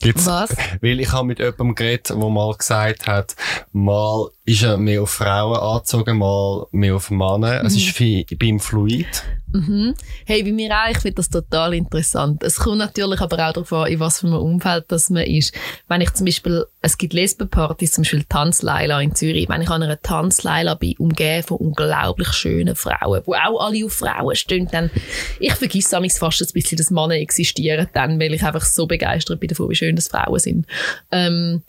Gibt's, 0.00 0.24
Was? 0.24 0.56
Weil 0.80 1.00
ich 1.00 1.12
habe 1.12 1.26
mit 1.26 1.38
jemandem 1.38 1.74
geredet, 1.74 2.08
der 2.08 2.16
mal 2.16 2.54
gesagt 2.54 3.06
hat, 3.06 3.36
mal 3.72 4.30
ist 4.50 4.62
er 4.62 4.76
mehr 4.78 5.02
auf 5.02 5.10
Frauen 5.10 5.56
angezogen, 5.58 6.18
mal 6.18 6.66
mehr 6.72 6.96
auf 6.96 7.10
Männer. 7.10 7.62
Es 7.64 7.74
Mhm. 7.74 7.78
ist 7.78 7.88
viel, 7.96 8.24
ich 8.28 8.38
bin 8.38 8.58
fluid. 8.58 9.06
Mhm. 9.52 9.94
Hey, 10.26 10.42
bei 10.42 10.50
mir 10.52 10.70
auch, 10.72 10.90
ich 10.90 10.98
finde 10.98 11.16
das 11.16 11.28
total 11.30 11.74
interessant. 11.74 12.42
Es 12.42 12.56
kommt 12.56 12.78
natürlich 12.78 13.20
aber 13.20 13.36
auch 13.48 13.52
darauf 13.52 13.72
an, 13.72 13.86
in 13.92 14.00
was 14.00 14.20
für 14.20 14.26
einem 14.26 14.36
Umfeld 14.38 14.86
das 14.88 15.08
man 15.10 15.24
ist. 15.24 15.54
Wenn 15.88 16.00
ich 16.00 16.12
zum 16.14 16.24
Beispiel, 16.26 16.64
es 16.80 16.98
gibt 16.98 17.12
Lesbenpartys, 17.12 17.92
zum 17.92 18.02
Beispiel 18.02 18.24
Tanzleila 18.24 19.00
in 19.00 19.14
Zürich, 19.14 19.48
wenn 19.48 19.62
ich 19.62 19.70
an 19.70 19.82
einer 19.82 20.00
Tanzleila 20.00 20.74
bin, 20.74 20.96
umgeben 20.98 21.42
von 21.44 21.58
unglaublich 21.58 22.28
schönen 22.32 22.74
Frauen, 22.76 23.22
wo 23.26 23.34
auch 23.34 23.60
alle 23.66 23.84
auf 23.86 23.92
Frauen 23.92 24.34
stehen, 24.36 24.68
dann, 24.72 24.90
ich 25.38 25.54
vergesse 25.54 25.96
amigs 25.96 26.18
fast 26.18 26.40
ein 26.42 26.48
bisschen, 26.52 26.76
dass 26.78 26.90
Männer 26.90 27.14
existieren 27.14 27.88
dann, 27.92 28.18
weil 28.18 28.34
ich 28.34 28.42
einfach 28.42 28.64
so 28.64 28.86
begeistert 28.86 29.38
bin 29.40 29.48
davon, 29.48 29.70
wie 29.70 29.74
schön 29.76 29.96
das 29.96 30.08
Frauen 30.08 30.38
sind. 30.40 30.66
Ähm, 31.12 31.62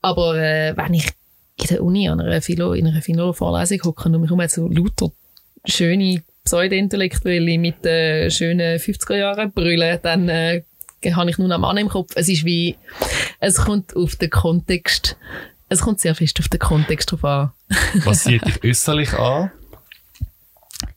aber 0.00 0.36
äh, 0.36 0.76
wenn 0.76 0.94
ich 0.94 1.06
in 1.62 1.68
der 1.68 1.84
Uni 1.84 2.08
an 2.08 2.20
einer 2.20 2.42
Philo, 2.42 2.72
in 2.72 2.86
einer 2.86 3.02
Philo-Vorlesung 3.02 3.82
hocke 3.84 4.08
und 4.08 4.20
mich 4.20 4.30
um 4.30 4.46
so 4.48 4.68
lauter 4.68 5.12
schöne 5.64 6.22
Pseudo-Intellektuelle 6.44 7.58
mit 7.58 7.84
äh, 7.86 8.30
schönen 8.30 8.78
50er 8.78 9.16
Jahren 9.16 9.52
brüllen, 9.52 9.98
dann 10.02 10.28
äh, 10.28 10.62
habe 11.14 11.30
ich 11.30 11.38
nur 11.38 11.50
einen 11.50 11.60
Mann 11.60 11.76
im 11.76 11.88
Kopf. 11.88 12.12
Es 12.14 12.28
ist 12.28 12.44
wie, 12.44 12.76
es 13.40 13.56
kommt 13.56 13.96
auf 13.96 14.16
den 14.16 14.30
Kontext, 14.30 15.16
es 15.68 15.80
kommt 15.80 16.00
sehr 16.00 16.14
fest 16.14 16.38
auf 16.40 16.48
den 16.48 16.60
Kontext 16.60 17.12
drauf 17.12 17.24
an. 17.24 17.52
Was 18.04 18.24
sieht 18.24 18.44
dich 18.44 18.62
äußerlich 18.64 19.12
an? 19.14 19.50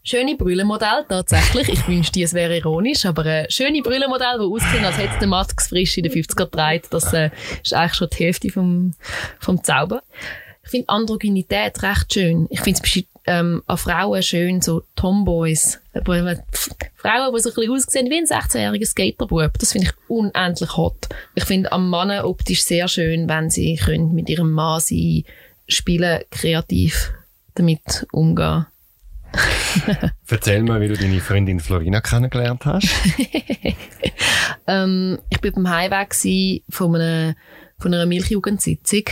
Schöne 0.03 0.35
Brüllenmodell, 0.35 1.05
tatsächlich. 1.09 1.69
Ich 1.69 1.87
wünschte, 1.87 2.21
es 2.21 2.33
wäre 2.33 2.57
ironisch, 2.57 3.05
aber 3.05 3.25
äh, 3.25 3.49
schöne 3.49 3.81
Brüllenmodell, 3.81 4.37
die 4.39 4.45
aussehen, 4.45 4.85
als 4.85 4.97
hätte 4.97 5.17
der 5.19 5.27
Max 5.27 5.69
frisch 5.69 5.97
in 5.97 6.03
den 6.03 6.11
50er 6.11 6.35
getragen. 6.45 6.81
Das 6.91 7.11
äh, 7.13 7.31
ist 7.63 7.73
eigentlich 7.73 7.93
schon 7.95 8.09
die 8.09 8.23
Hälfte 8.23 8.49
vom, 8.49 8.93
vom 9.39 9.63
Zauber. 9.63 10.03
Ich 10.65 10.71
finde 10.71 10.89
Androgynität 10.89 11.81
recht 11.83 12.13
schön. 12.13 12.47
Ich 12.49 12.59
finde 12.59 12.81
es 12.83 13.03
ähm, 13.27 13.63
an 13.65 13.77
Frauen 13.77 14.21
schön, 14.23 14.61
so 14.61 14.83
Tomboys. 14.95 15.79
Frauen, 16.03 16.43
die 17.33 17.39
so 17.39 17.49
ein 17.49 17.55
bisschen 17.55 17.71
aussehen 17.71 18.09
wie 18.09 18.17
ein 18.17 18.25
16-jähriger 18.25 18.85
Skaterbub. 18.85 19.57
Das 19.59 19.71
finde 19.71 19.87
ich 19.87 20.09
unendlich 20.09 20.75
hot. 20.75 21.07
Ich 21.35 21.45
finde 21.45 21.71
am 21.71 21.89
Mann 21.89 22.11
optisch 22.21 22.63
sehr 22.63 22.87
schön, 22.87 23.29
wenn 23.29 23.49
sie 23.49 23.75
können 23.77 24.13
mit 24.13 24.29
ihrem 24.29 24.51
Mann 24.51 24.79
sein, 24.79 25.23
spielen, 25.67 26.23
kreativ 26.31 27.13
damit 27.53 28.05
umgehen. 28.11 28.65
Erzähl 30.27 30.63
mir, 30.63 30.81
wie 30.81 30.87
du 30.87 30.95
deine 30.95 31.19
Freundin 31.19 31.59
Florina 31.59 32.01
kennengelernt 32.01 32.65
hast. 32.65 32.87
Ähm, 34.67 35.19
ich 35.29 35.41
bin 35.41 35.53
beim 35.53 35.69
Heimweg 35.69 36.63
von 36.69 36.95
einer, 36.95 37.35
von 37.77 37.93
einer 37.93 38.05
Milchjugendsitzung 38.05 39.03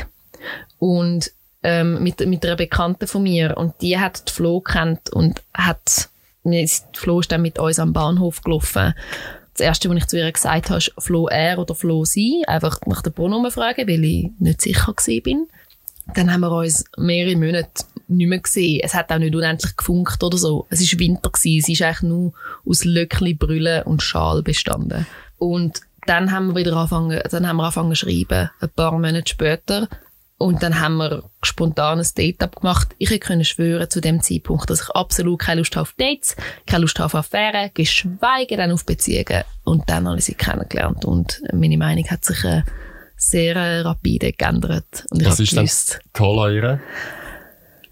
und 0.80 1.32
ähm, 1.64 2.01
mit, 2.03 2.26
mit 2.26 2.45
einer 2.45 2.55
Bekannten 2.55 3.07
von 3.07 3.24
mir 3.24 3.57
und 3.57 3.74
die 3.82 3.97
hat 3.97 4.30
die 4.30 4.34
Flo 4.34 4.59
kennt 4.59 5.09
und 5.11 5.41
hat, 5.53 6.09
die 6.43 6.70
Flo 6.93 7.20
ist 7.20 7.32
dann 7.32 7.41
mit 7.41 7.59
uns 7.59 7.80
am 7.80 7.93
Bahnhof 7.93 8.41
gelaufen. 8.41 8.93
Das 9.53 9.66
erste, 9.66 9.89
was 9.89 9.97
ich 9.97 10.07
zu 10.07 10.18
ihr 10.18 10.32
gesagt 10.32 10.70
habe, 10.70 10.80
ist 10.80 10.93
Flo 10.97 11.28
er 11.28 11.59
oder 11.59 11.76
Flo 11.76 12.05
sie, 12.05 12.43
einfach 12.47 12.80
nach 12.86 13.01
der 13.01 13.11
Pronomen 13.11 13.51
fragen, 13.51 13.88
weil 13.88 14.03
ich 14.03 14.32
nicht 14.39 14.61
sicher 14.61 14.93
bin. 15.24 15.47
Dann 16.16 16.34
haben 16.34 16.41
wir 16.41 16.51
uns 16.51 16.84
mehrere 16.97 17.36
Monate 17.38 17.86
nicht 18.07 18.28
mehr 18.28 18.39
gesehen. 18.39 18.82
Es 18.84 18.93
hat 18.93 19.11
auch 19.11 19.20
nicht 19.20 19.36
unendlich 19.36 19.78
gefunkt 19.78 20.22
oder 20.22 20.38
so. 20.38 20.68
Es 20.70 20.82
war 20.82 20.99
Winter 20.99 21.30
gewesen. 21.30 21.59
Es 21.59 21.70
ist 21.70 21.82
eigentlich 21.82 22.01
nur 22.01 22.34
aus 22.66 22.84
Löckli, 22.84 23.34
Brüllen 23.34 23.84
und 23.84 24.01
Schal 24.01 24.43
bestanden. 24.43 25.05
Und 25.38 25.82
dann 26.05 26.32
haben 26.32 26.47
wir 26.47 26.55
wieder 26.55 26.76
angefangen, 26.76 27.22
dann 27.30 27.47
haben 27.47 27.57
wir 27.57 27.64
angefangen 27.64 27.95
zu 27.95 28.05
schreiben, 28.05 28.49
ein 28.59 28.70
paar 28.70 28.91
Monate 28.91 29.30
später. 29.30 29.88
Und 30.43 30.61
dann 30.61 30.81
haben 30.81 30.97
wir 30.97 31.23
spontan 31.41 31.99
ein 31.99 32.07
Date 32.17 32.43
abgemacht. 32.43 32.89
Ich 32.97 33.09
hätte 33.09 33.19
können 33.19 33.45
schwören 33.45 33.89
zu 33.89 34.01
dem 34.01 34.21
Zeitpunkt, 34.21 34.69
dass 34.69 34.81
ich 34.81 34.89
absolut 34.89 35.39
keine 35.39 35.61
Lust 35.61 35.77
habe 35.77 35.83
auf 35.83 35.93
Dates, 35.97 36.35
keine 36.67 36.81
Lust 36.81 36.99
habe 36.99 37.05
auf 37.05 37.15
Affären, 37.15 37.71
geschweige 37.73 38.57
denn 38.57 38.73
auf 38.73 38.85
Beziehungen. 38.85 39.45
Und 39.63 39.89
dann 39.89 40.05
habe 40.05 40.17
ich 40.17 40.25
sie 40.25 40.33
kennengelernt. 40.33 41.05
Und 41.05 41.41
meine 41.53 41.77
Meinung 41.77 42.05
hat 42.09 42.25
sich 42.25 42.43
äh, 42.43 42.63
sehr 43.15 43.55
äh, 43.55 43.79
rapide 43.79 44.33
geändert. 44.33 45.05
Und 45.11 45.21
ich 45.21 45.27
Was 45.27 45.39
ist 45.39 45.53
denn 45.53 45.59
gewusst, 45.59 46.01
toll 46.11 46.39
an 46.39 46.53
ihr? 46.53 46.81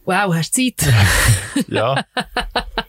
wow, 0.04 0.36
hast 0.36 0.58
du 0.58 0.74
Zeit? 0.76 0.94
Ja. 1.70 2.04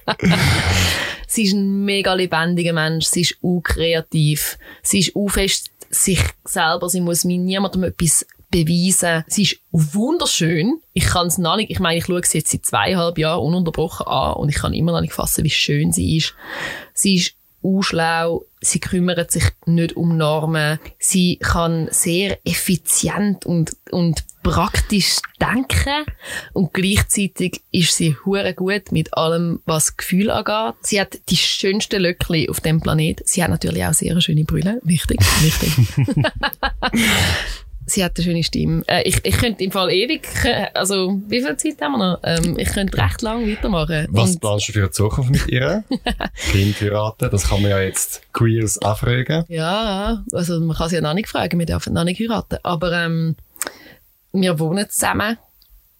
Sie 1.29 1.45
ist 1.45 1.53
ein 1.53 1.85
mega 1.85 2.15
lebendiger 2.15 2.73
Mensch. 2.73 3.07
Sie 3.07 3.21
ist 3.21 3.37
unkreativ. 3.41 4.59
Sie 4.83 4.99
ist 4.99 5.13
fest 5.29 5.71
sich 5.89 6.21
selber. 6.45 6.89
Sie 6.89 7.01
muss 7.01 7.25
mir 7.25 7.39
niemandem 7.39 7.85
etwas 7.85 8.27
beweisen. 8.53 9.25
Sie 9.27 9.43
ist 9.43 9.57
wunderschön. 9.73 10.81
Ich 10.93 11.07
kann 11.07 11.27
es 11.27 11.39
noch 11.39 11.57
nicht, 11.57 11.71
ich 11.71 11.81
meine, 11.81 11.99
ich 11.99 12.05
schaue 12.05 12.23
sie 12.25 12.39
jetzt 12.39 12.53
seit 12.53 12.65
zweieinhalb 12.65 13.19
Jahren 13.19 13.45
ununterbrochen 13.45 14.07
an 14.07 14.35
und 14.35 14.49
ich 14.49 14.57
kann 14.57 14.73
immer 14.73 14.93
noch 14.93 15.01
nicht 15.01 15.15
fassen, 15.15 15.43
wie 15.43 15.51
schön 15.51 15.91
sie 15.91 16.19
ist. 16.19 16.35
Sie 16.95 17.17
ist 17.17 17.35
unschlau. 17.63 18.45
Sie 18.61 18.81
kümmert 18.81 19.31
sich 19.31 19.45
nicht 19.67 19.97
um 19.97 20.17
Normen. 20.17 20.79
Sie 20.99 21.39
kann 21.39 21.89
sehr 21.91 22.39
effizient 22.45 23.47
und, 23.47 23.77
und 23.91 24.23
praktisch 24.43 25.19
denken. 25.41 26.05
Und 26.53 26.75
gleichzeitig 26.75 27.63
ist 27.73 27.97
sie 27.97 28.17
hure 28.25 28.55
gut 28.55 28.93
mit 28.93 29.15
allem, 29.17 29.61
was 29.65 29.97
Gefühl 29.97 30.31
angeht. 30.31 30.75
Sie 30.83 31.01
hat 31.01 31.19
die 31.29 31.37
schönsten 31.37 32.03
Löckli 32.03 32.49
auf 32.49 32.61
dem 32.61 32.81
Planet. 32.81 33.23
Sie 33.25 33.43
hat 33.43 33.51
natürlich 33.51 33.85
auch 33.85 33.95
sehr 33.95 34.21
schöne 34.21 34.45
Brille. 34.45 34.81
Wichtig, 34.83 35.21
wichtig. 35.41 35.73
Sie 37.93 38.03
hat 38.03 38.17
eine 38.17 38.25
schöne 38.25 38.43
Stimme. 38.43 38.83
Äh, 38.87 39.03
ich, 39.07 39.23
ich 39.23 39.37
könnte 39.37 39.63
im 39.63 39.71
Fall 39.71 39.93
ewig, 39.93 40.27
also, 40.73 41.21
wie 41.29 41.43
viel 41.43 41.57
Zeit 41.59 41.79
haben 41.83 41.93
wir 41.93 41.99
noch? 41.99 42.21
Ähm, 42.23 42.59
ich 42.59 42.69
könnte 42.71 42.97
recht 42.97 43.21
lang 43.21 43.47
weitermachen. 43.47 44.07
Was 44.11 44.31
Und- 44.31 44.41
planst 44.41 44.69
du 44.69 44.73
für 44.73 44.87
die 44.87 44.91
Zukunft 44.91 45.31
mit 45.31 45.47
ihr? 45.49 45.85
kind 46.51 46.81
heiraten, 46.81 47.29
das 47.31 47.51
kann 47.51 47.61
man 47.61 47.71
ja 47.71 47.81
jetzt 47.81 48.23
Queers 48.33 48.79
anfragen. 48.79 49.45
Ja, 49.49 50.25
also 50.33 50.59
man 50.61 50.75
kann 50.75 50.89
sie 50.89 50.95
ja 50.95 51.01
noch 51.03 51.13
nicht 51.13 51.29
fragen, 51.29 51.59
wir 51.59 51.67
dürfen 51.67 51.93
noch 51.93 52.05
nicht 52.05 52.19
heiraten. 52.19 52.59
Aber 52.63 52.93
ähm, 52.93 53.37
wir 54.33 54.59
wohnen 54.59 54.89
zusammen 54.89 55.37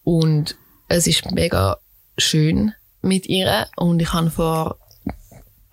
und 0.03 0.57
es 0.89 1.07
ist 1.07 1.31
mega 1.31 1.77
schön 2.17 2.73
mit 3.03 3.27
ihr 3.27 3.67
und 3.77 4.01
ich 4.01 4.15
habe 4.15 4.31
vor 4.31 4.79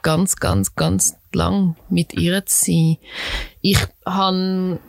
ganz, 0.02 0.36
ganz, 0.36 0.76
ganz 0.76 1.16
lang 1.32 1.78
mit 1.90 2.14
ihr 2.14 2.46
zu 2.46 2.66
sein. 2.66 2.98
Ich 3.62 3.78
habe 4.06 4.80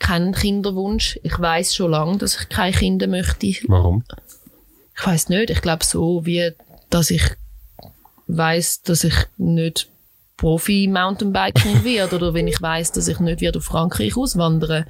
keinen 0.00 0.34
Kinderwunsch. 0.34 1.20
Ich 1.22 1.38
weiß 1.38 1.74
schon 1.74 1.92
lange, 1.92 2.18
dass 2.18 2.40
ich 2.40 2.48
keine 2.48 2.76
Kinder 2.76 3.06
möchte. 3.06 3.54
Warum? 3.68 4.02
Ich 4.96 5.06
weiß 5.06 5.28
nicht. 5.28 5.50
Ich 5.50 5.62
glaube 5.62 5.84
so, 5.84 6.26
wie 6.26 6.52
dass 6.88 7.10
ich 7.10 7.22
weiß, 8.26 8.82
dass 8.82 9.04
ich 9.04 9.14
nicht 9.36 9.88
Profi 10.36 10.88
Mountainbiken 10.88 11.84
werde 11.84 12.16
oder 12.16 12.34
wenn 12.34 12.48
ich 12.48 12.60
weiß, 12.60 12.92
dass 12.92 13.08
ich 13.08 13.20
nicht 13.20 13.40
wieder 13.40 13.58
auf 13.58 13.64
Frankreich 13.64 14.16
auswandere. 14.16 14.86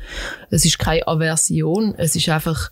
Es 0.49 0.65
ist 0.65 0.79
keine 0.79 1.07
Aversion. 1.07 1.95
Es 1.97 2.17
ist 2.17 2.29
einfach 2.29 2.71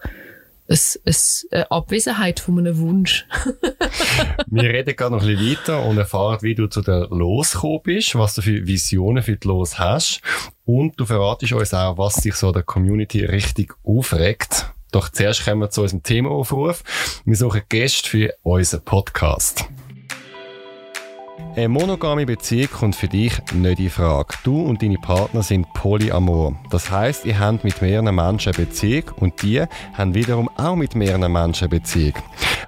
eine 0.69 1.71
Abwesenheit 1.71 2.41
von 2.41 2.59
einem 2.59 2.79
Wunsch. 2.79 3.27
Wir 4.47 4.65
reden 4.65 4.95
gerade 4.95 5.15
noch 5.15 5.23
ein 5.23 5.29
bisschen 5.29 5.57
weiter 5.57 5.85
und 5.85 5.99
erfahren, 5.99 6.39
wie 6.43 6.55
du 6.55 6.67
zu 6.67 6.83
der 6.83 7.09
Los 7.11 7.57
bist, 7.83 8.15
was 8.15 8.35
du 8.35 8.43
für 8.43 8.67
Visionen 8.67 9.23
für 9.23 9.37
die 9.37 9.49
Los 9.49 9.79
hast. 9.79 10.21
Und 10.65 11.01
du 11.01 11.07
verratest 11.07 11.53
uns 11.53 11.73
auch, 11.73 11.97
was 11.97 12.17
dich 12.17 12.35
so 12.35 12.53
der 12.53 12.63
Community 12.63 13.25
richtig 13.25 13.75
aufregt. 13.83 14.73
Doch 14.93 15.09
zuerst 15.09 15.45
kommen 15.45 15.61
wir 15.61 15.71
zu 15.71 15.83
unserem 15.83 16.03
Themaaufruf. 16.03 16.83
Wir 17.25 17.37
suchen 17.37 17.63
Gäste 17.69 18.09
für 18.09 18.35
unseren 18.43 18.83
Podcast. 18.83 19.67
Eine 21.59 21.71
monogame 21.71 22.25
Beziehung 22.25 22.71
kommt 22.71 22.95
für 22.95 23.09
dich 23.09 23.33
nicht 23.53 23.81
in 23.81 23.91
Frage. 23.91 24.33
Du 24.45 24.63
und 24.63 24.81
deine 24.81 24.97
Partner 24.97 25.43
sind 25.43 25.67
polyamor. 25.73 26.55
Das 26.71 26.89
heißt, 26.89 27.27
ihr 27.27 27.41
habt 27.41 27.65
mit 27.65 27.83
mehreren 27.83 28.15
Menschen 28.15 28.55
eine 28.55 28.65
Beziehung 28.65 29.11
und 29.17 29.43
die 29.43 29.65
haben 29.93 30.15
wiederum 30.15 30.49
auch 30.57 30.77
mit 30.77 30.95
mehreren 30.95 31.33
Menschen 31.33 31.65
eine 31.65 31.81
Beziehung. 31.81 32.15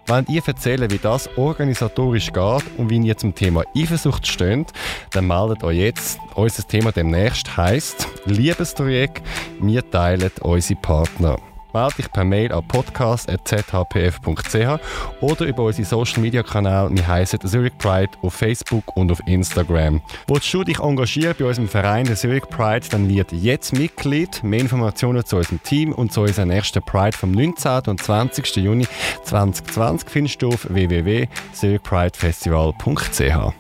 Wenn 0.07 0.26
ihr 0.26 0.43
erzählen, 0.45 0.91
wie 0.91 0.99
das 0.99 1.30
organisatorisch 1.36 2.32
geht 2.32 2.64
und 2.78 2.91
wie 2.91 2.99
ihr 2.99 3.16
zum 3.16 3.32
Thema 3.32 3.62
Eifersucht 3.76 4.26
steht, 4.26 4.72
dann 5.12 5.28
meldet 5.28 5.62
euch 5.62 5.78
jetzt. 5.78 6.18
Unser 6.34 6.66
Thema 6.66 6.91
demnächst 6.91 7.57
heisst 7.57 8.09
Liebesdreieck, 8.24 9.22
wir 9.61 9.88
teilen 9.88 10.32
unsere 10.41 10.80
Partner. 10.80 11.36
Melde 11.73 11.95
dich 11.97 12.11
per 12.11 12.25
Mail 12.25 12.51
an 12.53 12.66
podcast.zhpf.ch 12.66 14.81
oder 15.21 15.47
über 15.47 15.62
unsere 15.64 15.87
Social 15.87 16.21
Media 16.21 16.43
Kanäle. 16.43 16.91
Wir 16.91 17.07
heißen 17.07 17.39
Zurich 17.41 17.79
Pride 17.79 18.11
auf 18.23 18.35
Facebook 18.35 18.97
und 18.97 19.12
auf 19.12 19.21
Instagram. 19.27 20.01
Wolltest 20.27 20.55
du 20.55 20.64
dich 20.64 20.81
engagieren 20.81 21.37
bei 21.39 21.45
unserem 21.45 21.68
Verein 21.68 22.07
der 22.07 22.16
Zurich 22.16 22.49
Pride, 22.49 22.87
dann 22.91 23.09
wird 23.09 23.31
jetzt 23.33 23.73
Mitglied. 23.73 24.43
Mehr 24.43 24.59
Informationen 24.61 25.25
zu 25.25 25.37
unserem 25.37 25.62
Team 25.62 25.93
und 25.93 26.12
zu 26.12 26.23
unserem 26.23 26.49
nächsten 26.49 26.83
Pride 26.83 27.16
vom 27.16 27.31
19. 27.33 27.83
und 27.87 28.03
20. 28.03 28.57
Juni 28.57 28.89
2020 29.25 30.11
findest 30.11 30.43
du 30.43 30.49
auf 30.49 30.66
www.zurichpridefestival.ch. 30.68 33.55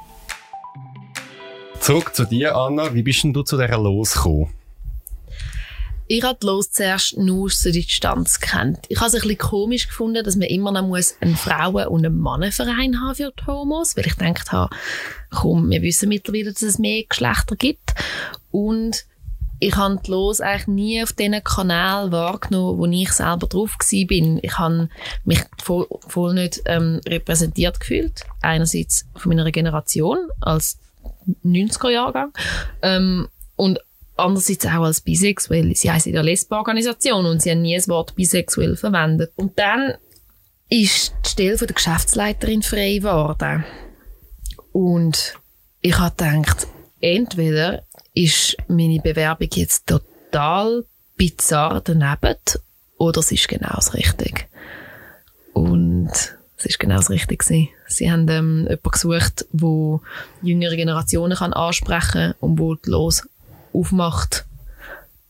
Zurück 1.80 2.14
zu 2.14 2.26
dir, 2.26 2.56
Anna. 2.56 2.94
Wie 2.94 3.02
bist 3.02 3.24
denn 3.24 3.32
du 3.32 3.42
zu 3.42 3.56
dieser 3.56 3.78
losgekommen? 3.78 4.59
Ich 6.12 6.24
habe 6.24 6.44
los 6.44 6.72
zuerst 6.72 7.16
nur 7.18 7.44
aus 7.44 7.60
der 7.60 7.70
Distanz 7.70 8.40
kennt. 8.40 8.80
Ich 8.88 8.98
habe 8.98 9.06
es 9.06 9.14
ein 9.14 9.20
bisschen 9.20 9.38
komisch 9.38 9.86
gefunden, 9.86 10.24
dass 10.24 10.34
man 10.34 10.48
immer 10.48 10.72
noch 10.72 10.84
muss 10.84 11.14
einen 11.20 11.36
Frauen- 11.36 11.86
und 11.86 12.04
einen 12.04 12.18
Mannenverein 12.18 13.00
haben 13.00 13.14
für 13.14 13.30
die 13.30 13.46
Homos, 13.46 13.96
weil 13.96 14.08
ich 14.08 14.16
gedacht 14.16 14.50
habe, 14.50 14.74
komm, 15.30 15.70
wir 15.70 15.82
wissen 15.82 16.08
mittlerweile, 16.08 16.52
dass 16.52 16.62
es 16.62 16.80
mehr 16.80 17.04
Geschlechter 17.08 17.54
gibt. 17.54 17.94
Und 18.50 19.04
ich 19.60 19.76
habe 19.76 20.00
los 20.08 20.40
eigentlich 20.40 20.66
nie 20.66 21.00
auf 21.00 21.12
diesen 21.12 21.44
Kanal 21.44 22.10
wahrgenommen, 22.10 22.78
wo 22.78 22.86
ich 22.86 23.12
selber 23.12 23.46
drauf 23.46 23.76
bin. 24.08 24.40
Ich 24.42 24.58
habe 24.58 24.88
mich 25.24 25.44
voll, 25.62 25.86
voll 26.08 26.34
nicht 26.34 26.60
ähm, 26.64 27.00
repräsentiert 27.06 27.78
gefühlt. 27.78 28.24
Einerseits 28.40 29.06
von 29.14 29.28
meiner 29.28 29.52
Generation 29.52 30.18
als 30.40 30.76
90er-Jahrgang 31.44 32.32
ähm, 32.82 33.28
und 33.54 33.78
andererseits 34.20 34.66
auch 34.66 34.84
als 34.84 35.00
bisexuell. 35.00 35.74
Sie 35.74 35.90
heißen 35.90 36.12
ja 36.12 36.20
Lesbenorganisation 36.20 37.26
und 37.26 37.42
sie 37.42 37.50
haben 37.50 37.62
nie 37.62 37.76
das 37.76 37.88
Wort 37.88 38.14
bisexuell 38.14 38.76
verwendet. 38.76 39.32
Und 39.36 39.58
dann 39.58 39.94
ist 40.68 41.14
die 41.24 41.28
Stelle 41.30 41.58
von 41.58 41.66
der 41.66 41.74
Geschäftsleiterin 41.74 42.62
frei 42.62 42.98
geworden. 42.98 43.64
Und 44.72 45.34
ich 45.80 45.98
habe 45.98 46.14
gedacht, 46.16 46.66
entweder 47.00 47.84
ist 48.14 48.56
meine 48.68 49.00
Bewerbung 49.00 49.48
jetzt 49.54 49.86
total 49.86 50.84
bizarr 51.16 51.80
daneben 51.80 52.36
oder 52.98 53.20
es 53.20 53.32
ist 53.32 53.48
genau 53.48 53.74
das 53.74 53.94
Richtige. 53.94 54.44
Und 55.52 56.10
es 56.56 56.66
ist 56.66 56.78
genau 56.78 56.96
das 56.96 57.10
Richtige 57.10 57.68
Sie 57.86 58.10
haben 58.10 58.28
ähm, 58.28 58.66
jemanden 58.68 58.90
gesucht, 58.90 59.46
der 59.52 60.00
jüngere 60.42 60.76
Generationen 60.76 61.36
kann 61.36 61.52
ansprechen 61.52 62.12
kann 62.12 62.34
und 62.40 62.58
wo 62.58 62.74
die 62.74 62.90
Los 62.90 63.28
aufmacht. 63.72 64.46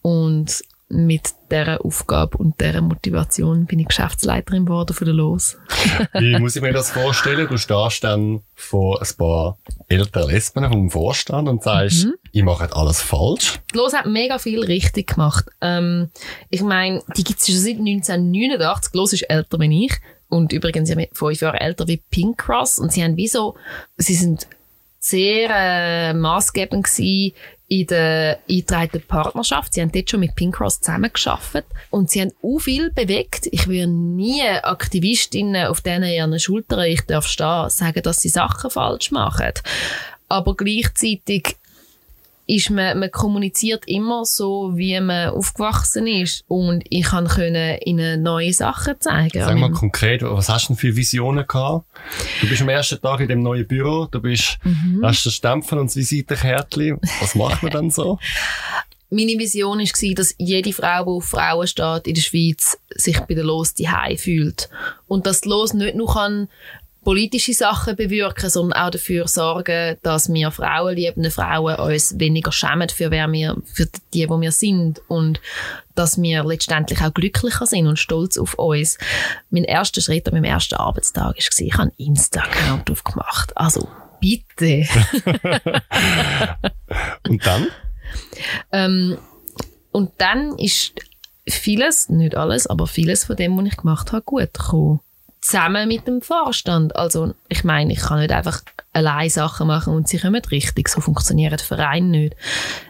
Und 0.03 0.62
mit 0.91 1.34
dieser 1.53 1.84
Aufgabe 1.84 2.36
und 2.36 2.61
dieser 2.61 2.80
Motivation 2.80 3.66
bin 3.66 3.78
ich 3.78 3.86
Geschäftsleiterin 3.86 4.66
geworden 4.66 4.93
von 4.93 5.05
der 5.05 5.14
Los. 5.14 5.57
Wie 6.14 6.36
muss 6.38 6.57
ich 6.57 6.62
mir 6.62 6.72
das 6.72 6.91
vorstellen? 6.91 7.47
Du 7.49 7.57
stehst 7.59 8.03
dann 8.03 8.43
vor 8.57 9.01
ein 9.01 9.09
paar 9.16 9.57
älteren 9.88 10.30
Lesben 10.30 10.68
vom 10.68 10.91
Vorstand 10.91 11.49
und 11.49 11.62
sagst, 11.62 12.07
mhm. 12.07 12.14
ich 12.32 12.43
mache 12.43 12.74
alles 12.74 13.01
falsch. 13.01 13.61
Die 13.72 13.76
Los 13.76 13.93
hat 13.93 14.07
mega 14.07 14.38
viel 14.38 14.64
richtig 14.64 15.14
gemacht. 15.14 15.47
Ähm, 15.61 16.11
ich 16.51 16.62
meine, 16.62 17.03
die 17.16 17.22
gibt 17.22 17.38
es 17.38 17.47
schon 17.47 17.57
seit 17.57 17.78
1989. 17.78 18.91
Die 18.93 18.99
Los 18.99 19.12
ist 19.12 19.22
älter 19.22 19.61
als 19.61 19.70
ich. 19.70 19.93
Und 20.28 20.53
übrigens 20.53 20.91
ja 20.91 20.97
fünf 21.12 21.41
Jahre 21.41 21.61
älter 21.61 21.86
wie 21.86 22.03
Pink 22.11 22.38
Cross. 22.38 22.80
Und 22.80 22.93
sie 22.93 23.05
haben 23.05 23.16
wie 23.16 23.28
so, 23.28 23.55
sie 23.97 24.14
sind 24.14 24.49
sehr 24.99 25.51
äh, 25.51 26.14
maßgebend 26.14 26.84
gewesen 26.84 27.32
in 27.71 27.87
der 27.87 28.41
eingetragenen 28.51 29.07
Partnerschaft. 29.07 29.75
Sie 29.75 29.81
haben 29.81 29.93
dort 29.93 30.11
schon 30.11 30.21
mit 30.21 30.35
Pink 30.35 30.57
Cross 30.57 30.81
zusammengearbeitet 30.81 31.66
und 31.91 32.11
sie 32.11 32.21
haben 32.21 32.33
auch 32.43 32.59
viel 32.59 32.91
bewegt. 32.91 33.47
Ich 33.53 33.68
würde 33.68 33.87
nie 33.87 34.43
Aktivistinnen 34.43 35.68
auf 35.68 35.81
denen 35.81 36.11
ihren 36.11 36.39
Schultern, 36.41 36.81
ich 36.81 37.03
darf 37.03 37.29
stehen, 37.29 37.71
sagen, 37.71 38.03
dass 38.03 38.21
sie 38.21 38.29
Sachen 38.29 38.71
falsch 38.71 39.12
machen. 39.12 39.53
Aber 40.29 40.57
gleichzeitig 40.57 41.59
ist 42.51 42.70
man, 42.70 42.98
man 42.98 43.11
kommuniziert 43.11 43.84
immer 43.86 44.24
so, 44.24 44.72
wie 44.74 44.98
man 45.01 45.30
aufgewachsen 45.30 46.07
ist. 46.07 46.44
Und 46.48 46.82
ich 46.88 47.05
kann 47.05 47.28
können 47.28 47.78
ihnen 47.84 48.22
neue 48.22 48.53
Sachen 48.53 49.01
zeigen. 49.01 49.40
Sag 49.40 49.57
mal 49.57 49.70
konkret, 49.70 50.22
was 50.22 50.48
hast 50.48 50.64
du 50.64 50.72
denn 50.72 50.78
für 50.78 50.96
Visionen 50.96 51.46
gehabt? 51.46 51.86
Du 52.40 52.48
bist 52.48 52.61
am 52.61 52.68
ersten 52.68 53.01
Tag 53.01 53.20
in 53.20 53.28
dem 53.28 53.42
neuen 53.42 53.66
Büro, 53.66 54.07
du 54.11 54.20
bist, 54.20 54.59
mhm. 54.64 55.01
hast 55.05 55.24
den 55.24 55.32
Stempel 55.32 55.78
und 55.78 55.86
das 55.86 55.96
Visitenkärtchen. 55.96 56.98
Was 57.20 57.34
macht 57.36 57.62
man 57.62 57.72
dann 57.72 57.90
so? 57.90 58.18
Meine 59.12 59.38
Vision 59.40 59.80
war, 59.80 60.14
dass 60.14 60.34
jede 60.38 60.72
Frau, 60.72 61.03
die 61.03 61.11
auf 61.11 61.24
Frauen 61.24 61.66
steht 61.66 62.07
in 62.07 62.14
der 62.14 62.22
Schweiz, 62.22 62.78
sich 62.90 63.18
bei 63.18 63.34
der 63.34 63.42
Los 63.42 63.74
die 63.74 63.88
fühlt. 64.16 64.68
Und 65.09 65.26
dass 65.26 65.40
die 65.40 65.48
Los 65.48 65.74
nicht 65.74 65.96
nur 65.96 66.12
kann 66.12 66.48
politische 67.03 67.55
Sachen 67.55 67.96
bewirken, 67.96 68.51
sondern 68.51 68.80
auch 68.80 68.90
dafür 68.90 69.26
sorgen, 69.26 69.96
dass 70.03 70.32
wir 70.32 70.51
frauenliebende 70.51 71.30
Frauen 71.30 71.76
uns 71.76 72.18
weniger 72.18 72.53
schämen 72.53 72.88
für 72.88 73.11
wer 73.11 73.30
wir, 73.32 73.57
für 73.72 73.88
die, 74.12 74.28
wo 74.28 74.40
wir 74.40 74.53
sind 74.53 75.01
und 75.09 75.40
dass 75.94 76.20
wir 76.20 76.44
letztendlich 76.44 77.01
auch 77.01 77.14
glücklicher 77.14 77.66
sind 77.66 77.86
und 77.86 77.98
stolz 77.98 78.36
auf 78.36 78.55
uns. 78.55 78.98
Mein 79.51 79.64
erster 79.64 80.01
Schritt 80.01 80.28
an 80.28 80.34
meinem 80.34 80.44
ersten 80.44 80.74
Arbeitstag 80.74 81.24
war, 81.24 81.34
ich 81.36 81.74
habe 81.74 81.92
Instagram 81.96 82.82
aufgemacht. 82.90 83.57
Also, 83.57 83.88
bitte. 84.20 84.86
und 87.28 87.46
dann? 87.46 87.68
Ähm, 88.72 89.18
und 89.92 90.12
dann 90.18 90.59
ist 90.59 90.92
vieles, 91.48 92.11
nicht 92.11 92.36
alles, 92.36 92.66
aber 92.66 92.86
vieles 92.86 93.24
von 93.24 93.36
dem, 93.36 93.57
was 93.57 93.66
ich 93.66 93.76
gemacht 93.76 94.12
habe, 94.12 94.22
gut 94.22 94.53
gekommen 94.53 95.01
zusammen 95.41 95.88
mit 95.88 96.07
dem 96.07 96.22
Vorstand. 96.22 96.95
Also 96.97 97.34
ich 97.49 97.64
meine, 97.64 97.93
ich 97.93 98.01
kann 98.01 98.20
nicht 98.20 98.32
einfach 98.32 98.62
allein 98.93 99.30
Sachen 99.30 99.66
machen 99.66 99.95
und 99.95 100.09
sie 100.09 100.18
kommen 100.18 100.43
richtig. 100.51 100.88
So 100.88 101.01
funktioniert 101.01 101.53
der 101.53 101.59
Verein 101.59 102.11
nicht. 102.11 102.36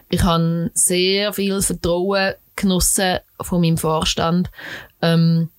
Ich 0.09 0.23
habe 0.23 0.71
sehr 0.73 1.33
viel 1.33 1.61
Vertrauen 1.61 2.33
genossen 2.55 3.19
von 3.41 3.61
meinem 3.61 3.77
Vorstand 3.77 4.51
ähm, 5.01 5.49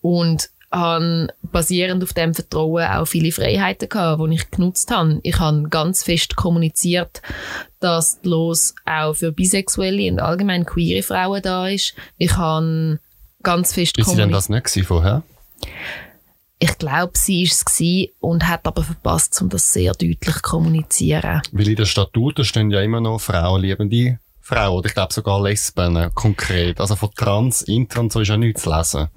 und 0.00 0.50
habe 0.72 1.28
basierend 1.42 2.02
auf 2.02 2.12
dem 2.12 2.34
Vertrauen 2.34 2.84
auch 2.86 3.06
viele 3.06 3.30
Freiheiten 3.30 3.88
gehabt, 3.88 4.20
die 4.20 4.34
ich 4.34 4.50
genutzt 4.50 4.90
habe. 4.90 5.20
Ich 5.22 5.38
habe 5.38 5.68
ganz 5.68 6.02
fest 6.02 6.36
kommuniziert, 6.36 7.22
dass 7.80 8.18
Los 8.24 8.74
auch 8.84 9.14
für 9.14 9.32
bisexuelle 9.32 10.10
und 10.10 10.20
allgemein 10.20 10.66
queere 10.66 11.02
Frauen 11.02 11.40
da 11.40 11.68
ist. 11.68 11.94
Ich 12.18 12.36
habe 12.36 12.98
ganz 13.42 13.72
fest 13.72 13.94
kommuniziert. 13.94 14.06
Ist 14.06 14.10
sie 14.10 14.16
denn 14.16 14.32
das 14.32 14.48
nicht 14.48 14.86
vorher? 14.86 15.22
Ich 16.58 16.78
glaube, 16.78 17.12
sie 17.14 17.44
war 17.44 17.66
es 17.66 18.10
und 18.20 18.48
hat 18.48 18.66
aber 18.66 18.82
verpasst, 18.82 19.40
um 19.42 19.50
das 19.50 19.72
sehr 19.72 19.92
deutlich 19.92 20.36
zu 20.36 20.40
kommunizieren. 20.40 21.42
Weil 21.52 21.68
in 21.68 21.76
den 21.76 21.86
Statuten 21.86 22.44
stehen 22.44 22.70
ja 22.70 22.80
immer 22.80 23.00
noch 23.00 23.20
frauenliebende 23.20 24.18
Frauen 24.40 24.78
oder 24.78 24.86
ich 24.86 24.94
glaube 24.94 25.12
sogar 25.12 25.42
Lesben 25.42 25.96
äh, 25.96 26.10
konkret. 26.14 26.80
Also 26.80 26.96
von 26.96 27.10
Trans, 27.14 27.62
Inter 27.62 28.00
und 28.00 28.12
so 28.12 28.20
ist 28.20 28.28
ja 28.28 28.36
nichts 28.36 28.62
zu 28.62 28.70
lesen. 28.70 29.08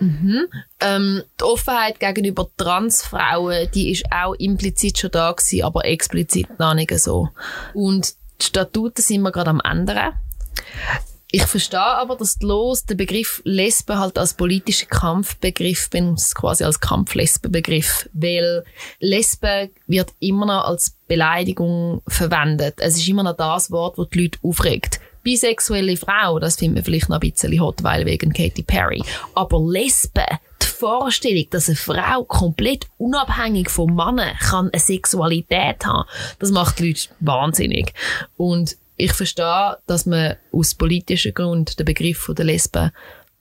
Mhm. 0.00 0.46
Ähm, 0.80 1.22
die 1.38 1.44
Offenheit 1.44 2.00
gegenüber 2.00 2.48
Transfrauen, 2.56 3.68
die 3.74 3.92
ist 3.92 4.04
auch 4.10 4.34
implizit 4.34 4.98
schon 4.98 5.10
da 5.10 5.32
gewesen, 5.32 5.64
aber 5.64 5.84
explizit 5.84 6.58
noch 6.58 6.74
nicht 6.74 6.96
so. 6.98 7.28
Und 7.74 8.14
die 8.40 8.46
Statuten 8.46 9.02
sind 9.02 9.22
wir 9.22 9.30
gerade 9.30 9.50
am 9.50 9.60
ändern. 9.60 10.14
Ich 11.34 11.44
verstehe 11.44 11.80
aber, 11.80 12.14
dass 12.16 12.36
Los 12.42 12.84
den 12.84 12.98
Begriff 12.98 13.40
Lesbe 13.44 13.98
halt 13.98 14.18
als 14.18 14.34
politischer 14.34 14.84
Kampfbegriff 14.84 15.88
benutzt, 15.88 16.34
quasi 16.34 16.62
als 16.62 16.78
Kampflesbenbegriff, 16.78 18.06
weil 18.12 18.64
Lesbe 19.00 19.70
wird 19.86 20.12
immer 20.20 20.44
noch 20.44 20.64
als 20.66 20.94
Beleidigung 21.08 22.02
verwendet. 22.06 22.74
Es 22.80 22.96
ist 22.98 23.08
immer 23.08 23.22
noch 23.22 23.36
das 23.36 23.70
Wort, 23.70 23.96
das 23.96 24.10
die 24.10 24.24
Leute 24.24 24.38
aufregt. 24.42 25.00
bisexuelle 25.22 25.96
Frau, 25.96 26.38
das 26.38 26.56
finden 26.56 26.76
wir 26.76 26.84
vielleicht 26.84 27.08
noch 27.08 27.20
ein 27.20 27.30
bisschen 27.30 27.58
hot, 27.60 27.82
weil 27.82 28.04
wegen 28.04 28.34
Katy 28.34 28.62
Perry. 28.62 29.02
Aber 29.34 29.58
Lesben, 29.58 30.26
die 30.60 30.66
Vorstellung, 30.66 31.46
dass 31.50 31.68
eine 31.68 31.76
Frau 31.76 32.24
komplett 32.24 32.86
unabhängig 32.98 33.70
vom 33.70 33.94
Mann 33.94 34.20
kann 34.38 34.68
eine 34.70 34.80
Sexualität 34.80 35.86
haben, 35.86 36.06
das 36.38 36.50
macht 36.50 36.78
die 36.78 36.88
Leute 36.88 37.08
wahnsinnig. 37.20 37.94
Und 38.36 38.76
ich 38.96 39.12
verstehe, 39.12 39.78
dass 39.86 40.06
man 40.06 40.36
aus 40.52 40.74
politischen 40.74 41.34
Gründen 41.34 41.76
den 41.76 41.86
Begriff 41.86 42.30
der 42.36 42.44
Lesben 42.44 42.92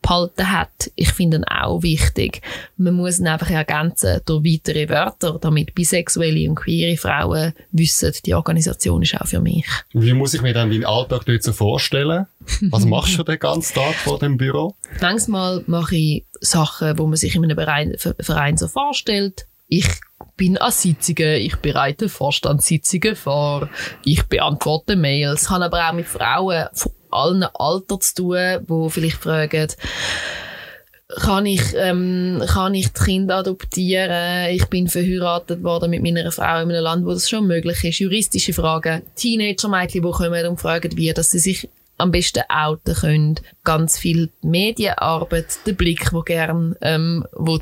behalten 0.01 0.51
hat. 0.51 0.91
Ich 0.95 1.11
finde 1.11 1.37
ihn 1.37 1.43
auch 1.43 1.83
wichtig. 1.83 2.41
Man 2.77 2.95
muss 2.95 3.19
ihn 3.19 3.27
einfach 3.27 3.49
ergänzen 3.49 4.19
durch 4.25 4.43
weitere 4.43 4.89
Wörter, 4.89 5.37
damit 5.39 5.75
bisexuelle 5.75 6.49
und 6.49 6.55
queere 6.55 6.97
Frauen 6.97 7.53
wissen, 7.71 8.13
die 8.25 8.33
Organisation 8.33 9.03
ist 9.03 9.19
auch 9.19 9.27
für 9.27 9.39
mich. 9.39 9.67
Wie 9.93 10.13
muss 10.13 10.33
ich 10.33 10.41
mir 10.41 10.53
dann 10.53 10.69
deinen 10.69 10.85
Alltag 10.85 11.25
dort 11.25 11.43
so 11.43 11.53
vorstellen? 11.53 12.25
Was 12.69 12.85
machst 12.85 13.17
du 13.17 13.23
den 13.23 13.39
ganzen 13.39 13.75
Tag 13.75 13.93
vor 13.95 14.19
dem 14.19 14.37
Büro? 14.37 14.75
Manchmal 14.99 15.63
mache 15.67 15.95
ich 15.95 16.25
Sachen, 16.39 16.97
wo 16.97 17.05
man 17.05 17.17
sich 17.17 17.35
in 17.35 17.43
einem 17.43 17.55
Verein, 17.55 17.95
Verein 17.97 18.57
so 18.57 18.67
vorstellt. 18.67 19.45
Ich 19.73 19.87
bin 20.35 20.57
an 20.57 20.73
Sitzungen, 20.73 21.35
ich 21.35 21.55
bereite 21.55 22.09
Vorstandssitzungen 22.09 23.15
vor, 23.15 23.69
ich 24.03 24.23
beantworte 24.23 24.97
Mails, 24.97 25.49
habe 25.49 25.63
aber 25.63 25.87
auch 25.87 25.93
mit 25.93 26.07
Frauen 26.07 26.67
allen 27.09 27.43
Alter 27.43 27.97
zu 28.01 28.15
tun, 28.15 28.65
die 28.67 28.89
vielleicht 28.89 29.15
fragen, 29.15 29.69
kann 31.21 31.45
ich, 31.45 31.61
ähm, 31.77 32.43
kann 32.47 32.73
ich 32.73 32.91
die 32.91 33.01
Kinder 33.01 33.37
adoptieren? 33.37 34.49
Ich 34.49 34.65
bin 34.65 34.89
verheiratet 34.89 35.63
worden 35.63 35.91
mit 35.91 36.03
meiner 36.03 36.33
Frau 36.33 36.61
in 36.61 36.69
einem 36.69 36.83
Land, 36.83 37.05
wo 37.05 37.13
das 37.13 37.29
schon 37.29 37.47
möglich 37.47 37.81
ist. 37.85 37.99
Juristische 37.99 38.51
Fragen. 38.51 39.03
Teenager-Mädchen, 39.15 40.03
die 40.03 40.11
kommen 40.11 40.47
und 40.47 40.59
fragen, 40.59 40.97
wie, 40.97 41.13
dass 41.13 41.31
sie 41.31 41.39
sich 41.39 41.69
am 41.97 42.11
besten 42.11 42.43
outen 42.49 42.95
können. 42.95 43.35
Ganz 43.63 43.97
viel 43.97 44.31
Medienarbeit, 44.41 45.59
der 45.65 45.73
Blick, 45.73 46.11
wo 46.11 46.23
gern 46.23 46.75
ähm, 46.81 47.25
will 47.37 47.61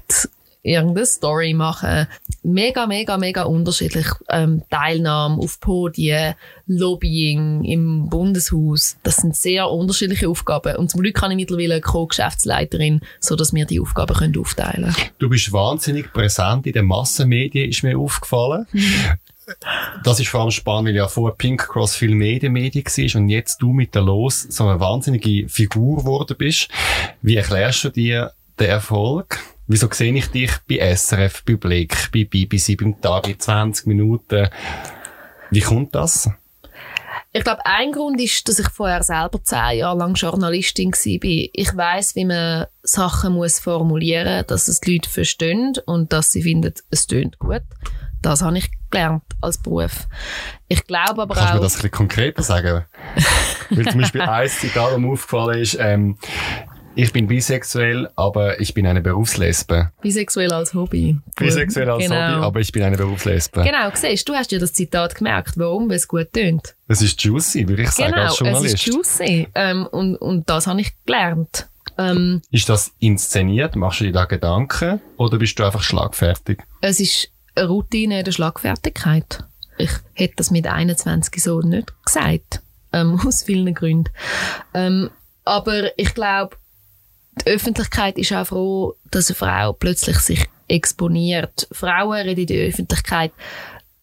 irgendeine 0.62 1.06
Story 1.06 1.54
machen. 1.54 2.08
Mega, 2.44 2.86
mega, 2.86 3.18
mega 3.18 3.44
unterschiedlich. 3.44 4.08
Ähm, 4.30 4.64
Teilnahme 4.70 5.38
auf 5.38 5.60
Podien, 5.60 6.36
Lobbying 6.68 7.64
im 7.64 8.10
Bundeshaus. 8.10 8.98
Das 9.04 9.18
sind 9.18 9.36
sehr 9.36 9.70
unterschiedliche 9.70 10.30
Aufgaben. 10.30 10.76
Und 10.76 10.90
zum 10.90 11.02
Glück 11.02 11.22
habe 11.22 11.34
ich 11.34 11.38
mittlerweile 11.38 11.76
eine 11.76 11.82
Co-Geschäftsleiterin, 11.82 13.02
so 13.20 13.36
dass 13.36 13.54
wir 13.54 13.66
die 13.66 13.80
Aufgaben 13.80 14.16
können 14.16 14.38
aufteilen 14.38 14.94
können. 14.94 15.10
Du 15.18 15.30
bist 15.30 15.52
wahnsinnig 15.52 16.12
präsent 16.12 16.68
in 16.68 16.74
den 16.74 16.86
Massenmedien, 16.86 17.70
ist 17.70 17.84
mir 17.84 17.98
aufgefallen. 17.98 18.68
Das 20.04 20.20
ist 20.20 20.30
vor 20.30 20.42
allem 20.42 20.52
spannend, 20.52 20.90
weil 20.90 20.96
ja 20.96 21.08
vorher 21.08 21.36
Pink 21.36 21.68
Cross 21.68 21.96
viel 21.96 22.14
Medienmedien 22.14 22.86
war 22.86 23.22
und 23.22 23.30
jetzt 23.30 23.58
du 23.60 23.74
mit 23.74 23.96
der 23.96 24.04
Los 24.04 24.44
so 24.44 24.68
eine 24.68 24.80
wahnsinnige 24.80 25.50
Figur 25.50 25.98
geworden 25.98 26.36
bist. 26.38 26.70
Wie 27.24 27.36
erklärst 27.36 27.84
du 27.84 27.90
dir 27.90 28.34
den 28.60 28.70
Erfolg? 28.70 29.40
Wieso 29.68 29.88
sehe 29.92 30.14
ich 30.14 30.28
dich 30.28 30.52
bei 30.68 30.96
SRF, 30.96 31.44
bei 31.46 31.56
Blick, 31.56 32.10
bei 32.12 32.26
BBC, 32.26 32.76
beim 32.78 33.00
Tag 33.00 33.28
in 33.28 33.40
20 33.40 33.88
Minuten? 33.88 34.50
Wie 35.52 35.62
kommt 35.62 35.94
das? 35.96 36.30
Ich 37.32 37.44
glaube, 37.44 37.64
ein 37.66 37.92
Grund 37.92 38.20
ist, 38.20 38.48
dass 38.50 38.58
ich 38.58 38.68
vorher 38.70 39.04
selber 39.04 39.44
zehn 39.44 39.78
Jahre 39.80 40.00
lang 40.00 40.16
Journalistin 40.16 40.92
war. 40.92 41.50
Ich 41.54 41.78
weiß, 41.78 42.16
wie 42.16 42.26
man 42.26 42.66
Sachen 42.82 43.34
muss 43.34 43.60
formulieren, 43.60 44.44
dass 44.48 44.68
es 44.68 44.82
die 44.82 44.96
Leute 44.96 45.10
verstehen 45.10 45.74
und 45.86 46.12
dass 46.12 46.32
sie 46.32 46.42
finden, 46.42 46.74
es 46.90 47.06
tönt 47.06 47.38
gut. 47.38 47.62
Das 48.24 48.42
habe 48.42 48.58
ich 48.58 48.72
gelernt 48.90 49.24
als 49.42 49.60
Beruf. 49.60 50.08
Ich 50.68 50.86
glaube 50.86 51.22
aber 51.22 51.36
Kannst 51.36 51.54
auch... 51.54 51.54
Kannst 51.54 51.54
du 51.54 51.58
mir 51.58 51.64
das 51.64 51.74
ein 51.74 51.78
bisschen 51.78 51.92
konkreter 51.92 52.44
sagen? 52.44 52.86
Weil 53.70 53.88
zum 53.88 54.02
Beispiel 54.02 54.22
ein 54.22 54.50
Zitat, 54.50 54.92
das 54.92 54.98
mir 54.98 55.12
aufgefallen 55.12 55.62
ist, 55.62 55.78
ähm, 55.80 56.18
ich 57.04 57.14
bin 57.14 57.28
bisexuell, 57.28 58.10
aber 58.16 58.60
ich 58.60 58.74
bin 58.74 58.86
eine 58.86 59.02
Berufslesbe. 59.02 59.92
Bisexuell 60.02 60.52
als 60.52 60.74
Hobby. 60.74 61.18
Bisexuell 61.36 61.90
als 61.90 62.04
genau. 62.04 62.16
Hobby, 62.16 62.46
aber 62.46 62.60
ich 62.60 62.72
bin 62.72 62.84
eine 62.84 62.98
Berufslesbe. 62.98 63.64
Genau, 63.64 63.90
siehst 63.94 64.28
du, 64.28 64.34
hast 64.34 64.52
ja 64.52 64.60
das 64.60 64.74
Zitat 64.74 65.16
gemerkt. 65.16 65.54
Warum? 65.58 65.90
Weil 65.90 65.98
es 65.98 66.08
gut 66.08 66.34
tönt. 66.34 66.76
Es 66.88 67.02
ist 67.02 67.22
juicy, 67.22 67.68
würde 67.68 67.84
ich 67.84 67.92
sagen, 67.92 68.14
genau, 68.14 68.26
als 68.26 68.40
Journalist. 68.40 68.86
Genau, 68.86 69.00
es 69.02 69.10
ist 69.10 69.20
juicy. 69.20 69.48
Ähm, 69.56 69.88
und, 69.88 70.16
und 70.18 70.50
das 70.50 70.68
habe 70.68 70.82
ich 70.82 70.92
gelernt. 71.06 71.70
Ähm, 71.98 72.42
ist 72.52 72.70
das 72.70 72.92
inszeniert? 73.00 73.76
Machst 73.76 74.02
du 74.02 74.06
dir 74.06 74.14
da 74.14 74.26
Gedanken? 74.26 75.02
Oder 75.18 75.38
bist 75.38 75.58
du 75.60 75.66
einfach 75.66 75.84
schlagfertig? 75.84 76.60
Es 76.82 77.00
ist 77.00 77.30
eine 77.56 77.68
Routine 77.68 78.24
der 78.24 78.32
Schlagfertigkeit. 78.32 79.44
Ich 79.78 79.92
hätte 80.14 80.36
das 80.38 80.52
mit 80.52 80.68
21 80.68 81.42
so 81.42 81.62
nicht 81.62 81.94
gesagt. 82.06 82.62
Ähm, 82.92 83.20
aus 83.26 83.44
vielen 83.44 83.74
Gründen. 83.74 84.12
Ähm, 84.74 85.10
aber 85.46 85.98
ich 85.98 86.14
glaube, 86.14 86.56
die 87.46 87.52
Öffentlichkeit 87.52 88.18
ist 88.18 88.34
auch 88.34 88.48
froh, 88.48 88.96
dass 89.12 89.30
eine 89.30 89.36
Frau 89.36 89.74
plötzlich 89.74 90.18
sich 90.20 90.46
exponiert. 90.68 91.68
Frauen 91.72 92.22
reden 92.22 92.42
in 92.42 92.48
der 92.48 92.68
Öffentlichkeit 92.68 93.32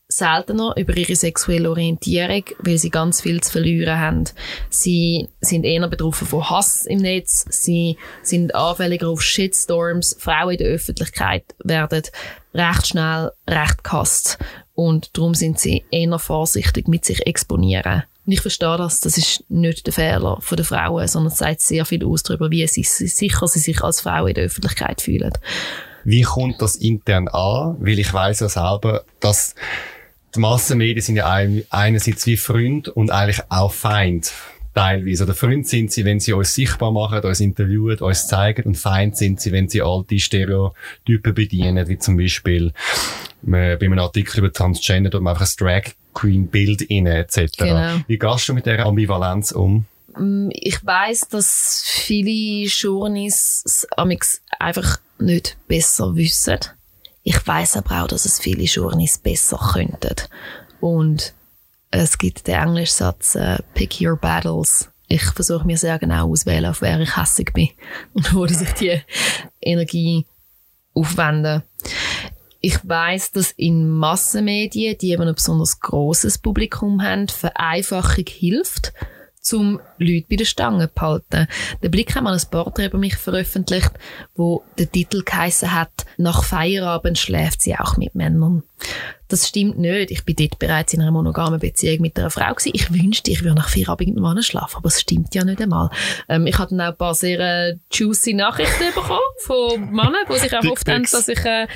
seltener 0.09 0.74
über 0.76 0.97
ihre 0.97 1.16
sexuelle 1.16 1.68
Orientierung, 1.68 2.45
weil 2.61 2.78
sie 2.78 2.91
ganz 2.91 3.20
viel 3.20 3.41
zu 3.41 3.53
verlieren 3.53 3.99
haben. 3.99 4.24
Sie 4.70 5.28
sind 5.41 5.64
eher 5.64 5.87
betroffen 5.89 6.26
von 6.26 6.49
Hass 6.49 6.87
im 6.87 6.99
Netz, 6.99 7.45
sie 7.51 7.99
sind 8.22 8.55
anfälliger 8.55 9.09
auf 9.09 9.22
Shitstorms. 9.22 10.16
Frauen 10.18 10.53
in 10.53 10.59
der 10.59 10.68
Öffentlichkeit 10.68 11.45
werden 11.62 12.03
recht 12.55 12.87
schnell 12.87 13.32
recht 13.49 13.82
gehasst 13.82 14.39
und 14.74 15.16
darum 15.16 15.34
sind 15.34 15.59
sie 15.59 15.84
eher 15.91 16.18
vorsichtig 16.18 16.89
mit 16.89 17.05
sich 17.05 17.26
exponieren. 17.26 18.05
Und 18.27 18.33
ich 18.33 18.41
verstehe 18.41 18.77
das, 18.77 18.99
das 19.01 19.16
ist 19.16 19.45
nicht 19.49 19.87
der 19.87 19.93
Fehler 19.93 20.41
der 20.51 20.64
Frauen, 20.64 21.07
sondern 21.07 21.33
es 21.33 21.39
sagt 21.39 21.61
sehr 21.61 21.85
viel 21.85 22.05
aus 22.05 22.24
darüber, 22.24 22.51
wie 22.51 22.66
sie, 22.66 22.83
sicher 22.83 23.47
sie 23.47 23.61
sich 23.61 23.83
als 23.83 24.01
Frau 24.01 24.27
in 24.27 24.35
der 24.35 24.45
Öffentlichkeit 24.45 25.01
fühlen. 25.01 25.33
Wie 26.05 26.22
kommt 26.22 26.61
das 26.61 26.77
intern 26.77 27.29
an? 27.29 27.77
Weil 27.79 27.99
ich 27.99 28.12
weiß 28.12 28.41
ja 28.41 28.49
selber, 28.49 29.05
dass 29.20 29.55
die 30.35 30.41
Massenmedien 30.41 31.03
sind 31.03 31.16
ja 31.16 31.33
einerseits 31.70 32.27
wie 32.27 32.37
Freund 32.37 32.89
und 32.89 33.11
eigentlich 33.11 33.43
auch 33.49 33.72
Feind 33.72 34.33
teilweise. 34.77 35.24
Oder 35.24 35.35
Freund 35.35 35.66
sind 35.66 35.91
sie, 35.91 36.05
wenn 36.05 36.20
sie 36.20 36.35
uns 36.35 36.55
sichtbar 36.55 36.93
machen, 36.93 37.20
uns 37.20 37.41
interviewen, 37.41 37.99
uns 37.99 38.29
zeigen 38.29 38.64
und 38.64 38.77
Feind 38.77 39.16
sind 39.16 39.41
sie, 39.41 39.51
wenn 39.51 39.68
sie 39.68 39.81
alte 39.81 40.18
Stereotypen 40.18 41.35
bedienen, 41.35 41.89
wie 41.89 41.99
zum 41.99 42.16
Beispiel 42.16 42.72
bei 43.43 43.79
einem 43.81 43.99
Artikel 43.99 44.41
über 44.41 44.53
Transgender, 44.53 45.11
dort 45.11 45.22
man 45.22 45.35
einfach 45.35 45.47
ein 45.47 45.57
Drag 45.59 45.95
Queen 46.12 46.49
Bild 46.49 46.83
inne 46.83 47.18
etc. 47.18 47.57
Genau. 47.59 48.01
Wie 48.07 48.18
gehst 48.18 48.49
du 48.49 48.55
mit 48.55 48.66
dieser 48.66 48.87
Ambivalenz 48.87 49.53
um? 49.53 49.87
Mm, 50.16 50.49
ich 50.53 50.85
weiß, 50.85 51.29
dass 51.29 51.83
viele 51.85 52.66
Journeys 52.68 53.87
einfach 54.59 54.99
nicht 55.18 55.57
besser 55.68 56.16
wissen. 56.16 56.59
Ich 57.22 57.47
weiß 57.47 57.79
aber 57.79 58.03
auch, 58.03 58.09
dass 58.09 58.24
es 58.24 58.39
viele 58.39 58.64
Journeys 58.64 59.18
besser 59.18 59.59
könnten. 59.72 60.16
Und 60.81 61.35
es 61.91 62.18
gibt 62.18 62.47
den 62.47 62.55
englischen 62.57 62.95
Satz, 62.95 63.37
uh, 63.37 63.57
pick 63.74 64.01
your 64.01 64.16
battles. 64.16 64.91
Ich 65.09 65.22
versuche 65.22 65.66
mir 65.66 65.78
sehr 65.78 65.99
genau 65.99 66.30
auswählen, 66.30 66.66
auf 66.66 66.82
wer 66.82 67.01
ich 67.01 67.16
hässig 67.16 67.53
bin 67.53 67.68
und 68.12 68.34
wo 68.34 68.47
sich 68.47 68.72
die 68.72 69.01
Energie 69.61 70.26
aufwenden. 70.95 71.62
Ich 72.61 72.78
weiß, 72.82 73.32
dass 73.32 73.53
in 73.53 73.89
Massenmedien, 73.89 74.99
die 74.99 75.12
eben 75.12 75.22
ein 75.22 75.34
besonders 75.34 75.78
großes 75.78 76.39
Publikum 76.39 77.03
haben, 77.03 77.28
Vereinfachung 77.28 78.24
hilft, 78.26 78.93
zum 79.47 79.80
Leute 79.99 80.26
bei 80.28 80.36
der 80.36 80.44
Stange 80.44 80.88
zu 80.88 80.94
behalten. 80.94 81.47
Der 81.82 81.88
Blick 81.88 82.14
hat 82.14 82.24
mal 82.24 82.34
ein 82.34 82.51
Porträt 82.51 82.86
über 82.86 82.99
mich 82.99 83.16
veröffentlicht, 83.16 83.92
wo 84.34 84.64
der 84.76 84.90
Titel 84.90 85.22
geheissen 85.22 85.72
hat, 85.72 86.05
nach 86.16 86.42
Feierabend 86.42 87.16
schläft 87.16 87.62
sie 87.62 87.76
auch 87.76 87.97
mit 87.97 88.14
Männern. 88.16 88.64
Das 89.28 89.49
stimmt 89.49 89.78
nicht. 89.78 90.11
Ich 90.11 90.24
bin 90.24 90.36
dort 90.36 90.59
bereits 90.59 90.92
in 90.92 91.01
einer 91.01 91.11
monogamen 91.11 91.59
Beziehung 91.59 92.01
mit 92.01 92.18
einer 92.18 92.30
Frau 92.30 92.53
gewesen. 92.55 92.72
Ich 92.74 92.92
wünschte, 92.92 93.30
ich 93.30 93.42
würde 93.42 93.57
nach 93.57 93.68
vier 93.68 93.88
Abend 93.88 94.09
mit 94.09 94.16
einem 94.16 94.22
Mann 94.22 94.42
schlafen, 94.42 94.76
aber 94.76 94.88
es 94.88 95.01
stimmt 95.01 95.34
ja 95.34 95.44
nicht 95.44 95.61
einmal. 95.61 95.90
Ähm, 96.28 96.47
ich 96.47 96.59
hatte 96.59 96.76
dann 96.76 96.86
auch 96.86 96.92
ein 96.92 96.97
paar 96.97 97.14
sehr 97.14 97.40
äh, 97.40 97.76
juicy 97.92 98.34
Nachrichten 98.34 98.94
bekommen 98.94 99.20
von 99.38 99.90
Männern, 99.90 100.26
die 100.28 100.38
sich 100.38 100.53
erhofft 100.53 100.88
haben, 100.88 101.05
dass 101.11 101.28
ich 101.28 101.44
äh, 101.44 101.66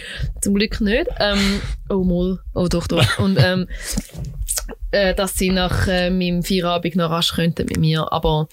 zum 0.40 0.54
Glück 0.54 0.80
nicht. 0.80 1.06
Ähm, 1.18 1.60
oh 1.88 2.04
mal, 2.04 2.38
oh 2.54 2.68
doch, 2.68 2.86
doch. 2.86 3.18
Und 3.18 3.36
ähm, 3.40 3.66
äh, 4.90 5.14
dass 5.14 5.34
sie 5.34 5.50
nach 5.50 5.86
äh, 5.86 6.10
meinem 6.10 6.42
Feierabend 6.42 6.96
noch 6.96 7.10
rasch 7.10 7.34
könnten 7.34 7.66
mit 7.66 7.78
mir. 7.78 8.12
Aber 8.12 8.48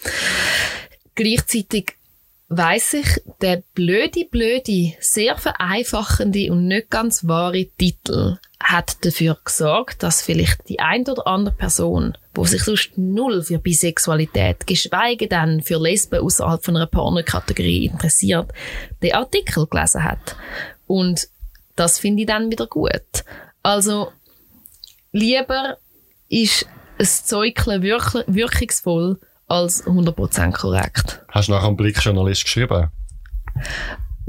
gleichzeitig 1.16 1.98
weiss 2.50 2.94
ich, 2.94 3.22
der 3.42 3.64
blöde, 3.74 4.26
blöde, 4.26 4.94
sehr 5.00 5.38
vereinfachende 5.38 6.52
und 6.52 6.68
nicht 6.68 6.90
ganz 6.90 7.28
wahre 7.28 7.66
Titel 7.78 8.38
hat 8.60 9.06
dafür 9.06 9.38
gesorgt, 9.44 10.04
dass 10.04 10.22
vielleicht 10.22 10.68
die 10.70 10.80
ein 10.80 11.08
oder 11.08 11.28
andere 11.28 11.56
Person, 11.56 12.18
wo 12.34 12.46
sich 12.46 12.64
sonst 12.64 12.98
null 12.98 13.44
für 13.44 13.60
Bisexualität, 13.60 14.66
geschweige 14.66 15.28
denn 15.28 15.62
für 15.62 15.78
Lesben 15.78 16.20
außerhalb 16.20 16.64
von 16.64 16.76
einer 16.76 16.88
Pornokategorie 16.88 17.86
interessiert, 17.86 18.52
den 19.04 19.14
Artikel 19.14 19.68
gelesen 19.68 20.04
hat. 20.04 20.36
Und 20.88 21.28
das 21.76 22.00
finde 22.00 22.22
ich 22.22 22.28
dann 22.28 22.50
wieder 22.50 22.68
gut. 22.68 23.24
Also, 23.62 24.12
lieber 25.12 25.78
ist 26.30 26.66
ein 27.00 27.06
Zeugchen 27.06 27.82
wirklich 27.82 28.24
wirkungsvoll 28.28 29.20
als 29.48 29.86
100% 29.86 30.52
korrekt. 30.52 31.24
Hast 31.30 31.48
du 31.48 31.54
nach 31.54 31.64
einem 31.64 31.78
Blickjournalist 31.78 32.44
geschrieben? 32.44 32.90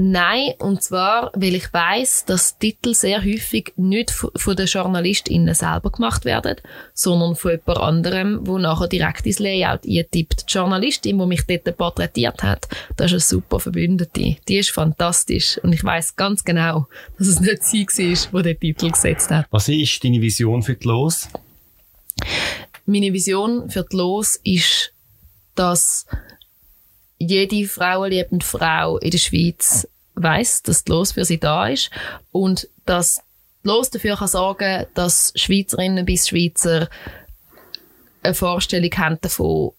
Nein, 0.00 0.52
und 0.60 0.80
zwar, 0.80 1.32
weil 1.34 1.56
ich 1.56 1.72
weiß, 1.72 2.24
dass 2.26 2.56
Titel 2.56 2.94
sehr 2.94 3.20
häufig 3.24 3.72
nicht 3.74 4.12
von 4.12 4.54
den 4.54 4.66
JournalistInnen 4.66 5.56
selber 5.56 5.90
gemacht 5.90 6.24
werden, 6.24 6.54
sondern 6.94 7.34
von 7.34 7.50
jemand 7.50 7.78
anderem, 7.80 8.38
wo 8.46 8.58
nachher 8.58 8.86
direkt 8.86 9.26
ins 9.26 9.40
Layout 9.40 9.80
eintippt. 9.84 10.48
Die 10.48 10.52
Journalistin, 10.52 11.18
die 11.18 11.26
mich 11.26 11.46
dort 11.48 11.76
porträtiert 11.76 12.44
hat, 12.44 12.68
das 12.96 13.06
ist 13.06 13.12
eine 13.12 13.20
super 13.40 13.58
Verbündete. 13.58 14.36
Die 14.46 14.58
ist 14.58 14.70
fantastisch. 14.70 15.58
Und 15.64 15.72
ich 15.72 15.82
weiß 15.82 16.14
ganz 16.14 16.44
genau, 16.44 16.86
dass 17.18 17.26
es 17.26 17.40
nicht 17.40 17.64
sie 17.64 17.84
war, 18.30 18.44
die 18.44 18.54
den 18.54 18.60
Titel 18.60 18.92
gesetzt 18.92 19.32
hat. 19.32 19.46
Was 19.50 19.68
ist 19.68 20.04
deine 20.04 20.22
Vision 20.22 20.62
für 20.62 20.76
die 20.76 20.86
Los? 20.86 21.28
Meine 22.86 23.12
Vision 23.12 23.70
für 23.70 23.84
die 23.84 23.96
Los 23.96 24.40
ist, 24.44 24.92
dass 25.54 26.06
jede 27.18 27.66
frauenliebende 27.66 28.44
Frau 28.44 28.98
in 28.98 29.10
der 29.10 29.18
Schweiz 29.18 29.88
weiß, 30.14 30.62
dass 30.62 30.84
die 30.84 30.92
Los 30.92 31.12
für 31.12 31.24
sie 31.24 31.38
da 31.38 31.68
ist 31.68 31.90
und 32.32 32.68
dass 32.86 33.20
die 33.64 33.68
Los 33.68 33.90
dafür 33.90 34.16
kann 34.16 34.28
sorgen, 34.28 34.86
dass 34.94 35.32
Schweizerinnen 35.34 36.04
bis 36.04 36.28
Schweizer 36.28 36.88
eine 38.22 38.34
Vorstellung 38.34 38.90
haben 38.96 39.18
davon, 39.20 39.72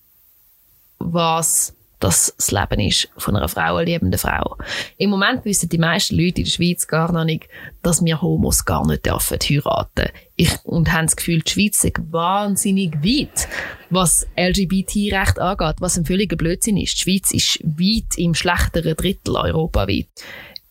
was 1.00 1.74
das 2.00 2.34
das 2.38 2.52
Leben 2.52 2.80
ist 2.80 3.10
von 3.18 3.36
einer 3.36 3.50
frauenliebenden 3.50 4.18
Frau. 4.18 4.58
Im 4.98 5.10
Moment 5.10 5.44
wissen 5.46 5.70
die 5.70 5.78
meisten 5.78 6.16
Leute 6.16 6.40
in 6.40 6.46
der 6.46 6.52
Schweiz 6.52 6.88
gar 6.88 7.12
noch 7.12 7.26
nicht, 7.26 7.48
dass 7.82 8.04
wir 8.04 8.22
Homos 8.22 8.66
gar 8.66 8.88
nicht 8.88 9.06
dürfen 9.06 9.38
heiraten. 9.38 10.10
Ich, 10.36 10.50
und 10.64 10.92
haben 10.92 11.08
das 11.08 11.18
Gefühl, 11.18 11.42
die 11.42 11.52
Schweiz 11.52 11.84
ist 11.84 12.00
wahnsinnig 12.12 12.96
weit, 13.04 13.48
was 13.90 14.26
LGBT-Recht 14.38 15.40
angeht, 15.40 15.76
was 15.80 15.98
ein 15.98 16.06
völliger 16.06 16.38
Blödsinn 16.38 16.78
ist. 16.78 16.98
Die 16.98 17.02
Schweiz 17.02 17.32
ist 17.32 17.60
weit 17.64 18.18
im 18.18 18.34
schlechteren 18.34 18.96
Drittel 18.96 19.36
europaweit. 19.36 20.08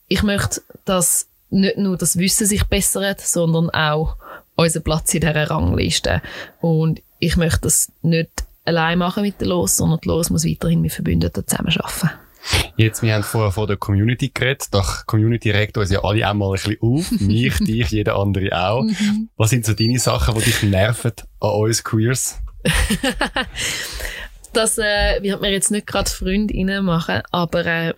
Ich 0.07 0.23
möchte, 0.23 0.61
dass 0.85 1.27
nicht 1.51 1.77
nur 1.77 1.97
das 1.97 2.17
Wissen 2.17 2.47
sich 2.47 2.63
bessert, 2.63 3.21
sondern 3.21 3.69
auch 3.69 4.15
unser 4.55 4.79
Platz 4.79 5.13
in 5.13 5.21
dieser 5.21 5.49
Rangliste. 5.49 6.21
Und 6.59 7.01
ich 7.19 7.37
möchte 7.37 7.61
das 7.61 7.91
nicht 8.01 8.29
allein 8.69 8.97
machen 8.97 9.23
mit 9.23 9.39
der 9.41 9.47
Los, 9.47 9.77
sondern 9.77 9.99
die 10.03 10.07
Los 10.07 10.29
muss 10.29 10.45
weiterhin 10.45 10.81
mit 10.81 10.93
Verbündeten 10.93 11.45
zusammenarbeiten. 11.45 12.11
Jetzt, 12.77 13.01
wir 13.01 13.13
haben 13.13 13.23
vorher 13.23 13.51
von 13.51 13.67
der 13.67 13.77
Community 13.77 14.31
geredet. 14.33 14.67
Doch 14.71 15.05
Community 15.05 15.51
regt 15.51 15.77
uns 15.77 15.91
ja 15.91 16.03
alle 16.03 16.25
einmal 16.27 16.49
ein 16.49 16.53
bisschen 16.53 16.77
auf. 16.81 17.11
Mich, 17.19 17.57
dich, 17.59 17.89
jeder 17.89 18.15
andere 18.15 18.57
auch. 18.57 18.83
Mhm. 18.83 19.29
Was 19.35 19.49
sind 19.49 19.65
so 19.65 19.73
deine 19.73 19.99
Sachen, 19.99 20.35
die 20.35 20.45
dich 20.45 20.63
nerven 20.63 21.11
an 21.39 21.49
uns 21.49 21.83
Queers? 21.83 22.39
das 24.53 24.77
äh, 24.77 25.21
wird 25.21 25.41
mir 25.41 25.51
jetzt 25.51 25.71
nicht 25.71 25.87
gerade 25.87 26.09
Freundinnen 26.09 26.85
machen, 26.85 27.21
aber 27.31 27.65
äh, 27.65 27.93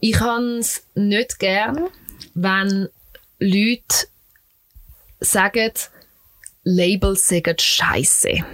ich 0.00 0.20
habe 0.20 0.58
es 0.58 0.86
nicht 0.94 1.38
gern, 1.38 1.88
wenn 2.34 2.88
Leute 3.38 4.06
sagen, 5.20 5.72
Labels 6.64 7.28
sagen 7.28 7.56
Scheiße 7.58 8.44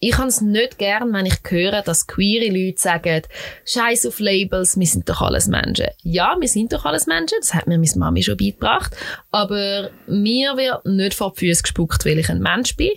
ich 0.00 0.16
habe 0.16 0.28
es 0.28 0.40
nicht 0.40 0.78
gern, 0.78 1.12
wenn 1.12 1.26
ich 1.26 1.38
höre, 1.48 1.82
dass 1.82 2.06
queere 2.06 2.52
Leute 2.52 2.80
sagen, 2.80 3.22
Scheiß 3.64 4.06
auf 4.06 4.20
Labels, 4.20 4.78
wir 4.78 4.86
sind 4.86 5.08
doch 5.08 5.20
alles 5.20 5.48
Menschen. 5.48 5.88
Ja, 6.02 6.36
wir 6.38 6.48
sind 6.48 6.72
doch 6.72 6.84
alles 6.84 7.06
Menschen, 7.06 7.38
das 7.40 7.52
hat 7.52 7.66
mir 7.66 7.78
meine 7.78 7.90
Mami 7.96 8.22
schon 8.22 8.36
beigebracht. 8.36 8.96
Aber 9.32 9.90
mir 10.06 10.56
wird 10.56 10.86
nicht 10.86 11.14
vor 11.14 11.32
die 11.32 11.46
Füße 11.46 11.62
gespuckt, 11.62 12.04
weil 12.04 12.20
ich 12.20 12.30
ein 12.30 12.40
Mensch 12.40 12.76
bin. 12.76 12.92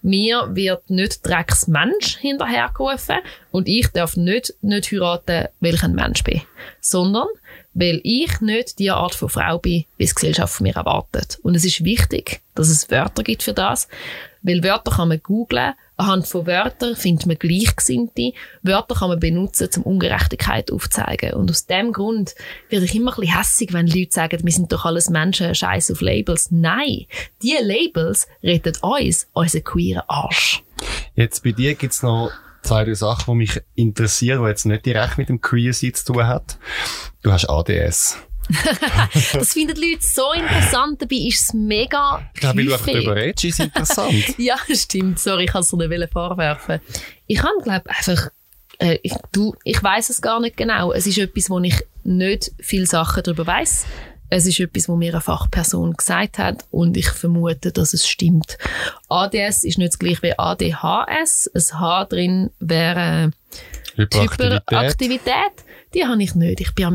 Mir 0.00 0.48
wird 0.54 0.88
nicht 0.88 1.26
Drecksmensch 1.26 2.16
hinterhergerufen. 2.18 3.18
Und 3.50 3.68
ich 3.68 3.88
darf 3.88 4.16
nicht, 4.16 4.54
nicht 4.62 4.90
heiraten, 4.92 5.48
weil 5.60 5.74
ich 5.74 5.82
ein 5.82 5.94
Mensch 5.94 6.24
bin. 6.24 6.40
Sondern, 6.80 7.28
weil 7.74 8.00
ich 8.02 8.40
nicht 8.40 8.78
die 8.78 8.90
Art 8.90 9.14
von 9.14 9.28
Frau 9.28 9.58
bin, 9.58 9.84
wie 9.98 10.04
es 10.04 10.14
Gesellschaft 10.14 10.54
von 10.54 10.64
mir 10.64 10.76
erwartet. 10.76 11.38
Und 11.42 11.54
es 11.54 11.66
ist 11.66 11.84
wichtig, 11.84 12.40
dass 12.54 12.68
es 12.68 12.90
Wörter 12.90 13.22
gibt 13.22 13.42
für 13.42 13.52
das. 13.52 13.88
Weil 14.40 14.62
Wörter 14.62 14.92
kann 14.92 15.08
man 15.08 15.20
googlen, 15.22 15.74
Anhand 15.98 16.26
von 16.26 16.46
Wörtern 16.46 16.94
findet 16.94 17.26
man 17.26 17.38
Gleichgesinnte. 17.38 18.32
Wörter 18.62 18.94
kann 18.94 19.08
man 19.08 19.20
benutzen, 19.20 19.68
um 19.76 19.94
Ungerechtigkeit 19.94 20.70
aufzuzeigen. 20.70 21.32
Und 21.32 21.50
aus 21.50 21.66
dem 21.66 21.92
Grund 21.92 22.34
werde 22.68 22.84
ich 22.84 22.94
immer 22.94 23.12
ein 23.12 23.20
bisschen 23.20 23.38
hässig, 23.38 23.72
wenn 23.72 23.86
Leute 23.86 24.12
sagen, 24.12 24.44
wir 24.44 24.52
sind 24.52 24.72
doch 24.72 24.84
alles 24.84 25.08
Menschen, 25.08 25.54
scheiß 25.54 25.90
auf 25.90 26.02
Labels. 26.02 26.50
Nein! 26.50 27.06
Die 27.42 27.56
Labels 27.60 28.28
retten 28.42 28.76
uns, 28.82 29.26
unseren 29.32 29.64
queeren 29.64 30.02
Arsch. 30.06 30.62
Jetzt 31.14 31.42
bei 31.42 31.52
dir 31.52 31.74
gibt's 31.74 32.02
noch 32.02 32.30
zwei, 32.60 32.84
drei 32.84 32.94
Sachen, 32.94 33.32
die 33.32 33.38
mich 33.38 33.60
interessieren, 33.74 34.42
die 34.42 34.48
jetzt 34.48 34.66
nicht 34.66 34.84
direkt 34.84 35.16
mit 35.16 35.30
dem 35.30 35.40
Queer-Sein 35.40 35.94
zu 35.94 36.12
tun 36.12 36.26
hat. 36.26 36.58
Du 37.22 37.32
hast 37.32 37.48
ADS. 37.48 38.18
das 39.32 39.52
finden 39.52 39.74
die 39.74 39.90
Leute 39.92 40.06
so 40.06 40.32
interessant, 40.32 41.02
dabei 41.02 41.16
ist 41.16 41.42
es 41.42 41.54
mega 41.54 42.30
Ich 42.34 42.40
glaube, 42.40 42.58
weil 42.58 42.66
du 42.66 42.72
einfach 42.72 42.86
darüber 42.86 43.16
redest, 43.16 43.44
ist 43.44 43.60
interessant. 43.60 44.24
ja, 44.38 44.56
stimmt, 44.72 45.18
sorry, 45.18 45.44
ich 45.44 45.50
kann 45.50 45.62
es 45.62 45.70
dir 45.70 45.88
nicht 45.88 46.12
vorwerfen. 46.12 46.80
Ich 47.26 47.42
habe, 47.42 47.62
glaube 47.62 47.90
einfach, 47.90 48.30
äh, 48.78 48.98
ich, 49.02 49.14
du, 49.32 49.54
ich 49.64 49.82
weiß 49.82 50.10
es 50.10 50.20
gar 50.20 50.40
nicht 50.40 50.56
genau. 50.56 50.92
Es 50.92 51.06
ist 51.06 51.18
etwas, 51.18 51.50
wo 51.50 51.58
ich 51.60 51.82
nicht 52.04 52.52
viele 52.60 52.86
Sachen 52.86 53.22
darüber 53.22 53.46
weiß. 53.46 53.86
Es 54.28 54.46
ist 54.46 54.58
etwas, 54.58 54.88
wo 54.88 54.96
mir 54.96 55.12
eine 55.12 55.20
Fachperson 55.20 55.92
gesagt 55.92 56.38
hat 56.38 56.64
und 56.70 56.96
ich 56.96 57.08
vermute, 57.08 57.70
dass 57.70 57.94
es 57.94 58.08
stimmt. 58.08 58.58
ADS 59.08 59.62
ist 59.62 59.78
nicht 59.78 59.92
das 59.92 59.98
gleiche 59.98 60.22
wie 60.22 60.38
ADHS. 60.38 61.50
Ein 61.54 61.80
H 61.80 62.04
drin 62.06 62.50
wäre 62.58 63.30
Hyperaktivität. 63.94 64.60
Hyperaktivität. 64.60 65.64
Die 65.94 66.04
habe 66.04 66.22
ich 66.22 66.34
nicht. 66.34 66.60
Ich 66.60 66.74
bin 66.74 66.86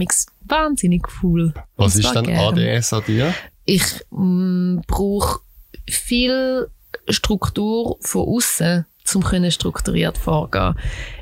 wahnsinnig 0.46 1.08
cool. 1.22 1.54
Was 1.76 1.96
ist 1.96 2.12
dann 2.14 2.30
ADS 2.30 2.94
an 2.94 3.04
dir? 3.08 3.34
Ich 3.66 3.84
mm, 4.10 4.80
brauche 4.88 5.40
viel 5.88 6.68
Struktur 7.10 7.98
von 8.02 8.28
außen 8.28 8.86
können 9.20 9.52
strukturiert 9.52 10.18
vorgehen. 10.18 10.76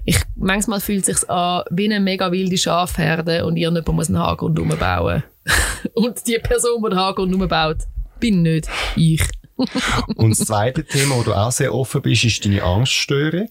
Ich, 0.05 0.21
manchmal 0.35 0.79
fühlt 0.79 1.07
es 1.07 1.21
sich 1.21 1.29
an 1.29 1.63
wie 1.71 1.85
eine 1.85 1.99
mega 1.99 2.31
wilde 2.31 2.57
Schafherde 2.57 3.45
und 3.45 3.57
irgendjemand 3.57 3.95
muss 3.95 4.09
einen 4.09 4.19
Haargrund 4.19 4.59
umbauen. 4.59 5.23
und 5.93 6.27
die 6.27 6.37
Person, 6.37 6.83
die 6.83 6.89
den 6.89 6.99
Haargrund 6.99 7.33
umbaut, 7.33 7.77
bin 8.19 8.43
nicht 8.43 8.69
ich. 8.95 9.23
und 10.15 10.37
das 10.37 10.47
zweite 10.47 10.83
Thema, 10.85 11.15
wo 11.15 11.23
du 11.23 11.33
auch 11.33 11.51
sehr 11.51 11.73
offen 11.73 12.01
bist, 12.01 12.23
ist 12.25 12.45
deine 12.45 12.63
Angststörung. 12.63 13.49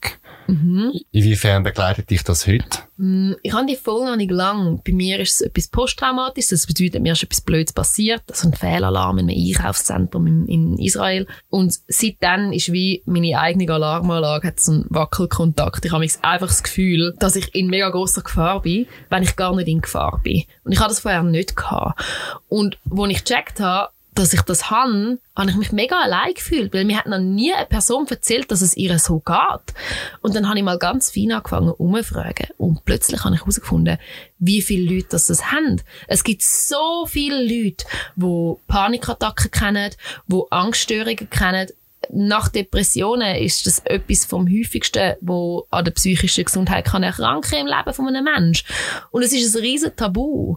Mhm. 0.48 0.92
Inwiefern 1.12 1.62
begleitet 1.62 2.08
dich 2.08 2.24
das 2.24 2.46
heute? 2.46 2.64
Mm, 2.96 3.34
ich 3.42 3.52
habe 3.52 3.66
die 3.66 3.76
voll 3.76 4.06
noch 4.06 4.16
nicht 4.16 4.30
lang. 4.30 4.80
Bei 4.84 4.92
mir 4.92 5.20
ist 5.20 5.34
es 5.34 5.40
etwas 5.42 5.68
posttraumatisches. 5.68 6.62
Das 6.62 6.66
bedeutet, 6.66 7.02
mir 7.02 7.12
ist 7.12 7.22
etwas 7.22 7.42
Blödes 7.42 7.74
passiert. 7.74 8.22
Also 8.30 8.48
ein 8.48 8.54
Fehlalarm 8.54 9.18
in 9.18 9.28
einem 9.28 9.38
Einkaufszentrum 9.38 10.26
in, 10.26 10.46
in 10.46 10.78
Israel. 10.78 11.26
Und 11.50 11.78
seitdem 11.86 12.52
ist 12.52 12.72
wie 12.72 13.02
meine 13.04 13.38
eigene 13.38 13.70
Alarmanlage 13.70 14.48
hat 14.48 14.60
so 14.60 14.72
einen 14.72 14.86
Wackelkontakt. 14.88 15.84
Ich 15.84 15.92
habe 15.92 16.06
einfach 16.22 16.48
das 16.48 16.62
Gefühl, 16.62 17.14
dass 17.18 17.36
ich 17.36 17.54
in 17.54 17.68
mega 17.68 17.90
großer 17.90 18.22
Gefahr 18.22 18.62
bin, 18.62 18.86
wenn 19.10 19.22
ich 19.22 19.36
gar 19.36 19.54
nicht 19.54 19.68
in 19.68 19.82
Gefahr 19.82 20.18
bin. 20.24 20.44
Und 20.64 20.72
ich 20.72 20.78
hatte 20.78 20.90
das 20.90 21.00
vorher 21.00 21.22
nicht 21.22 21.56
gehabt. 21.56 22.02
Und 22.48 22.78
wo 22.84 23.04
ich 23.04 23.22
gecheckt 23.22 23.60
habe, 23.60 23.90
dass 24.18 24.32
ich 24.32 24.42
das 24.42 24.70
habe, 24.70 25.18
habe 25.36 25.50
ich 25.50 25.56
mich 25.56 25.72
mega 25.72 26.00
allein 26.00 26.34
gefühlt, 26.34 26.74
weil 26.74 26.84
mir 26.84 26.98
hat 26.98 27.06
noch 27.06 27.20
nie 27.20 27.52
eine 27.52 27.66
Person 27.66 28.06
erzählt, 28.08 28.50
dass 28.50 28.62
es 28.62 28.76
ihr 28.76 28.98
so 28.98 29.20
geht. 29.20 29.74
Und 30.20 30.34
dann 30.34 30.48
habe 30.48 30.58
ich 30.58 30.64
mal 30.64 30.78
ganz 30.78 31.10
fein 31.10 31.32
angefangen 31.32 31.70
umzufragen 31.70 32.48
und 32.58 32.84
plötzlich 32.84 33.24
habe 33.24 33.36
ich 33.36 33.42
herausgefunden, 33.42 33.98
wie 34.38 34.60
viele 34.62 34.92
Leute 34.92 35.08
das, 35.10 35.26
das 35.26 35.52
haben. 35.52 35.80
Es 36.08 36.24
gibt 36.24 36.42
so 36.42 37.06
viele 37.06 37.42
Leute, 37.42 37.84
die 38.16 38.54
Panikattacken 38.66 39.50
kennen, 39.50 39.92
die 40.26 40.42
Angststörungen 40.50 41.30
kennen, 41.30 41.68
nach 42.10 42.48
Depressionen 42.48 43.36
ist 43.36 43.66
das 43.66 43.80
etwas 43.80 44.24
vom 44.24 44.48
häufigsten, 44.48 45.14
wo 45.20 45.66
an 45.70 45.84
der 45.84 45.92
psychischen 45.92 46.44
Gesundheit 46.44 46.86
kann 46.86 47.02
erkranken 47.02 47.58
im 47.58 47.66
Leben 47.66 47.92
von 47.92 48.08
einem 48.08 48.24
Menschen. 48.24 48.66
Und 49.10 49.22
es 49.22 49.32
ist 49.32 49.54
ein 49.54 49.60
riesen 49.60 49.94
Tabu. 49.94 50.56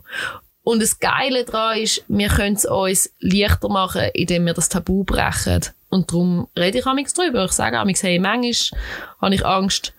Und 0.64 0.82
das 0.82 1.00
Geile 1.00 1.44
daran 1.44 1.80
ist, 1.80 2.04
wir 2.08 2.28
können 2.28 2.56
es 2.56 2.66
uns 2.66 3.12
leichter 3.20 3.70
machen, 3.70 4.10
indem 4.14 4.46
wir 4.46 4.54
das 4.54 4.70
Tabu 4.70 5.04
brechen. 5.04 5.62
Und 5.90 6.12
darum 6.12 6.48
rede 6.58 6.80
ich 6.80 6.86
amigs 6.86 7.14
drüber. 7.14 7.46
Ich 7.46 7.52
sage 7.52 7.80
amigs, 7.80 8.04
hey, 8.04 8.20
manchmal 8.20 8.80
habe 9.22 9.36
ich 9.36 9.46
Angst 9.46 9.94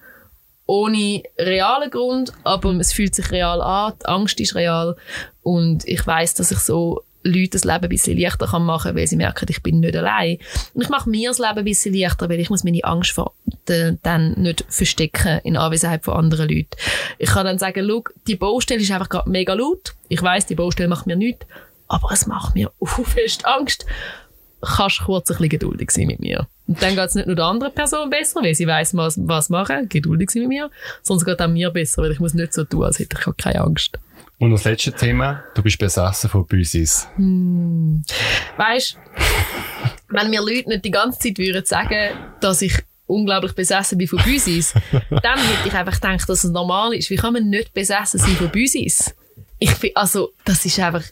ohne 0.66 1.22
realen 1.38 1.90
Grund, 1.90 2.32
aber 2.44 2.70
es 2.76 2.92
fühlt 2.92 3.14
sich 3.14 3.30
real 3.30 3.60
an, 3.60 3.94
die 4.00 4.06
Angst 4.06 4.40
ist 4.40 4.54
real 4.54 4.96
und 5.42 5.86
ich 5.86 6.06
weiß, 6.06 6.34
dass 6.34 6.52
ich 6.52 6.60
so 6.60 7.02
Leute 7.25 7.51
das 7.51 7.64
Leben 7.64 7.85
ein 7.85 7.89
bisschen 7.89 8.18
leichter 8.18 8.47
kann 8.47 8.64
machen 8.64 8.89
kann, 8.89 8.97
weil 8.97 9.07
sie 9.07 9.16
merken, 9.16 9.47
ich 9.49 9.62
bin 9.62 9.81
nicht 9.81 9.97
allein. 9.97 10.39
Und 10.75 10.83
ich 10.83 10.89
mache 10.89 11.09
mir 11.09 11.31
das 11.31 11.39
Leben 11.39 11.59
ein 11.59 11.64
bisschen 11.64 11.95
leichter, 11.95 12.29
weil 12.29 12.41
ich 12.41 12.51
muss 12.51 12.64
meine 12.64 12.85
Angst 12.85 13.12
vor, 13.12 13.35
de, 13.68 13.97
dann 14.03 14.33
nicht 14.35 14.64
verstecken 14.68 15.41
in 15.45 15.57
Anwesenheit 15.57 16.05
von 16.05 16.14
anderen 16.14 16.49
Leuten. 16.49 16.70
Ich 17.18 17.31
kann 17.31 17.47
dann 17.47 17.59
sagen, 17.59 17.87
schau, 17.89 18.05
die 18.27 18.37
Baustelle 18.37 18.81
ist 18.81 18.91
einfach 18.91 19.09
gerade 19.09 19.31
mega 19.31 19.55
laut. 19.55 19.95
Ich 20.09 20.23
weiß, 20.23 20.47
die 20.47 20.55
Baustelle 20.55 20.89
macht 20.89 21.07
mir 21.07 21.16
nichts, 21.16 21.47
aber 21.89 22.11
es 22.12 22.27
macht 22.27 22.55
mir 22.55 22.70
fest 23.05 23.47
Angst. 23.47 23.87
Kannst 24.62 25.00
du 25.00 25.04
kurz 25.04 25.30
ein 25.30 25.36
bisschen 25.36 25.48
geduldig 25.50 25.90
sein 25.90 26.06
mit 26.06 26.20
mir. 26.20 26.46
Und 26.66 26.80
dann 26.80 26.94
geht 26.94 27.06
es 27.06 27.14
nicht 27.14 27.26
nur 27.26 27.36
der 27.36 27.46
anderen 27.46 27.74
Person 27.74 28.08
besser, 28.08 28.42
weil 28.42 28.54
sie 28.54 28.66
weiss, 28.66 28.96
was, 28.96 29.18
was 29.26 29.48
machen, 29.48 29.88
geduldig 29.88 30.30
sein 30.30 30.42
mit 30.42 30.48
mir, 30.50 30.70
sondern 31.02 31.20
es 31.20 31.24
geht 31.26 31.42
auch 31.42 31.50
mir 31.50 31.70
besser, 31.70 32.02
weil 32.02 32.12
ich 32.12 32.20
muss 32.20 32.34
nicht 32.34 32.54
so 32.54 32.64
tun, 32.64 32.84
als 32.84 32.98
hätte 32.98 33.16
ich 33.18 33.36
keine 33.36 33.60
Angst. 33.60 33.98
Und 34.38 34.50
das 34.50 34.64
letzte 34.64 34.92
Thema, 34.92 35.44
du 35.54 35.62
bist 35.62 35.78
besessen 35.78 36.28
von 36.28 36.46
Büsis. 36.46 37.06
Hm. 37.16 38.02
Weißt, 38.56 38.96
wenn 40.08 40.30
mir 40.30 40.40
Leute 40.40 40.68
nicht 40.68 40.84
die 40.84 40.90
ganze 40.90 41.18
Zeit 41.18 41.38
würden 41.38 41.64
sagen, 41.64 42.16
dass 42.40 42.62
ich 42.62 42.82
unglaublich 43.06 43.52
besessen 43.52 43.98
bin 43.98 44.08
von 44.08 44.20
Büsis, 44.22 44.74
dann 45.10 45.38
hätte 45.38 45.68
ich 45.68 45.74
einfach 45.74 45.94
gedacht, 45.94 46.28
dass 46.28 46.44
es 46.44 46.50
normal 46.50 46.94
ist. 46.94 47.10
Wie 47.10 47.16
kann 47.16 47.34
man 47.34 47.50
nicht 47.50 47.72
besessen 47.74 48.18
sein 48.18 48.34
von 48.36 48.50
Büsis? 48.50 49.14
Ich 49.58 49.74
bin, 49.76 49.92
also, 49.94 50.32
das 50.44 50.64
ist 50.64 50.78
einfach, 50.80 51.04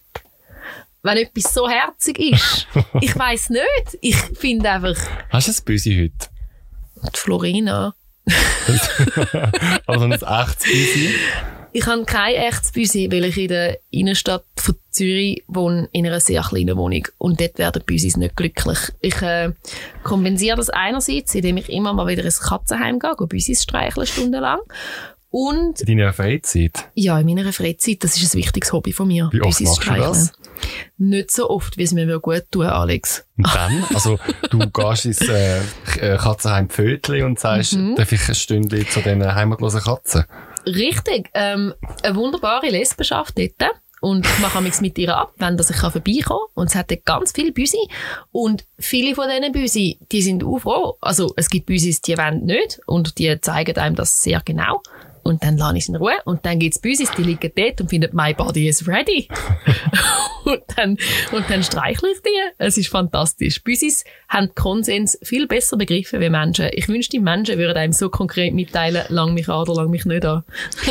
wenn 1.03 1.17
etwas 1.17 1.55
so 1.55 1.69
herzig 1.69 2.19
ist. 2.19 2.67
ich 3.01 3.17
weiß 3.17 3.51
nicht. 3.51 3.99
Ich 4.01 4.17
finde 4.17 4.71
einfach. 4.71 4.97
Hast 5.31 5.49
du 5.49 5.53
ein 5.53 5.65
Büsi 5.65 5.97
heute? 5.97 6.31
Die 7.15 7.19
Florina. 7.19 7.95
also 9.87 10.05
ein 10.05 10.13
echtes 10.13 10.65
Büsi? 10.65 11.15
Ich 11.73 11.87
habe 11.87 12.05
kein 12.05 12.35
echtes 12.35 12.73
Büsi, 12.73 13.09
weil 13.13 13.27
ich 13.27 13.39
in 13.39 13.49
der 13.49 13.79
Innenstadt 13.91 14.45
von 14.57 14.75
Zürich 14.91 15.45
wohne, 15.47 15.89
in 15.93 16.07
einer 16.07 16.19
sehr 16.19 16.43
kleinen 16.43 16.77
Wohnung. 16.77 17.07
Und 17.17 17.41
dort 17.41 17.59
werden 17.59 17.83
Büsis 17.87 18.17
nicht 18.17 18.35
glücklich. 18.35 18.79
Ich 19.01 19.23
äh, 19.23 19.53
kompensiere 20.03 20.57
das 20.57 20.69
einerseits, 20.69 21.35
indem 21.35 21.59
ich 21.59 21.69
immer 21.69 21.93
mal 21.93 22.09
wieder 22.09 22.25
ins 22.25 22.41
Katzenheim 22.41 22.99
gehe, 22.99 23.15
gehe 23.17 23.27
Büsis 23.29 23.63
streicheln 23.63 24.07
stundenlang. 24.07 24.61
Und... 25.31 25.81
In 25.83 25.99
deiner 25.99 26.13
Freizeit? 26.13 26.91
Ja, 26.95 27.21
in 27.21 27.27
meiner 27.27 27.53
Freizeit. 27.53 28.03
Das 28.03 28.21
ist 28.21 28.35
ein 28.35 28.39
wichtiges 28.39 28.73
Hobby 28.73 28.93
von 28.93 29.07
mir. 29.07 29.29
Wie 29.33 29.41
oft 29.41 29.61
machst 29.61 29.87
du 29.87 29.95
das? 29.95 30.33
Nicht 30.99 31.31
so 31.31 31.49
oft, 31.51 31.77
wie 31.77 31.83
es 31.83 31.93
mir 31.93 32.19
gut 32.21 32.45
tun 32.51 32.67
Alex. 32.67 33.27
Und 33.37 33.55
dann? 33.55 33.85
Also, 33.95 34.19
du 34.51 34.59
gehst 34.73 35.07
ins 35.07 35.21
äh, 35.29 35.59
äh 36.01 36.17
Katzenheim 36.17 36.69
Pfötli 36.69 37.23
und 37.23 37.39
sagst, 37.39 37.75
mhm. 37.75 37.97
darf 37.97 38.13
ich 38.13 38.29
ein 38.29 38.35
Stündchen 38.35 38.89
zu 38.89 39.01
diesen 39.01 39.35
heimatlosen 39.35 39.81
Katzen? 39.81 40.25
Richtig. 40.67 41.31
Ähm, 41.35 41.75
eine 42.03 42.17
wunderbare 42.17 42.69
Lesbenschaft 42.69 43.39
dort. 43.39 43.75
Und 44.01 44.27
ich 44.27 44.39
mache 44.39 44.63
mich 44.63 44.81
mit 44.81 44.97
ihr 44.97 45.15
ab, 45.15 45.35
wenn 45.37 45.59
dass 45.59 45.69
ich 45.69 45.77
vorbeikommen 45.77 46.23
kann. 46.25 46.39
Und 46.55 46.69
es 46.69 46.75
hat 46.75 46.93
ganz 47.05 47.33
viele 47.33 47.53
Büsi. 47.53 47.79
Und 48.33 48.65
viele 48.79 49.15
von 49.15 49.29
diesen 49.29 49.53
Büsi, 49.53 49.99
die 50.11 50.23
sind 50.23 50.43
auch 50.43 50.59
froh. 50.59 50.97
Also, 51.01 51.33
es 51.37 51.51
gibt 51.51 51.67
Büsis, 51.67 52.01
die 52.01 52.17
wollen 52.17 52.47
nicht. 52.47 52.81
Und 52.87 53.19
die 53.19 53.39
zeigen 53.41 53.77
einem 53.77 53.97
das 53.97 54.23
sehr 54.23 54.41
genau 54.43 54.83
und 55.23 55.43
dann 55.43 55.57
lasse 55.57 55.77
ich 55.77 55.85
es 55.85 55.89
in 55.89 55.97
Ruhe 55.97 56.15
und 56.25 56.45
dann 56.47 56.59
geht's 56.59 56.79
bei 56.79 56.91
uns, 56.91 57.11
die 57.17 57.23
liegen 57.23 57.53
dort 57.55 57.81
und 57.81 57.91
finden, 57.91 58.11
my 58.13 58.35
body 58.35 58.69
is 58.69 58.87
ready. 58.87 59.29
und 60.45 60.63
dann, 60.77 60.97
und 61.33 61.49
dann 61.49 61.63
streichle 61.63 62.11
ich 62.13 62.23
die. 62.23 62.29
Es 62.59 62.77
ist 62.77 62.89
fantastisch. 62.89 63.63
Büsis 63.63 64.05
haben 64.29 64.55
Konsens 64.55 65.19
viel 65.23 65.47
besser 65.47 65.77
begriffen 65.77 66.21
wie 66.21 66.31
Menschen. 66.31 66.69
Ich 66.73 66.89
wünschte, 66.89 67.17
die 67.17 67.23
Menschen 67.23 67.59
würden 67.59 67.77
einem 67.77 67.93
so 67.93 68.09
konkret 68.09 68.55
mitteilen, 68.55 69.05
lang 69.09 69.35
mich 69.35 69.49
an 69.49 69.63
oder 69.63 69.75
lang 69.75 69.91
mich 69.91 70.05
nicht 70.05 70.25
an. 70.25 70.45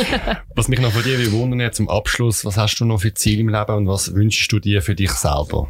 was 0.54 0.68
mich 0.68 0.80
noch 0.80 0.92
von 0.92 1.02
dir 1.02 1.32
wundern 1.32 1.72
zum 1.72 1.88
Abschluss, 1.88 2.44
was 2.44 2.56
hast 2.56 2.78
du 2.78 2.84
noch 2.84 3.00
für 3.00 3.14
Ziele 3.14 3.40
im 3.40 3.48
Leben 3.48 3.74
und 3.74 3.88
was 3.88 4.14
wünschst 4.14 4.50
du 4.52 4.58
dir 4.58 4.82
für 4.82 4.94
dich 4.94 5.10
selber? 5.10 5.68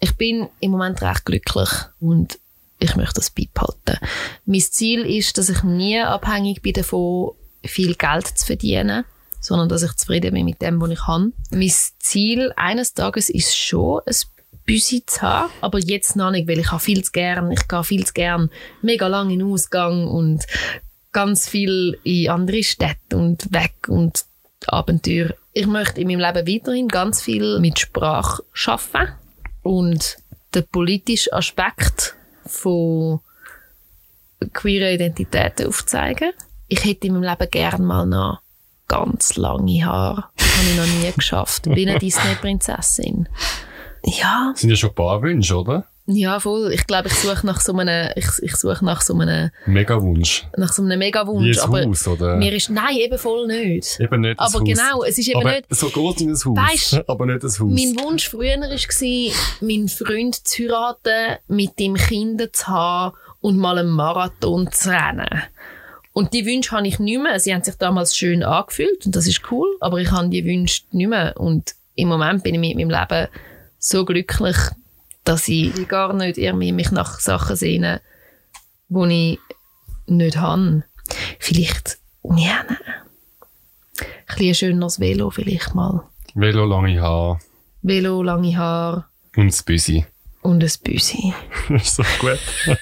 Ich 0.00 0.16
bin 0.16 0.48
im 0.60 0.70
Moment 0.72 1.02
recht 1.02 1.24
glücklich 1.24 1.68
und 2.00 2.38
ich 2.78 2.96
möchte 2.96 3.14
das 3.14 3.30
beibehalten. 3.30 3.98
Mein 4.44 4.60
Ziel 4.60 5.04
ist, 5.04 5.38
dass 5.38 5.48
ich 5.48 5.62
nie 5.62 6.00
abhängig 6.00 6.62
bin 6.62 6.74
davon, 6.74 7.32
viel 7.64 7.94
Geld 7.94 8.26
zu 8.26 8.46
verdienen, 8.46 9.04
sondern 9.40 9.68
dass 9.68 9.82
ich 9.82 9.94
zufrieden 9.94 10.34
bin 10.34 10.44
mit 10.44 10.62
dem, 10.62 10.80
was 10.80 10.90
ich 10.90 11.06
habe. 11.06 11.32
Mein 11.50 11.72
Ziel 11.98 12.52
eines 12.56 12.94
Tages 12.94 13.30
ist 13.30 13.56
schon, 13.56 14.00
ein 14.06 14.14
Büsi 14.64 15.02
zu 15.06 15.22
haben, 15.22 15.52
aber 15.60 15.78
jetzt 15.78 16.14
noch 16.14 16.30
nicht, 16.30 16.46
weil 16.46 16.58
ich 16.58 16.70
habe 16.70 16.80
viel 16.80 17.02
zu 17.02 17.12
gern, 17.12 17.50
ich 17.50 17.66
gehe 17.66 17.84
viel 17.84 18.06
zu 18.06 18.12
gern 18.12 18.50
mega 18.82 19.06
lang 19.06 19.30
in 19.30 19.42
Ausgang 19.42 20.06
und 20.06 20.46
ganz 21.12 21.48
viel 21.48 21.98
in 22.04 22.28
andere 22.28 22.62
Städte 22.62 23.16
und 23.16 23.52
weg 23.52 23.88
und 23.88 24.26
Abenteuer. 24.66 25.34
Ich 25.52 25.66
möchte 25.66 26.00
in 26.00 26.08
meinem 26.08 26.20
Leben 26.20 26.46
weiterhin 26.46 26.88
ganz 26.88 27.22
viel 27.22 27.58
mit 27.60 27.78
Sprache 27.78 28.42
schaffen 28.52 29.08
und 29.62 30.18
den 30.54 30.66
politischen 30.66 31.32
Aspekt 31.32 32.17
von 32.48 33.20
queeren 34.52 34.94
Identitäten 34.94 35.66
aufzeigen. 35.66 36.32
Ich 36.68 36.84
hätte 36.84 37.06
in 37.06 37.14
meinem 37.14 37.24
Leben 37.24 37.50
gerne 37.50 37.84
mal 37.84 38.06
noch 38.06 38.40
ganz 38.88 39.36
lange 39.36 39.84
Haare. 39.84 40.24
Das 40.36 40.56
habe 40.56 40.68
ich 40.70 40.76
noch 40.76 41.00
nie 41.00 41.12
geschafft. 41.12 41.62
Bin 41.64 41.88
eine 41.88 41.98
Disney-Prinzessin. 42.00 43.28
Ja. 44.04 44.50
Das 44.52 44.60
sind 44.60 44.70
ja 44.70 44.76
schon 44.76 44.90
ein 44.90 44.94
paar 44.94 45.22
Wünsche, 45.22 45.56
oder? 45.56 45.86
Ja, 46.10 46.40
voll. 46.40 46.72
Ich 46.72 46.86
glaube, 46.86 47.08
ich 47.08 47.14
suche 47.14 47.46
nach 47.46 47.60
so 47.60 47.76
einem, 47.76 48.10
ich, 48.16 48.26
ich 48.40 48.56
suche 48.56 48.82
nach 48.82 49.02
so 49.02 49.14
einem... 49.18 49.50
Megawunsch. 49.66 50.46
Nach 50.56 50.72
so 50.72 50.82
einem 50.82 50.98
Megawunsch. 50.98 51.44
Wie 51.44 51.60
ein 51.60 51.64
aber 51.64 51.84
Haus, 51.84 52.08
oder? 52.08 52.36
Mir 52.36 52.50
ist, 52.54 52.70
nein, 52.70 52.96
eben 52.96 53.18
voll 53.18 53.46
nicht. 53.46 54.00
Eben 54.00 54.22
nicht 54.22 54.40
Aber 54.40 54.60
Haus. 54.60 54.64
genau, 54.64 55.04
es 55.04 55.18
ist 55.18 55.28
eben 55.28 55.40
aber 55.40 55.50
nicht... 55.50 55.66
so 55.68 55.90
groß 55.90 56.20
wie 56.20 56.24
ein 56.24 56.32
Haus, 56.32 56.46
weißt, 56.46 57.02
aber 57.08 57.26
nicht 57.26 57.42
ein 57.42 57.50
Haus. 57.50 57.58
Mein 57.58 57.94
Wunsch 58.02 58.26
früher 58.26 58.58
war, 58.58 59.34
meinen 59.60 59.88
Freund 59.88 60.34
zu 60.34 60.62
heiraten, 60.62 61.36
mit 61.46 61.78
ihm 61.78 61.96
Kinder 61.96 62.50
zu 62.54 62.68
haben 62.68 63.14
und 63.42 63.58
mal 63.58 63.76
einen 63.76 63.90
Marathon 63.90 64.72
zu 64.72 64.88
rennen. 64.88 65.42
Und 66.14 66.32
die 66.32 66.46
Wünsche 66.46 66.74
habe 66.74 66.88
ich 66.88 66.98
nicht 66.98 67.22
mehr. 67.22 67.38
Sie 67.38 67.52
haben 67.52 67.62
sich 67.62 67.74
damals 67.74 68.16
schön 68.16 68.42
angefühlt 68.42 69.04
und 69.04 69.14
das 69.14 69.26
ist 69.26 69.42
cool, 69.50 69.76
aber 69.80 69.98
ich 69.98 70.10
habe 70.10 70.30
die 70.30 70.44
Wünsche 70.46 70.84
nicht 70.92 71.08
mehr. 71.08 71.34
Und 71.36 71.74
im 71.96 72.08
Moment 72.08 72.42
bin 72.42 72.54
ich 72.54 72.60
mit 72.60 72.76
meinem 72.76 72.98
Leben 72.98 73.28
so 73.78 74.06
glücklich, 74.06 74.56
dass 75.28 75.46
ich 75.46 75.86
gar 75.88 76.14
nicht 76.14 76.38
irgendwie 76.38 76.72
mich 76.72 76.90
nach 76.90 77.20
Sachen 77.20 77.54
sehne, 77.54 78.00
die 78.88 79.34
ich 79.34 79.38
nicht 80.06 80.38
habe. 80.38 80.84
Vielleicht, 81.38 81.98
ja, 82.24 82.64
nein. 82.66 82.78
Ein 84.00 84.36
bisschen 84.38 84.54
schöneres 84.54 85.00
Velo 85.00 85.28
vielleicht 85.30 85.74
mal. 85.74 86.02
Velo, 86.34 86.64
lange 86.64 87.00
Haare. 87.00 87.38
Velo, 87.82 88.22
lange 88.22 88.56
Haare. 88.56 89.04
Und 89.36 89.52
das 89.52 89.62
Büsi. 89.62 90.06
Und 90.40 90.64
ein 90.64 90.70
Büsi. 90.82 91.34
das 91.68 91.82
ist 91.82 91.96
so 91.96 92.02
gut. 92.20 92.38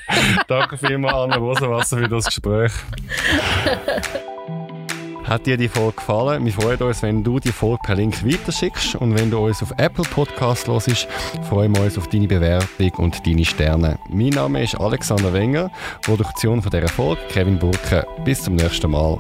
Danke 0.48 0.78
vielmals, 0.78 1.14
Anna 1.14 1.36
Rosenwasser, 1.36 1.98
für 1.98 2.08
das 2.08 2.26
Gespräch. 2.26 2.72
Hat 5.26 5.44
dir 5.44 5.56
die 5.56 5.68
Folge 5.68 5.96
gefallen? 5.96 6.44
Wir 6.44 6.52
freuen 6.52 6.80
uns, 6.80 7.02
wenn 7.02 7.24
du 7.24 7.40
die 7.40 7.50
Folge 7.50 7.80
per 7.84 7.96
Link 7.96 8.24
weiterschickst. 8.24 8.94
Und 8.94 9.18
wenn 9.18 9.28
du 9.28 9.38
uns 9.38 9.60
auf 9.60 9.72
Apple 9.76 10.04
Podcast 10.04 10.68
hörst, 10.68 11.08
freuen 11.48 11.74
wir 11.74 11.82
uns 11.82 11.98
auf 11.98 12.06
deine 12.06 12.28
Bewertung 12.28 12.92
und 12.98 13.26
deine 13.26 13.44
Sterne. 13.44 13.98
Mein 14.08 14.28
Name 14.28 14.62
ist 14.62 14.76
Alexander 14.76 15.32
Wenger, 15.32 15.72
Produktion 16.02 16.62
von 16.62 16.70
dieser 16.70 16.88
Folge 16.88 17.20
Kevin 17.28 17.58
Burke. 17.58 18.06
Bis 18.24 18.44
zum 18.44 18.54
nächsten 18.54 18.88
Mal. 18.88 19.18